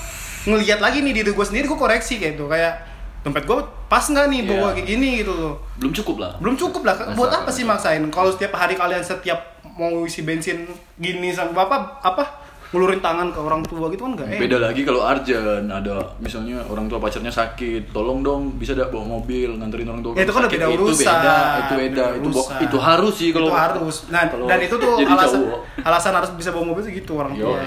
ngelihat 0.48 0.80
lagi 0.80 1.00
nih 1.02 1.14
diri 1.14 1.30
gue 1.30 1.46
sendiri 1.46 1.66
gue 1.66 1.76
koreksi 1.76 2.18
kayak 2.18 2.34
gitu 2.34 2.48
kayak 2.48 2.74
dompet 3.20 3.44
gue 3.44 3.58
pas 3.86 4.00
nggak 4.02 4.26
nih 4.26 4.42
bawa 4.46 4.68
Iya. 4.70 4.74
kayak 4.74 4.88
gini 4.88 5.10
gitu 5.18 5.34
loh. 5.34 5.54
Belum 5.76 5.92
cukup 5.94 6.16
lah. 6.18 6.32
Belum 6.38 6.56
cukup 6.56 6.82
lah. 6.82 6.96
Buat 7.10 7.16
Masa- 7.30 7.40
apa 7.42 7.50
sih 7.52 7.64
maksain? 7.64 8.04
Kalau 8.08 8.32
setiap 8.32 8.54
hari 8.54 8.74
kalian 8.74 9.00
setiap 9.00 9.40
mau 9.70 10.04
isi 10.04 10.22
bensin 10.22 10.64
gini 10.96 11.30
sama 11.30 11.52
bapak 11.54 12.00
apa 12.02 12.24
ngulurin 12.68 13.00
tangan 13.00 13.32
ke 13.32 13.40
orang 13.40 13.64
tua 13.64 13.88
gitu 13.88 14.04
kan 14.04 14.12
nggak 14.20 14.28
enak. 14.28 14.42
Beda 14.44 14.58
lagi 14.60 14.82
kalau 14.84 15.02
Arjen 15.08 15.72
ada 15.72 16.12
misalnya 16.20 16.60
orang 16.68 16.92
tua 16.92 17.00
pacarnya 17.00 17.32
sakit, 17.32 17.96
tolong 17.96 18.20
dong 18.20 18.60
bisa 18.60 18.76
tidak 18.76 18.92
bawa 18.92 19.20
mobil 19.20 19.56
nganterin 19.56 19.88
orang 19.88 20.04
tua. 20.04 20.14
Ya, 20.20 20.28
itu 20.28 20.34
kan 20.36 20.44
sakit. 20.46 20.60
beda 20.60 20.68
Itu 20.68 20.84
urusan. 20.84 21.00
beda, 21.08 21.36
itu 21.38 21.74
beda, 21.74 21.88
Beda 21.88 22.06
itu 22.12 22.28
urusan. 22.28 22.60
itu 22.68 22.78
harus 22.78 23.14
sih 23.16 23.30
kalau 23.32 23.48
itu 23.48 23.56
harus. 23.56 23.96
Nah, 24.12 24.22
kalau 24.28 24.46
dan 24.52 24.60
itu 24.60 24.76
tuh 24.76 24.92
jadi 25.00 25.12
alasan 25.16 25.40
cowok. 25.40 25.60
alasan 25.88 26.14
harus 26.20 26.30
bisa 26.36 26.50
bawa 26.52 26.66
mobil 26.68 26.84
segitu 26.84 27.12
orang 27.16 27.32
Yo, 27.40 27.56
tua. 27.56 27.60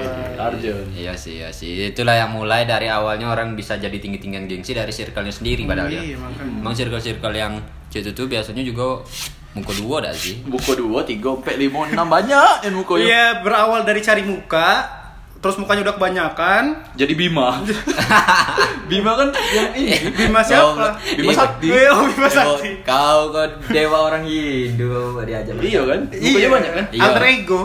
Arjen. 0.53 0.85
Iya 0.93 1.13
sih, 1.17 1.41
iya 1.41 1.49
sih. 1.49 1.89
Itulah 1.89 2.21
yang 2.21 2.31
mulai 2.37 2.69
dari 2.69 2.93
awalnya 2.93 3.33
orang 3.33 3.57
bisa 3.57 3.81
jadi 3.81 3.97
tinggi-tinggian 3.97 4.45
gengsi 4.45 4.77
dari 4.77 4.93
circle-nya 4.93 5.33
sendiri 5.33 5.65
padahal 5.65 5.89
ya. 5.89 6.05
Iya, 6.05 6.17
makanya. 6.21 6.61
Emang 6.61 6.75
circle-circle 6.77 7.33
yang 7.33 7.53
itu 7.91 8.13
tuh 8.13 8.29
biasanya 8.29 8.63
juga 8.63 9.03
muka 9.51 9.73
dua 9.75 9.97
dah 10.05 10.15
sih. 10.15 10.39
Buku 10.47 10.79
dua, 10.79 11.03
tiga, 11.03 11.35
empat, 11.35 11.59
lima, 11.59 11.91
enam 11.91 12.07
banyak 12.07 12.63
yang 12.63 12.75
buku 12.79 13.03
Iya, 13.03 13.43
berawal 13.43 13.83
dari 13.83 13.99
cari 13.99 14.23
muka, 14.23 14.87
terus 15.41 15.59
mukanya 15.59 15.91
udah 15.91 15.95
kebanyakan. 15.99 16.63
Jadi 16.95 17.13
Bima. 17.17 17.59
Bima 18.91 19.13
kan 19.17 19.29
yang 19.51 19.71
ini. 19.75 19.97
Bima 20.13 20.45
siapa? 20.45 21.01
Bima 21.17 21.33
Iya. 21.33 21.39
Sakti. 21.41 21.67
Oh, 21.91 22.05
Bima 22.07 22.29
Sakti. 22.29 22.71
Kau 22.85 23.33
kau 23.33 23.47
dewa 23.73 23.99
orang 24.07 24.23
Hindu 24.29 25.19
diajar. 25.25 25.55
Iya 25.59 25.81
kan? 25.89 26.01
Mukanya 26.13 26.49
banyak 26.53 26.73
kan? 26.77 26.85
Iya. 26.93 27.03
Alter 27.09 27.25
ego. 27.27 27.61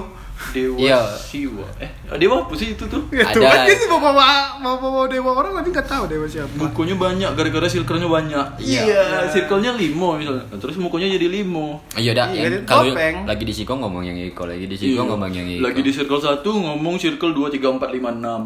Dewa 0.55 0.77
Iya. 0.79 0.99
Siwa. 1.19 1.67
Eh, 1.83 1.89
Dewa 2.05 2.45
apa 2.45 2.53
sih 2.53 2.77
itu 2.77 2.85
tuh? 2.85 3.01
Itu 3.09 3.41
Ada. 3.41 3.65
kan 3.65 3.89
bawa 3.89 4.13
bawa 4.13 4.27
bawa 4.61 4.77
bawa 4.77 5.05
dewa 5.09 5.31
orang 5.33 5.57
tapi 5.57 5.73
nggak 5.73 5.89
tahu 5.89 6.03
dewa 6.05 6.25
siapa. 6.29 6.53
Bukunya 6.53 6.93
banyak 6.93 7.33
gara-gara 7.33 7.65
circle-nya 7.65 8.05
banyak. 8.05 8.45
Iya. 8.61 8.81
Iya, 8.85 9.03
circle-nya 9.33 9.73
limo 9.73 10.13
misalnya. 10.13 10.45
Terus 10.53 10.77
bukunya 10.77 11.09
jadi 11.09 11.25
limo. 11.25 11.81
Iya 11.97 12.13
dah, 12.13 12.29
Iya, 12.29 12.61
kalau 12.63 12.93
lagi 13.25 13.43
di 13.43 13.53
Siko 13.53 13.73
ngomong 13.73 14.05
yang 14.05 14.17
Iko, 14.21 14.45
lagi 14.45 14.69
di 14.69 14.77
Siko 14.77 15.01
Iya. 15.01 15.09
ngomong 15.09 15.31
yang 15.33 15.47
Iko. 15.49 15.61
Lagi 15.65 15.81
di 15.81 15.91
circle 15.91 16.21
1 16.21 16.45
ngomong 16.45 16.95
circle 17.01 17.33
2 17.33 17.49
3 17.49 17.73
4 17.73 17.89
5 17.89 18.13
6. 18.13 18.41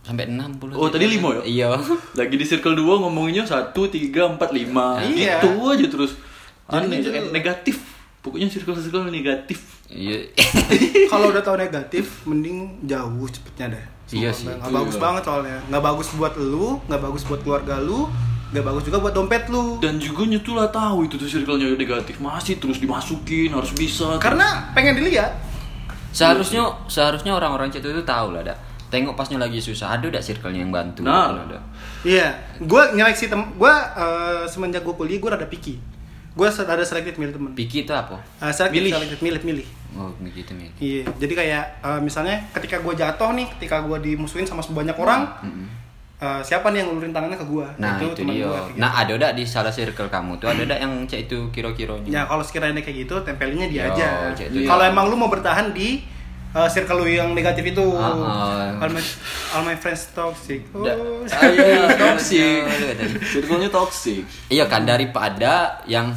sampai 0.00 0.26
60. 0.32 0.74
Oh, 0.80 0.88
tadi 0.88 1.06
lima 1.06 1.38
ya? 1.38 1.42
Iya. 1.44 1.68
Lagi 2.18 2.34
di 2.34 2.46
circle 2.48 2.72
2 2.72 3.04
ngomonginnya 3.04 3.44
1 3.44 3.74
3 3.74 4.38
4 4.38 4.48
5. 4.48 5.02
Iya. 5.12 5.38
Itu 5.44 5.50
aja 5.68 5.86
terus. 5.86 6.16
Aneh, 6.66 7.02
Jadi- 7.04 7.20
eh, 7.20 7.24
negatif. 7.30 7.76
Pokoknya 8.20 8.48
circle-circle 8.48 9.08
negatif. 9.08 9.79
Iya. 9.90 10.30
Kalau 11.12 11.34
udah 11.34 11.42
tahu 11.42 11.58
negatif, 11.58 12.22
mending 12.24 12.86
jauh 12.86 13.26
cepetnya 13.26 13.74
deh. 13.74 13.84
Iya 14.10 14.30
Sumpah, 14.34 14.34
sih, 14.34 14.46
Nggak 14.58 14.70
itu 14.70 14.78
bagus 14.78 14.96
ya. 14.96 15.00
banget 15.02 15.22
soalnya. 15.26 15.58
Nggak 15.70 15.82
bagus 15.86 16.08
buat 16.18 16.34
lu, 16.38 16.68
nggak 16.86 17.02
bagus 17.02 17.22
buat 17.26 17.40
keluarga 17.46 17.74
lu, 17.78 18.00
nggak 18.50 18.64
bagus 18.66 18.82
juga 18.86 18.98
buat 18.98 19.14
dompet 19.14 19.44
lu. 19.50 19.78
Dan 19.78 19.94
juga 20.02 20.22
nyetulah 20.26 20.68
tahu 20.70 21.06
itu 21.06 21.14
tuh 21.14 21.28
circle-nya 21.30 21.70
negatif 21.74 22.18
masih 22.18 22.58
terus 22.58 22.78
dimasukin 22.82 23.50
harus 23.54 23.70
bisa. 23.74 24.18
Karena 24.18 24.70
pengen 24.74 24.98
dilihat. 24.98 25.30
Seharusnya 26.10 26.66
seharusnya 26.90 27.38
orang-orang 27.38 27.70
itu 27.70 27.78
tuh 27.82 28.02
tahu 28.02 28.34
lah 28.34 28.42
dah. 28.42 28.58
Tengok 28.90 29.14
pasnya 29.14 29.38
lagi 29.38 29.62
susah, 29.62 29.94
ada 29.94 30.10
udah 30.10 30.18
circle-nya 30.18 30.66
yang 30.66 30.74
bantu. 30.74 31.06
Nah. 31.06 31.30
Ada. 31.30 31.58
Iya, 32.02 32.34
gue 32.58 32.82
nyeleksi 32.98 33.30
tem, 33.30 33.38
gue 33.54 33.74
uh, 33.94 34.42
semenjak 34.50 34.82
gue 34.82 34.94
kuliah 34.98 35.22
gue 35.22 35.30
rada 35.30 35.46
picky. 35.46 35.78
Gue 36.30 36.46
ada 36.46 36.84
selected 36.86 37.18
milih 37.18 37.32
temen. 37.34 37.50
Piki 37.58 37.82
itu 37.82 37.90
apa? 37.90 38.22
Uh, 38.38 38.52
selected, 38.54 38.78
Milih. 38.78 38.92
selected, 38.94 39.20
milih, 39.20 39.42
milih. 39.42 39.66
Oh, 39.98 40.10
begitu 40.22 40.54
nih. 40.54 40.70
Iya, 40.78 41.02
jadi 41.18 41.32
kayak 41.34 41.64
uh, 41.82 41.98
misalnya 41.98 42.38
ketika 42.54 42.78
gue 42.78 42.94
jatuh 42.94 43.34
nih, 43.34 43.50
ketika 43.58 43.82
gue 43.82 43.98
dimusuhin 43.98 44.46
sama 44.46 44.62
sebanyak 44.62 44.94
orang, 44.94 45.26
eh, 46.20 46.40
siapa 46.46 46.70
nih 46.70 46.84
yang 46.84 46.92
ngulurin 46.92 47.10
tangannya 47.10 47.34
ke 47.34 47.48
gua 47.48 47.66
Nah 47.80 47.96
itu, 47.96 48.12
teman 48.12 48.36
dia. 48.36 48.44
gua, 48.46 48.54
kayak 48.60 48.68
gitu. 48.70 48.78
Nah 48.78 48.90
ada 48.92 49.12
udah 49.16 49.30
di 49.32 49.44
salah 49.48 49.72
circle 49.72 50.06
kamu 50.06 50.36
tuh 50.36 50.52
ada 50.52 50.62
udah 50.62 50.78
yang 50.78 50.92
cek 51.08 51.26
itu 51.26 51.38
kiro-kironya. 51.50 52.06
Ya 52.06 52.22
kalau 52.28 52.44
sekiranya 52.44 52.78
kayak 52.78 53.08
gitu, 53.08 53.14
tempelinnya 53.24 53.66
dia 53.66 53.88
Yo, 53.88 53.96
aja. 53.96 54.08
itu 54.36 54.68
Kalau 54.68 54.84
emang 54.84 55.08
lu 55.08 55.16
mau 55.16 55.32
bertahan 55.32 55.72
di 55.72 56.04
uh, 56.52 56.66
circle 56.66 56.98
lu 56.98 57.08
yang 57.08 57.30
negatif 57.30 57.64
itu, 57.68 57.86
Ah, 57.92 58.10
ah. 58.10 58.78
all, 58.78 58.90
my, 58.90 59.02
all 59.52 59.62
my 59.62 59.74
friends 59.74 60.08
toxic. 60.10 60.66
Oh, 60.70 60.82
Da- 60.82 60.98
Ah, 61.30 61.46
iya, 61.46 61.82
toxic. 62.02 62.62
Lu 62.62 62.84
katanya. 62.86 63.18
Circle-nya 63.22 63.68
toxic. 63.68 64.22
Iya 64.46 64.64
kan 64.64 64.82
daripada 64.82 65.52
yang 65.84 66.10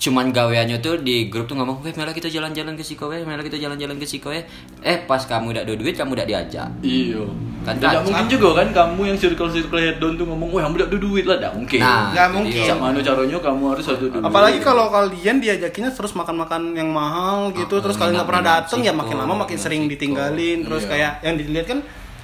cuman 0.00 0.32
gaweannya 0.32 0.80
tuh 0.80 0.96
di 0.96 1.28
grup 1.28 1.44
tuh 1.44 1.60
ngomong, 1.60 1.84
"Weh, 1.84 1.92
Mela 1.92 2.16
kita 2.16 2.32
jalan-jalan 2.32 2.72
ke 2.72 2.80
Siko, 2.80 3.12
weh, 3.12 3.20
Mela 3.20 3.44
kita 3.44 3.60
jalan-jalan 3.60 4.00
ke 4.00 4.08
Siko, 4.08 4.32
weh." 4.32 4.40
Eh, 4.80 5.04
pas 5.04 5.20
kamu 5.20 5.52
udah 5.52 5.62
ada 5.62 5.74
duit, 5.76 5.92
kamu 5.92 6.16
udah 6.16 6.24
diajak. 6.24 6.72
Iya. 6.80 7.20
Kan 7.60 7.76
kacau. 7.76 8.08
mungkin 8.08 8.24
juga 8.32 8.48
kan 8.56 8.68
kamu 8.72 9.12
yang 9.12 9.18
circle-circle 9.20 9.76
head 9.76 10.00
down 10.00 10.16
tuh 10.16 10.24
ngomong, 10.24 10.48
wah 10.56 10.64
kamu 10.64 10.80
udah 10.80 10.88
ada 10.88 10.96
duit 10.96 11.24
lah, 11.28 11.36
nggak 11.36 11.52
mungkin. 11.52 11.78
Nah, 11.84 12.16
Nggak 12.16 12.26
itu 12.26 12.36
mungkin. 12.40 12.64
Sama 12.64 12.86
caranya 12.96 13.38
kamu 13.44 13.62
harus 13.68 13.84
ada 13.84 13.98
duit. 14.00 14.24
Apalagi 14.24 14.58
kalau 14.64 14.84
kalian 14.88 15.36
diajakinnya 15.36 15.92
terus 15.92 16.12
makan-makan 16.16 16.62
yang 16.72 16.88
mahal 16.88 17.52
gitu, 17.52 17.74
Ah, 17.76 17.80
terus 17.84 18.00
kalian 18.00 18.14
nggak 18.16 18.28
pernah 18.32 18.44
dateng 18.56 18.80
ya 18.80 18.92
makin 18.96 19.16
lama 19.20 19.34
makin 19.44 19.58
sering 19.60 19.84
siko. 19.84 19.92
ditinggalin, 19.92 20.58
terus 20.64 20.88
Iya. 20.88 20.90
kayak 20.96 21.12
yang 21.20 21.34
dilihat 21.36 21.66
kan 21.68 21.78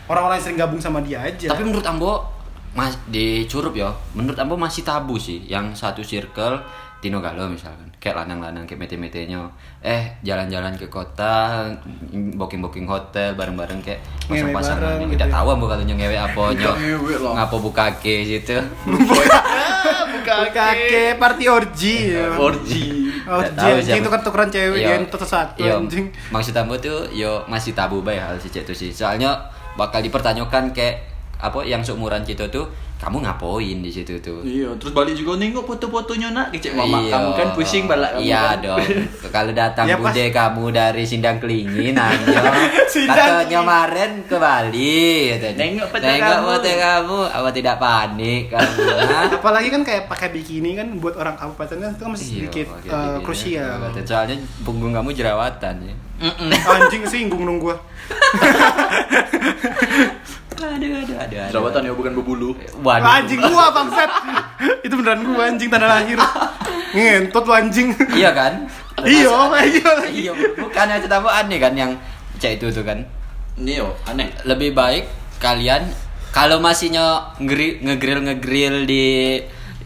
orang-orang 0.08 0.40
yang 0.40 0.44
sering 0.48 0.56
gabung 0.56 0.80
sama 0.80 1.04
dia 1.04 1.20
aja. 1.20 1.52
Tapi 1.52 1.60
menurut 1.60 1.84
Ambo 1.84 2.24
mas 2.72 2.96
di 3.04 3.44
Curup 3.44 3.76
ya, 3.76 3.92
menurut 4.16 4.36
Ambo 4.36 4.56
masih 4.56 4.80
tabu 4.80 5.20
sih 5.20 5.44
yang 5.44 5.76
satu 5.76 6.00
circle 6.00 6.60
Tino 7.06 7.22
Galo 7.22 7.46
misalkan 7.46 7.86
kayak 7.96 8.26
lanang-lanang 8.26 8.66
kayak 8.66 8.82
mete-metenya 8.82 9.38
eh 9.78 10.18
jalan-jalan 10.20 10.74
ke 10.74 10.90
kota 10.90 11.70
booking-booking 12.34 12.82
hotel 12.82 13.38
bareng-bareng 13.38 13.78
kayak 13.78 14.02
Ngewe 14.26 14.50
pasang-pasangan 14.50 14.98
gitu 15.00 15.14
tidak 15.14 15.28
ya. 15.30 15.34
tahu 15.38 15.46
Ambo 15.54 15.66
kalau 15.70 15.84
nyewe 15.86 16.16
apa 16.18 16.42
nyo 16.50 16.72
ngewe 16.74 17.14
ngapo 17.30 17.56
buka 17.62 17.94
ke 18.02 18.26
situ 18.26 18.58
buka 20.18 20.36
kakek 20.50 21.14
party 21.14 21.44
orgy. 21.46 21.96
ya. 22.10 22.34
orgy. 22.34 23.06
Oh, 23.26 23.38
siapa. 23.38 24.02
itu 24.02 24.08
kan 24.10 24.20
tukeran 24.22 24.50
cewek 24.50 24.82
Iya. 24.82 24.98
yang 24.98 25.06
tetap 25.06 25.26
satu 25.26 25.62
Iya, 25.62 25.78
anjing. 25.78 26.10
maksud 26.30 26.54
Ambo 26.54 26.74
tuh 26.76 27.06
yo 27.10 27.46
masih 27.46 27.70
tabu 27.70 28.02
bae 28.02 28.18
hal 28.18 28.34
si 28.38 28.50
itu 28.50 28.74
sih 28.74 28.90
soalnya 28.90 29.34
bakal 29.78 30.02
dipertanyakan 30.02 30.74
kayak 30.74 31.06
apa 31.36 31.62
yang 31.62 31.84
seumuran 31.84 32.24
kita 32.24 32.48
tuh 32.48 32.66
kamu 32.96 33.20
ngapain 33.20 33.78
di 33.78 33.90
situ 33.90 34.16
tuh 34.18 34.40
Iya, 34.40 34.72
terus 34.74 34.90
balik 34.90 35.12
juga 35.12 35.36
nengok 35.36 35.64
foto-fotonya 35.66 36.28
nak 36.30 36.48
kecek 36.48 36.72
mama 36.72 36.96
Iya. 36.98 37.12
kamu 37.12 37.28
kan 37.30 37.48
pusing 37.52 37.84
balak 37.84 38.10
kamu. 38.10 38.24
Iya 38.24 38.40
kan. 38.42 38.56
dong. 38.58 38.80
Kalau 39.34 39.52
datang 39.52 39.84
Ya, 39.84 39.94
pas- 39.94 40.04
bude 40.06 40.24
kamu 40.30 40.64
dari 40.70 41.04
Sindang 41.04 41.36
Kelingin 41.36 41.92
aja. 41.92 42.40
Sindang 42.88 43.44
Katanya 43.44 43.60
kemarin 43.60 44.10
ke 44.22 44.36
Bali. 44.36 45.04
Nengok 45.52 45.86
foto 45.88 46.04
Nengok 46.04 46.24
kamu. 46.26 46.46
foto 46.48 46.68
kamu. 46.72 47.18
Apa 47.30 47.48
tidak 47.50 47.76
panik 47.76 48.42
kamu? 48.48 48.80
Apalagi 49.36 49.68
kan 49.68 49.82
kayak 49.82 50.02
pakai 50.06 50.28
bikini 50.30 50.70
kan 50.72 50.88
buat 50.96 51.14
orang 51.14 51.36
kabupaten 51.36 51.76
kan 51.76 51.90
itu 51.90 52.00
kan 52.00 52.10
masih 52.10 52.26
Iya, 52.26 52.32
sedikit 52.38 52.66
eh, 52.66 52.80
begini. 52.80 53.22
krusial. 53.22 53.76
Soalnya 54.02 54.36
punggung 54.62 54.90
kamu 54.90 55.12
jerawatan 55.12 55.74
ya. 55.84 55.94
Mm-mm. 56.18 56.48
Anjing 56.48 57.04
singgung 57.04 57.44
dong 57.44 57.60
gua. 57.60 57.76
Aduh, 60.56 60.72
aduh, 60.72 60.92
aduh. 61.04 61.16
aduh. 61.20 61.48
Jerawatan 61.52 61.80
ya 61.84 61.92
bukan 61.92 62.12
berbulu. 62.16 62.50
Waduh. 62.80 63.04
Anjing 63.04 63.40
gua 63.44 63.68
bangsat. 63.72 64.10
itu 64.86 64.94
beneran 64.96 65.20
gua 65.24 65.52
anjing 65.52 65.68
tanda 65.68 65.86
lahir. 65.88 66.16
Ngentot 66.96 67.44
lu 67.44 67.52
anjing. 67.52 67.88
Iya 68.16 68.32
kan? 68.32 68.52
Iya, 69.04 69.28
iya. 69.68 69.92
Iya, 70.08 70.32
bukan 70.56 70.88
aja 70.88 71.04
tamu 71.04 71.28
aneh 71.28 71.60
kan 71.60 71.76
yang 71.76 71.92
cek 72.40 72.56
itu 72.56 72.72
tuh 72.72 72.80
kan. 72.80 73.04
Yo 73.60 73.92
aneh. 74.08 74.32
lebih 74.48 74.72
baik 74.72 75.04
kalian 75.36 75.84
kalau 76.32 76.64
masih 76.64 76.92
ngeri- 77.36 77.84
ngegrill 77.84 78.24
ngegrill 78.24 78.88
di 78.88 79.04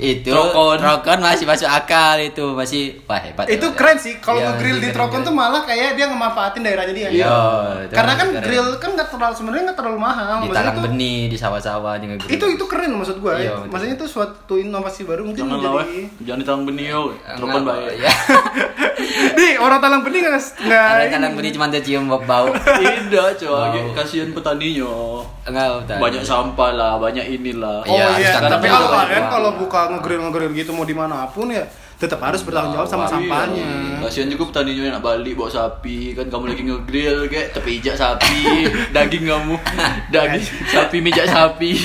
itu 0.02 0.26
Trokon. 0.26 0.76
trokon 0.76 1.20
masih 1.20 1.44
masuk 1.44 1.68
akal 1.68 2.16
itu 2.18 2.40
masih 2.50 2.82
wah 3.04 3.16
hebat 3.16 3.44
Itu 3.44 3.68
hebat. 3.68 3.76
keren 3.76 3.96
sih 3.96 4.16
kalau 4.16 4.40
Iya, 4.40 4.48
ngegrill 4.50 4.78
di 4.78 4.82
keren, 4.82 4.96
Trokon 4.96 5.12
keren. 5.14 5.28
tuh 5.28 5.34
malah 5.34 5.62
kayak 5.62 5.92
dia 5.92 6.06
ngemanfaatin 6.06 6.60
daerahnya 6.62 6.94
dia. 6.94 7.08
Iya, 7.10 7.36
itu 7.82 7.92
Karena 7.92 8.12
kan 8.14 8.28
keren. 8.30 8.42
grill 8.42 8.68
kan 8.74 8.90
nggak 8.92 9.08
terlalu 9.10 9.34
sebenarnya 9.34 9.62
nggak 9.66 9.78
terlalu 9.78 9.98
mahal. 9.98 10.36
di 10.40 10.48
tuh- 10.48 10.82
benih 10.82 11.20
di 11.26 11.36
sawah-sawah 11.36 11.94
di 11.94 12.06
ngegrill 12.08 12.32
Itu 12.32 12.46
itu 12.50 12.64
keren 12.64 12.90
maksud 12.92 13.16
gua. 13.18 13.36
Iya, 13.36 13.52
ya. 13.54 13.68
Maksudnya 13.68 13.94
itu 13.94 14.06
suatu 14.06 14.54
inovasi 14.56 15.04
baru 15.04 15.22
mungkin 15.22 15.44
Jangan 15.44 15.54
menjadi 15.54 15.76
weh. 15.76 16.04
jangan 16.22 16.38
ditang 16.40 16.60
benih 16.64 16.86
yo. 16.88 17.02
Enggak, 17.30 17.60
baik. 17.62 17.94
ya. 17.98 18.10
Nih, 19.36 19.52
orang 19.56 19.78
talang 19.78 20.00
benih 20.00 20.20
nggak 20.22 20.42
nggak 20.60 21.10
talang 21.10 21.32
benih 21.34 21.50
cuma 21.50 21.66
tercium 21.68 22.04
bau 22.06 22.20
bau 22.22 22.48
Tidak, 22.52 23.28
coy. 23.38 23.80
Kasihan 23.92 24.30
petaninya. 24.30 25.20
enggak. 25.42 25.98
Banyak 25.98 26.22
sampah 26.22 26.70
lah, 26.72 26.92
banyak 26.96 27.26
inilah. 27.28 27.82
Oh 27.82 27.90
Iya, 27.90 28.06
iya, 28.16 28.32
tapi 28.40 28.66
kalau 28.66 28.88
kalian 28.88 29.24
kalau 29.26 29.50
buka 29.56 29.80
ngegrill 29.96 30.20
ngegrill 30.28 30.52
gitu 30.54 30.70
mau 30.70 30.86
di 30.86 30.94
mana 30.94 31.26
pun 31.30 31.50
ya 31.50 31.66
tetap 32.00 32.16
harus 32.24 32.40
bertanggung 32.40 32.80
jawab 32.80 32.88
sama 32.88 33.04
Wah, 33.04 33.12
sampahnya. 33.12 33.60
Iya. 33.60 34.08
Kasihan 34.08 34.32
juga 34.32 34.48
petaninya 34.48 34.88
yang 34.88 34.94
nak 34.96 35.04
balik 35.04 35.36
bawa 35.36 35.52
sapi 35.52 36.16
kan 36.16 36.32
kamu 36.32 36.44
lagi 36.56 36.62
ngegrill 36.64 37.18
kayak 37.28 37.52
tepijak 37.52 37.92
sapi 37.92 38.64
daging 38.96 39.28
kamu 39.28 39.54
daging 40.16 40.44
sapi 40.64 40.96
mijak 41.04 41.28
sapi 41.28 41.76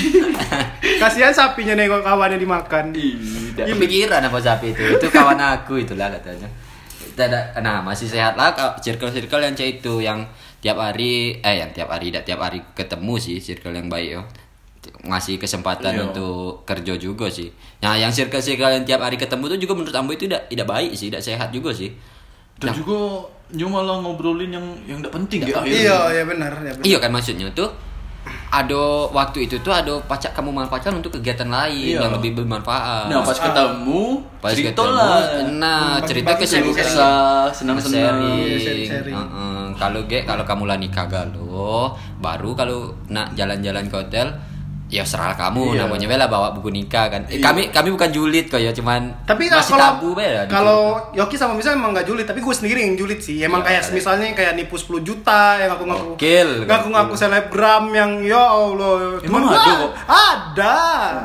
Kasihan 1.04 1.36
sapinya 1.36 1.76
nengok 1.76 2.00
kawannya 2.00 2.40
dimakan. 2.40 2.96
Tidak. 2.96 3.72
kepikiran 3.72 4.20
apa 4.20 4.38
sapi 4.40 4.76
itu 4.76 4.84
itu 5.00 5.08
kawan 5.08 5.40
aku 5.40 5.80
itulah 5.80 6.12
katanya 6.12 6.44
tidak 7.16 7.56
nah 7.64 7.80
masih 7.80 8.04
sehat 8.04 8.36
lah 8.36 8.52
circle-circle 8.84 9.40
yang 9.40 9.56
cek 9.56 9.80
itu 9.80 10.04
yang 10.04 10.28
tiap 10.60 10.76
hari 10.76 11.40
eh 11.40 11.64
yang 11.64 11.72
tiap 11.72 11.88
hari 11.88 12.12
tidak 12.12 12.28
tiap 12.28 12.40
hari 12.44 12.60
ketemu 12.76 13.14
sih 13.16 13.40
circle 13.40 13.72
yang 13.72 13.88
baik 13.88 14.20
yo 14.20 14.22
ngasih 15.02 15.36
kesempatan 15.36 15.92
Iya. 15.92 16.02
untuk 16.04 16.36
kerja 16.62 16.94
juga 16.94 17.26
sih 17.26 17.48
nah 17.78 17.94
yang 17.94 18.08
circle-circle 18.08 18.70
yang 18.72 18.84
tiap 18.84 19.00
hari 19.00 19.14
ketemu 19.14 19.48
tuh 19.48 19.58
juga 19.58 19.72
menurut 19.74 19.92
Ambo 19.92 20.10
itu 20.10 20.24
tidak 20.24 20.46
tidak 20.46 20.66
baik 20.66 20.92
sih 20.92 21.08
tidak 21.08 21.22
sehat 21.22 21.48
juga 21.50 21.70
sih 21.70 21.90
Dan 22.56 22.72
juga 22.72 23.20
nyu 23.48 23.66
malah 23.66 24.00
ngobrolin 24.00 24.48
yang 24.48 24.64
yang 24.84 24.98
tidak 24.98 25.12
penting 25.14 25.44
ya 25.44 25.60
Iya, 25.60 25.96
iya 26.10 26.24
benar, 26.24 26.52
ya 26.56 26.72
benar. 26.72 26.84
Iya 26.84 26.96
kan 26.98 27.10
maksudnya 27.10 27.52
tuh 27.52 27.68
ada 28.48 28.82
waktu 29.08 29.44
itu 29.44 29.60
tuh 29.60 29.70
ada 29.70 29.92
pacak 30.02 30.32
kamu 30.32 30.50
manfaatkan 30.56 30.94
untuk 30.94 31.14
kegiatan 31.14 31.46
lain 31.46 31.94
Iya. 31.94 32.00
yang 32.00 32.12
lebih 32.12 32.34
bermanfaat. 32.34 33.06
Nah 33.06 33.20
pas 33.20 33.36
ketemu 33.36 34.18
Pas 34.40 34.50
cerita 34.50 34.72
ketemu, 34.72 34.90
lah 34.90 35.20
Nah, 35.52 35.82
Bagi- 35.94 36.08
cerita 36.08 36.32
kesibukan 36.34 36.86
sharing. 36.86 38.58
sharing. 38.88 39.14
Heeh. 39.14 39.64
Kalau 39.76 40.00
ge 40.04 40.24
kalau 40.24 40.42
kamu 40.42 40.62
lah 40.64 40.76
nikah 40.76 41.06
galau, 41.06 41.92
baru 42.18 42.50
kalau 42.54 42.78
nak 43.06 43.36
jalan-jalan 43.36 43.84
ke 43.84 43.94
hotel 43.94 44.26
ya 44.86 45.02
serah 45.02 45.34
kamu 45.34 45.74
Iya. 45.74 45.80
namanya 45.82 46.06
bela 46.06 46.26
bawa 46.26 46.48
buku 46.52 46.70
nikah 46.70 47.06
kan. 47.08 47.26
Eh, 47.26 47.36
Iya. 47.36 47.44
Kami 47.44 47.62
kami 47.68 47.88
bukan 47.90 48.06
julid 48.08 48.46
kok 48.46 48.56
ya, 48.56 48.70
cuman 48.70 49.26
Tapi 49.26 49.50
masih 49.50 49.74
kalau 49.74 49.82
tabu 49.82 50.08
bela. 50.14 50.46
kalau 50.46 50.80
Yoki 51.10 51.34
sama 51.34 51.52
Misa 51.52 51.74
emang 51.74 51.90
nggak 51.90 52.06
julid, 52.06 52.22
tapi 52.22 52.38
gue 52.38 52.54
sendiri 52.54 52.80
yang 52.80 52.94
julid 52.94 53.18
sih. 53.18 53.42
Emang 53.42 53.60
Iya, 53.60 53.82
kayak 53.82 53.98
misalnya 53.98 54.30
kayak 54.32 54.52
nipu 54.54 54.76
10 54.76 55.02
juta 55.02 55.58
yang 55.58 55.74
aku 55.74 55.84
ngaku 55.84 56.04
Gokil, 56.12 56.50
ngaku-ngaku 56.64 57.14
selebgram 57.14 57.90
yang 57.90 58.22
ya 58.22 58.38
Allah. 58.38 59.18
Emang 59.18 59.42
Temen 59.42 59.42
gua 59.44 59.58
ada 59.58 59.72
kok? 59.74 59.90
Ada. 60.06 60.78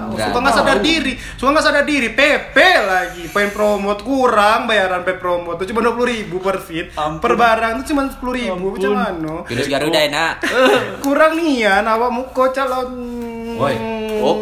Nggak 0.09 0.27
suka 0.27 0.39
nggak 0.41 0.55
sadar 0.55 0.77
diri, 0.81 1.13
suka 1.37 1.49
nggak 1.51 1.65
sadar 1.65 1.83
diri. 1.85 2.07
PP 2.11 2.55
lagi, 2.81 3.23
pengen 3.29 3.51
promote 3.51 4.01
kurang 4.01 4.65
bayaran 4.65 5.05
PP 5.05 5.17
promote 5.17 5.61
tuh 5.61 5.67
cuma 5.69 5.85
20 5.85 6.01
ribu 6.07 6.41
per 6.41 6.57
feed. 6.57 6.97
Ampun. 6.97 7.21
Per 7.21 7.33
barang 7.35 7.71
tuh 7.79 7.93
cuma 7.93 8.09
10 8.09 8.33
ribu, 8.33 8.73
Garuda 9.69 9.99
enak. 10.01 10.33
kurang 11.05 11.37
nian 11.37 11.85
awakmu 11.85 12.33
kok 12.33 12.51
calon 12.51 12.89
Woi, 13.61 13.77
oh, 14.25 14.41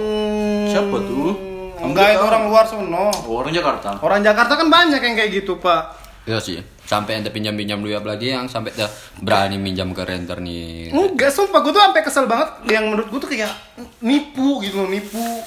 siapa 0.72 0.96
tuh? 0.96 1.36
Enggak 1.84 2.16
itu 2.16 2.24
orang 2.24 2.48
luar 2.48 2.64
sono. 2.64 3.12
Oh, 3.28 3.44
orang 3.44 3.52
Jakarta? 3.52 4.00
Orang 4.00 4.24
Jakarta 4.24 4.56
kan 4.56 4.72
banyak 4.72 5.04
yang 5.04 5.12
kayak 5.20 5.44
gitu 5.44 5.60
pak. 5.60 5.92
Iya 6.24 6.40
sih. 6.40 6.64
Sampai 6.88 7.20
ente 7.20 7.28
pinjam-pinjam 7.28 7.84
dulu 7.84 8.00
lagi 8.00 8.32
yang 8.32 8.48
sampai 8.48 8.72
dah 8.72 8.88
berani 9.20 9.60
minjam 9.60 9.92
ke 9.92 10.08
renter 10.08 10.40
nih. 10.40 10.96
Enggak, 10.96 11.36
sumpah 11.36 11.60
gue 11.60 11.76
tuh 11.76 11.84
sampai 11.84 12.00
kesel 12.00 12.32
banget. 12.32 12.64
Yang 12.72 12.84
menurut 12.88 13.08
gue 13.12 13.20
tuh 13.20 13.28
kayak 13.36 13.52
nipu 14.00 14.64
gitu 14.64 14.88
loh, 14.88 14.88
nipu. 14.88 15.44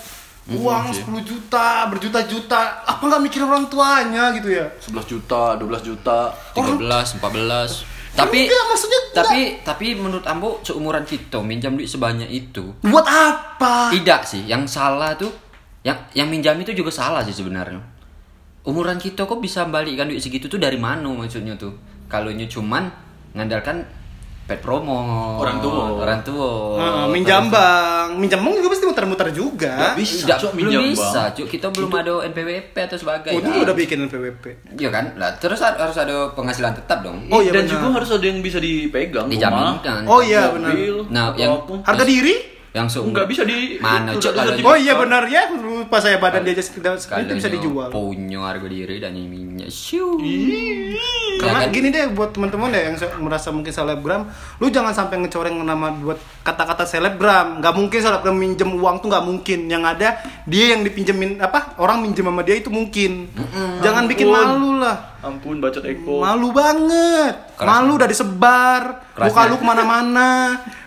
Uang 0.52 0.92
10 0.92 1.08
juta, 1.24 1.88
berjuta-juta. 1.88 2.84
Apa 2.84 3.00
nggak 3.08 3.24
mikir 3.24 3.40
orang 3.40 3.72
tuanya 3.72 4.36
gitu 4.36 4.52
ya? 4.52 4.68
11 4.84 5.08
juta, 5.08 5.56
12 5.56 5.80
juta. 5.80 6.36
13, 6.52 6.76
14. 7.24 7.88
Tapi 8.12 8.44
Enggak, 8.44 8.64
maksudnya 8.68 9.00
tapi 9.12 9.40
tapi 9.64 9.86
menurut 9.96 10.24
Ambo 10.28 10.60
seumuran 10.60 11.04
kita 11.08 11.40
minjam 11.40 11.72
duit 11.76 11.88
sebanyak 11.88 12.28
itu. 12.28 12.76
Buat 12.84 13.08
apa? 13.08 13.88
Tidak 13.92 14.20
sih, 14.28 14.44
yang 14.44 14.68
salah 14.68 15.16
tuh 15.16 15.32
yang 15.82 15.96
yang 16.12 16.28
minjam 16.28 16.54
itu 16.60 16.76
juga 16.76 16.92
salah 16.92 17.24
sih 17.24 17.32
sebenarnya. 17.32 17.80
Umuran 18.68 19.00
kita 19.00 19.26
kok 19.26 19.40
bisa 19.42 19.66
balikkan 19.66 20.12
duit 20.12 20.22
segitu 20.22 20.46
tuh 20.46 20.60
dari 20.60 20.76
mana 20.76 21.08
maksudnya 21.08 21.56
tuh? 21.56 21.74
Kalau 22.06 22.28
nyu 22.28 22.46
cuman 22.46 22.86
ngandalkan 23.32 23.82
pet 24.42 24.58
promo 24.58 24.98
Orang 25.36 25.58
tua. 25.58 25.96
orang 25.96 26.20
tua 26.20 26.50
Heeh, 26.74 27.06
minjam 27.08 27.46
bang 27.46 28.08
Minjam 28.14 28.40
bang 28.40 28.52
juga 28.54 28.68
pasti 28.68 28.84
muter-muter 28.84 29.28
juga 29.30 29.72
Nggak 29.72 29.94
bisa. 29.96 30.24
Tidak, 30.24 30.38
Cok, 30.38 30.52
belum 30.52 30.68
minjam, 30.68 30.82
bisa, 30.84 31.20
Bang. 31.22 31.32
cuk. 31.32 31.46
Kita 31.48 31.66
belum 31.68 31.90
ada 31.94 32.12
NPWP 32.26 32.74
atau 32.76 32.96
sebagainya. 32.96 33.34
Oh, 33.34 33.40
itu 33.40 33.60
udah 33.62 33.74
bikin 33.74 33.98
PWP 34.04 34.44
Iya 34.74 34.90
kan? 34.90 35.04
Lah, 35.16 35.30
terus 35.34 35.58
har- 35.58 35.78
harus 35.78 35.96
ada 35.96 36.14
penghasilan 36.32 36.74
tetap 36.74 37.00
dong. 37.00 37.24
Oh, 37.28 37.38
iya 37.38 37.50
Dan 37.50 37.64
benar. 37.64 37.72
juga 37.72 37.86
harus 37.94 38.10
ada 38.10 38.24
yang 38.24 38.38
bisa 38.38 38.58
dipegang 38.58 39.26
Dijaminkan. 39.26 40.02
Oh 40.04 40.20
iya 40.20 40.50
benar 40.50 40.74
Nah, 41.08 41.32
yang-. 41.34 41.62
Harga 41.80 42.04
diri? 42.04 42.34
Yang 42.72 42.88
seumur 42.88 43.12
Nggak 43.12 43.28
bisa 43.28 43.42
di- 43.44 43.76
mana 43.76 44.16
cok 44.16 44.32
kalau 44.32 44.52
Oh 44.64 44.76
iya 44.76 44.96
benar 44.96 45.28
ya, 45.28 45.52
lupa 45.52 46.00
saya 46.00 46.16
badan 46.16 46.40
dia 46.40 46.56
aja 46.56 46.64
kalau 47.04 47.20
itu 47.20 47.32
bisa 47.36 47.52
dijual. 47.52 47.92
punya 47.92 48.40
harga 48.40 48.64
diri 48.64 48.96
dan 48.96 49.12
minyak 49.12 49.68
siu 49.68 50.16
Karena 51.36 51.58
Ya 51.58 51.66
kan? 51.66 51.74
gini 51.74 51.88
deh 51.90 52.06
buat 52.12 52.30
teman-teman 52.30 52.70
deh 52.70 52.82
yang 52.86 52.96
merasa 53.18 53.50
mungkin 53.50 53.68
selebgram, 53.68 54.30
lu 54.56 54.70
jangan 54.70 54.94
sampai 54.94 55.18
ngecoreng 55.18 55.58
nama 55.58 55.90
buat 55.90 56.16
kata-kata 56.40 56.86
selebgram. 56.86 57.58
Nggak 57.58 57.74
mungkin 57.74 57.98
selebgram 57.98 58.36
minjem 58.36 58.70
uang 58.70 59.02
tuh 59.02 59.08
nggak 59.10 59.24
mungkin. 59.24 59.58
Yang 59.66 59.82
ada 59.90 60.08
dia 60.44 60.64
yang 60.72 60.80
dipinjemin 60.80 61.42
apa 61.42 61.74
orang 61.76 62.00
minjem 62.00 62.24
sama 62.24 62.40
dia 62.40 62.56
itu 62.56 62.70
mungkin. 62.70 63.26
Jangan 63.82 64.06
bikin 64.06 64.28
Ampun. 64.28 64.38
malu 64.38 64.70
lah. 64.78 64.96
Ampun 65.20 65.56
bacot 65.58 65.82
Eko. 65.82 66.22
Malu 66.22 66.48
banget. 66.52 67.34
Keras 67.58 67.68
malu 67.68 67.90
udah 67.96 68.08
disebar. 68.08 68.82
Kerasnya. 69.12 69.28
Muka 69.28 69.50
lu 69.50 69.56
ke 69.56 69.66
mana-mana. 69.66 70.30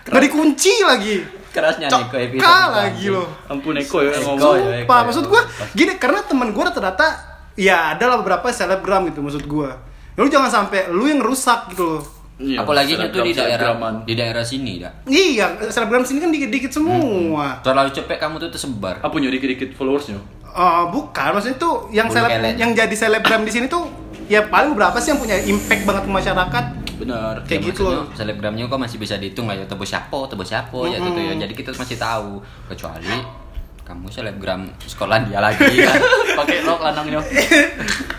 Nggak 0.02 0.22
dikunci 0.24 0.72
lagi. 0.82 1.16
Kerasnya 1.56 1.88
episode 1.88 2.04
Cokka 2.04 2.18
ini. 2.20 2.36
lagi 2.38 3.06
loh. 3.08 3.28
Ampun 3.48 3.74
Eko 3.74 3.98
ya 3.98 4.12
Eko 4.12 4.36
ngomong. 4.36 4.54
ya. 4.54 4.84
Sumpah, 4.84 5.00
maksud 5.08 5.24
gua 5.26 5.42
gini 5.72 5.92
karena 5.96 6.20
teman 6.20 6.52
gua 6.52 6.68
rata-rata 6.68 7.08
ya 7.56 7.96
ada 7.96 8.04
lah 8.06 8.16
beberapa 8.20 8.44
selebgram 8.48 9.08
gitu 9.08 9.24
maksud 9.24 9.48
gua. 9.48 9.80
Lu 10.14 10.28
jangan 10.28 10.48
sampai 10.48 10.88
lu 10.88 11.04
yang 11.04 11.20
rusak 11.20 11.72
gitu 11.72 11.96
loh. 11.96 12.02
Iya, 12.36 12.60
apalagi 12.60 12.92
itu 12.92 13.16
di 13.16 13.32
daerah 13.32 13.72
di 14.04 14.12
daerah 14.12 14.44
sini 14.44 14.76
dah 14.76 14.92
Iya, 15.08 15.72
selebgram 15.72 16.04
sini 16.04 16.20
kan 16.20 16.28
dikit-dikit 16.28 16.68
semua. 16.68 17.64
terlalu 17.64 17.88
cepet 17.90 18.20
kamu 18.20 18.36
tuh 18.36 18.52
tersebar 18.52 19.00
Apa 19.00 19.16
nyo 19.16 19.32
dikit-dikit 19.32 19.72
followersnya? 19.72 20.20
Eh, 20.44 20.84
bukan, 20.88 21.28
maksudnya 21.32 21.56
tuh 21.56 21.88
yang 21.90 22.08
seleb 22.08 22.28
yang 22.56 22.72
jadi 22.72 22.92
selebgram 22.92 23.40
di 23.40 23.52
sini 23.52 23.66
tuh 23.66 23.88
ya 24.24 24.44
paling 24.44 24.72
beberapa 24.72 25.00
sih 25.00 25.12
yang 25.12 25.20
punya 25.20 25.36
impact 25.38 25.82
banget 25.84 26.02
ke 26.04 26.12
masyarakat. 26.12 26.64
Benar. 26.96 27.34
Kayak 27.44 27.60
Ya, 27.60 27.68
gitu 27.70 27.82
loh. 27.84 28.04
selebgramnya 28.12 28.64
kok 28.64 28.78
masih 28.78 28.96
bisa 28.96 29.16
dihitung 29.16 29.44
lah 29.44 29.54
ya 29.54 29.64
tebus 29.64 29.88
siapa 29.88 30.16
tebus 30.26 30.48
siapa 30.48 30.78
ya 30.86 30.96
tuh 30.96 31.12
ya 31.14 31.34
jadi 31.36 31.52
kita 31.52 31.70
masih 31.72 31.96
tahu 31.96 32.40
kecuali 32.66 33.16
kamu 33.82 34.10
selebgram 34.10 34.66
sekolah 34.80 35.22
dia 35.22 35.38
lagi 35.38 35.62
kan 35.78 36.00
Pakai 36.38 36.60
rok 36.60 36.80
lanangnya. 36.80 37.20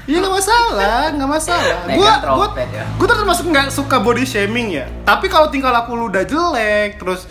Iya 0.08 0.24
nggak 0.24 0.34
masalah, 0.34 1.12
nggak 1.12 1.28
masalah. 1.30 1.78
Gua, 1.92 2.16
gua, 2.24 2.48
ya. 2.56 2.88
gua 2.96 3.06
tuh 3.06 3.18
termasuk 3.20 3.46
nggak 3.46 3.68
suka 3.68 4.00
body 4.00 4.24
shaming 4.24 4.72
ya. 4.72 4.88
Tapi 5.04 5.28
kalau 5.28 5.52
tingkah 5.52 5.68
laku 5.68 5.94
lu 5.94 6.08
udah 6.08 6.24
jelek, 6.24 6.96
terus 6.96 7.28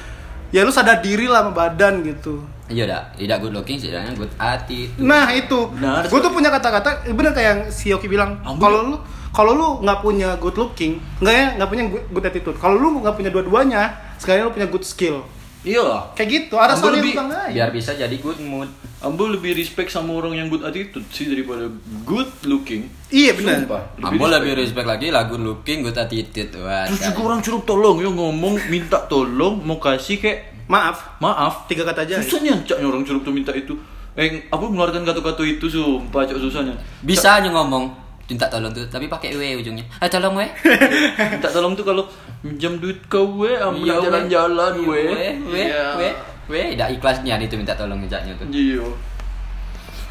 ya 0.53 0.61
lu 0.61 0.68
sadar 0.68 1.01
diri 1.01 1.24
lah 1.24 1.40
sama 1.40 1.57
badan 1.57 2.05
gitu. 2.05 2.44
iya 2.66 2.84
dah 2.84 3.03
tidak 3.14 3.40
good 3.40 3.55
looking 3.55 3.78
setidaknya 3.78 4.12
good 4.12 4.28
hati 4.36 4.90
Nah 4.99 5.30
itu, 5.30 5.70
Benar. 5.72 6.05
gue 6.05 6.18
tuh 6.18 6.28
punya 6.28 6.51
kata-kata, 6.51 7.07
bener 7.09 7.30
kayak 7.30 7.47
yang 7.49 7.61
si 7.70 7.88
Yoki 7.88 8.11
bilang, 8.11 8.42
kalau 8.42 8.78
lu 8.84 8.97
kalau 9.33 9.53
lu 9.55 9.68
nggak 9.81 9.99
punya 10.01 10.35
good 10.37 10.57
looking, 10.57 10.99
nggak 11.18 11.35
ya 11.35 11.47
nggak 11.57 11.68
punya 11.68 11.85
good, 11.87 12.05
good 12.11 12.27
attitude. 12.27 12.57
Kalau 12.57 12.77
lu 12.77 13.01
nggak 13.01 13.14
punya 13.14 13.31
dua-duanya, 13.31 13.83
sekalian 14.16 14.49
lu 14.49 14.55
punya 14.55 14.68
good 14.68 14.83
skill. 14.83 15.24
Iya 15.66 15.83
lah. 15.83 16.03
Kayak 16.14 16.29
gitu, 16.31 16.55
ada 16.62 16.79
soalnya 16.79 17.03
lebih- 17.03 17.18
biar 17.51 17.74
bisa 17.74 17.91
jadi 17.91 18.14
good 18.22 18.39
mood 18.39 18.70
Ambo 18.97 19.27
lebih 19.29 19.53
respect 19.53 19.91
sama 19.91 20.14
orang 20.14 20.39
yang 20.39 20.47
good 20.47 20.62
attitude 20.62 21.03
sih 21.11 21.27
daripada 21.27 21.66
good 22.03 22.31
looking. 22.47 22.87
Iya 23.11 23.35
benar. 23.35 23.66
Ambo 23.99 24.24
lebih 24.24 24.57
respect 24.57 24.87
lagi 24.87 25.11
lah 25.11 25.27
good 25.27 25.43
looking 25.43 25.83
good 25.83 25.99
attitude 25.99 26.55
wah 26.62 26.87
Terus 26.87 27.03
juga 27.05 27.20
orang 27.27 27.41
curup 27.43 27.62
tolong 27.66 27.99
ya 27.99 28.09
ngomong 28.09 28.57
minta 28.70 29.03
tolong 29.05 29.59
mau 29.61 29.77
kasih 29.77 30.22
kayak 30.22 30.39
Maaf, 30.66 31.22
maaf. 31.22 31.70
tiga 31.70 31.87
kata 31.87 32.03
aja. 32.03 32.18
Susahnya 32.18 32.59
caknya 32.66 32.91
orang 32.91 33.07
curup 33.07 33.22
tuh 33.22 33.31
minta 33.31 33.55
itu. 33.55 33.79
Eh, 34.18 34.51
apa 34.51 34.59
mengeluarkan 34.59 35.07
kata-kata 35.07 35.45
itu 35.45 35.68
sumpah 35.68 36.27
cak 36.27 36.41
susahnya. 36.41 36.74
bisa 37.05 37.39
aja 37.39 37.47
ngomong 37.47 37.93
minta 38.27 38.51
tolong 38.51 38.74
tuh 38.74 38.83
tapi 38.91 39.07
pakai 39.07 39.39
w 39.39 39.62
ujungnya 39.62 39.87
eh 40.03 40.11
tolong 40.11 40.35
we 40.35 40.47
Minta 41.33 41.47
tolong 41.47 41.72
tuh 41.72 41.87
kalau 41.87 42.05
minjam 42.43 42.74
duit 42.77 42.99
ke 43.07 43.18
we, 43.18 43.55
ambil 43.55 43.87
Iya, 43.87 44.03
jalan-jalan 44.03 44.72
Iya, 44.74 44.87
we. 44.87 45.01
we 45.07 45.27
we 45.47 45.62
Iya. 45.62 45.85
we 45.95 46.09
we 46.47 46.61
tidak 46.74 46.89
ikhlasnya 46.93 47.39
itu 47.39 47.55
minta 47.55 47.79
tolong 47.79 48.03
ngejaknya 48.03 48.35
tuh 48.35 48.47
Iya. 48.51 48.83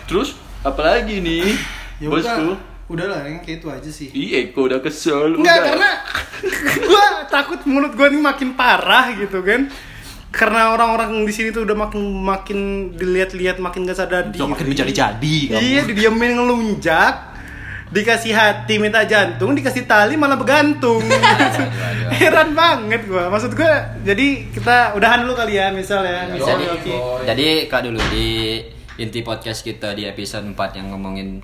Terus 0.05 0.37
apalagi 0.61 1.19
nih? 1.19 1.43
Ya 1.95 2.11
Bosku. 2.11 2.27
udah, 2.27 2.59
udahlah 2.91 3.19
yang 3.23 3.39
kayak 3.39 3.63
itu 3.63 3.67
aja 3.71 3.87
sih. 3.87 4.11
Iya, 4.11 4.51
Eko 4.51 4.67
udah 4.67 4.83
kesel. 4.83 5.39
Enggak, 5.39 5.47
udah. 5.47 5.63
karena 5.63 5.91
gua 6.91 7.05
takut 7.31 7.63
mulut 7.63 7.95
gua 7.95 8.11
ini 8.11 8.19
makin 8.19 8.51
parah 8.51 9.15
gitu 9.15 9.39
kan. 9.39 9.71
Karena 10.27 10.75
orang-orang 10.75 11.23
di 11.23 11.31
sini 11.31 11.55
tuh 11.55 11.63
udah 11.63 11.71
makin 11.71 12.03
makin 12.03 12.59
dilihat-lihat 12.99 13.63
makin 13.63 13.87
gak 13.87 13.95
sadar 13.95 14.27
diri. 14.27 14.43
Makin 14.43 14.67
menjadi-jadi 14.67 15.35
kamu. 15.55 15.63
Iya, 15.63 15.81
didiamin 15.87 16.31
ngelunjak. 16.35 17.15
Dikasih 17.85 18.33
hati 18.33 18.81
minta 18.81 19.05
jantung, 19.05 19.53
dikasih 19.53 19.85
tali 19.85 20.17
malah 20.17 20.35
begantung. 20.35 21.05
Heran 22.19 22.57
banget 22.57 23.05
gua. 23.05 23.29
Maksud 23.29 23.53
gua 23.53 23.97
jadi 24.01 24.49
kita 24.49 24.97
udahan 24.97 25.21
dulu 25.23 25.37
kali 25.37 25.61
ya 25.61 25.69
misal 25.69 26.01
ya. 26.01 26.25
Misal 26.29 26.57
jadi 26.57 26.65
Yoki. 26.71 26.95
jadi 27.29 27.47
kak 27.69 27.81
dulu 27.85 27.99
di 28.09 28.61
inti 28.95 29.19
podcast 29.21 29.59
kita 29.61 29.91
di 29.91 30.07
episode 30.07 30.47
4 30.47 30.79
yang 30.79 30.95
ngomongin 30.95 31.43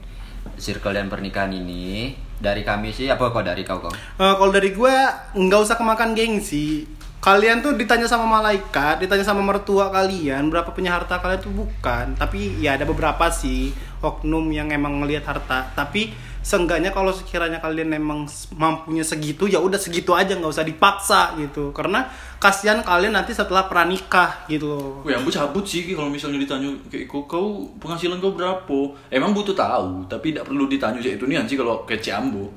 circle 0.56 0.96
dan 0.96 1.12
pernikahan 1.12 1.52
ini 1.52 2.16
dari 2.40 2.66
kami 2.66 2.90
sih 2.96 3.12
apa 3.12 3.30
kok 3.30 3.44
dari 3.46 3.62
kau 3.62 3.78
kok 3.78 3.94
Eh, 3.94 4.34
kalau 4.40 4.50
dari 4.50 4.74
gue 4.74 4.96
nggak 5.38 5.60
usah 5.62 5.78
kemakan 5.78 6.16
gengsi 6.16 6.88
kalian 7.22 7.62
tuh 7.62 7.78
ditanya 7.78 8.10
sama 8.10 8.26
malaikat 8.26 8.98
ditanya 8.98 9.22
sama 9.22 9.46
mertua 9.46 9.94
kalian 9.94 10.50
berapa 10.50 10.74
punya 10.74 10.98
harta 10.98 11.22
kalian 11.22 11.38
tuh 11.38 11.54
bukan 11.54 12.18
tapi 12.18 12.58
ya 12.58 12.74
ada 12.80 12.88
beberapa 12.90 13.30
sih 13.30 13.70
oknum 14.02 14.50
yang 14.50 14.74
emang 14.74 14.98
ngelihat 15.04 15.30
harta 15.30 15.70
tapi 15.78 16.10
seenggaknya 16.42 16.90
kalau 16.90 17.14
sekiranya 17.14 17.62
kalian 17.62 17.94
emang 17.94 18.26
s- 18.26 18.50
mampunya 18.58 19.06
segitu 19.06 19.46
ya 19.46 19.62
udah 19.62 19.78
segitu 19.78 20.18
aja 20.18 20.34
nggak 20.34 20.50
usah 20.50 20.66
dipaksa 20.66 21.38
gitu 21.38 21.70
karena 21.70 22.10
kasihan 22.42 22.82
kalian 22.82 23.14
nanti 23.14 23.30
setelah 23.30 23.70
pranikah 23.70 24.50
gitu 24.50 24.66
loh 24.66 25.06
Wih, 25.06 25.14
ambo 25.14 25.30
cabut 25.30 25.62
sih 25.62 25.86
kalau 25.94 26.10
misalnya 26.10 26.42
ditanya 26.42 26.74
kayak 26.90 27.06
kau, 27.06 27.30
kau 27.30 27.70
penghasilan 27.78 28.18
kau 28.18 28.34
berapa? 28.34 28.80
Emang 29.14 29.38
butuh 29.38 29.54
tahu, 29.54 30.10
tapi 30.10 30.34
tidak 30.34 30.50
perlu 30.50 30.66
ditanya 30.66 30.98
sih 30.98 31.14
itu 31.14 31.30
nih 31.30 31.46
sih 31.46 31.58
kalau 31.58 31.86
kece 31.86 32.10
ambo. 32.10 32.50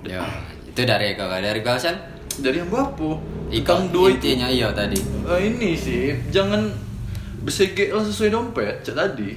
ya 0.00 0.24
itu 0.64 0.80
dari 0.88 1.12
kau 1.12 1.28
dari 1.28 1.60
kau 1.60 1.76
San 1.76 1.96
Dari 2.40 2.60
ambo 2.60 2.80
apa? 2.80 3.10
Ikang 3.52 3.88
Ikang 3.88 3.92
dua 3.92 4.12
intinya 4.12 4.48
iya 4.48 4.72
tadi 4.72 4.96
Eh, 5.28 5.40
ini 5.52 5.76
sih, 5.76 6.12
jangan 6.32 6.68
bersegek 7.44 7.92
lah 7.92 8.02
sesuai 8.02 8.32
dompet, 8.32 8.82
cak 8.82 8.96
tadi. 8.96 9.36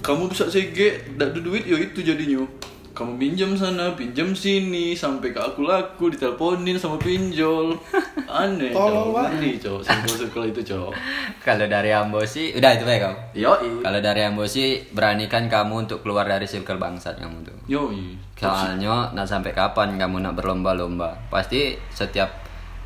Kamu 0.00 0.32
bisa 0.32 0.48
segek, 0.48 1.14
tidak 1.14 1.36
ada 1.36 1.40
duit, 1.44 1.68
ya 1.68 1.76
itu 1.76 2.00
jadinya. 2.00 2.42
Kamu 2.90 3.16
pinjam 3.16 3.54
sana, 3.54 3.94
pinjam 3.94 4.34
sini, 4.34 4.92
sampai 4.92 5.30
ke 5.30 5.40
aku 5.40 5.64
laku, 5.64 6.10
diteleponin 6.10 6.76
sama 6.76 6.98
pinjol. 6.98 7.72
Aneh, 8.30 8.74
cok. 8.74 9.14
banget. 9.14 9.30
Ngeri, 9.38 9.52
cok. 9.62 9.80
Circle-circle 9.86 10.46
itu, 10.50 10.60
cok. 10.74 10.92
kalau 11.46 11.66
dari 11.66 11.90
Ambo 11.90 12.20
sih 12.28 12.52
udah 12.52 12.70
itu 12.76 12.84
ya 12.84 12.98
kau 13.00 13.14
Yoi. 13.32 13.80
kalau 13.80 14.00
dari 14.04 14.20
Ambo 14.28 14.44
sih 14.44 14.84
beranikan 14.92 15.48
kamu 15.48 15.88
untuk 15.88 16.04
keluar 16.04 16.28
dari 16.28 16.44
circle 16.44 16.76
bangsat 16.76 17.16
kamu 17.16 17.36
tuh 17.42 17.56
Yoi. 17.66 18.16
Soalnya 18.36 19.12
nak 19.12 19.26
sampai 19.28 19.52
kapan 19.52 19.96
kamu 19.96 20.24
nak 20.24 20.36
berlomba-lomba? 20.36 21.16
Pasti 21.28 21.76
setiap 21.92 22.28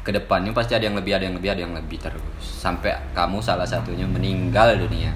ke 0.05 0.13
depannya 0.13 0.53
pasti 0.53 0.77
ada 0.77 0.85
yang 0.85 0.99
lebih, 0.99 1.17
ada 1.17 1.25
yang 1.25 1.37
lebih, 1.39 1.51
ada 1.55 1.63
yang 1.65 1.75
lebih 1.75 1.99
terus. 2.03 2.43
Sampai 2.43 2.93
kamu 3.17 3.41
salah 3.41 3.65
satunya 3.65 4.05
meninggal 4.05 4.77
dunia. 4.77 5.15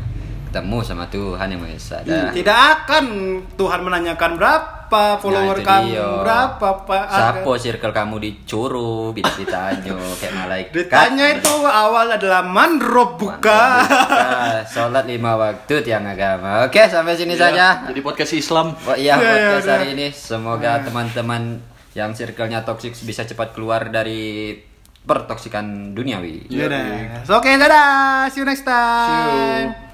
Ketemu 0.48 0.78
sama 0.80 1.04
Tuhan 1.06 1.44
yang 1.46 1.60
Maha 1.60 1.72
Esa. 1.72 2.00
Dah. 2.00 2.32
tidak 2.32 2.56
akan 2.56 3.04
Tuhan 3.52 3.80
menanyakan 3.80 4.32
berapa 4.34 4.76
follower 5.14 5.60
Nah, 5.60 5.66
kamu 5.76 5.92
dia. 5.92 6.08
berapa 6.18 6.68
pak 6.82 7.04
Siapa 7.06 7.50
circle 7.54 7.92
kamu 7.92 8.16
dicuru, 8.16 9.12
tidak 9.12 9.34
ditanya 9.36 9.92
kayak 10.16 10.34
malaikat. 10.34 10.72
Ditanya 10.72 11.26
itu 11.34 11.52
awal 11.60 12.08
adalah 12.10 12.40
mandrop 12.40 13.14
buka. 13.14 13.84
Buka. 13.84 14.64
Sholat 14.72 15.04
lima 15.04 15.36
waktu 15.36 15.74
tiang 15.82 16.02
agama. 16.02 16.64
Oke, 16.64 16.80
sampai 16.82 17.12
sini 17.12 17.36
saja. 17.36 17.84
Jadi 17.84 18.00
podcast 18.00 18.32
Islam. 18.32 18.72
Oh 18.82 18.96
iya, 18.96 19.14
Ya, 19.14 19.20
ya, 19.20 19.28
podcast 19.52 19.62
udah. 19.62 19.76
hari 19.76 19.88
ini 19.92 20.06
semoga 20.08 20.80
teman-teman 20.80 21.60
yang 21.92 22.10
circle-nya 22.10 22.64
toxic 22.64 22.96
bisa 22.96 23.22
cepat 23.22 23.52
keluar 23.52 23.88
dari 23.88 24.56
pertoksikan 25.04 25.92
duniawi. 25.92 26.48
Iya, 26.48 26.64
Dadah. 26.64 26.84
iya. 26.86 27.18
So, 27.22 27.36
Oke, 27.36 27.52
dadah. 27.52 28.28
See 28.28 28.40
you 28.40 28.46
next 28.46 28.64
time. 28.64 29.68
Eh, 29.68 29.87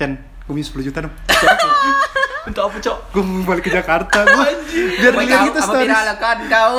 Chen, 0.00 0.16
gue 0.48 0.56
minta 0.56 0.72
10 0.72 0.88
juta 0.88 0.98
dong. 1.04 1.12
Untuk 2.48 2.62
apa, 2.72 2.76
cok? 2.80 2.98
gue 3.12 3.20
mau 3.20 3.44
balik 3.52 3.68
ke 3.68 3.72
Jakarta. 3.76 4.24
Gue 4.24 4.48
biar 4.96 5.12
dilihat 5.12 5.52
gitu 5.52 5.60
apa 5.60 5.68
stories. 5.68 5.92
viralakan 5.92 6.38
kau? 6.48 6.74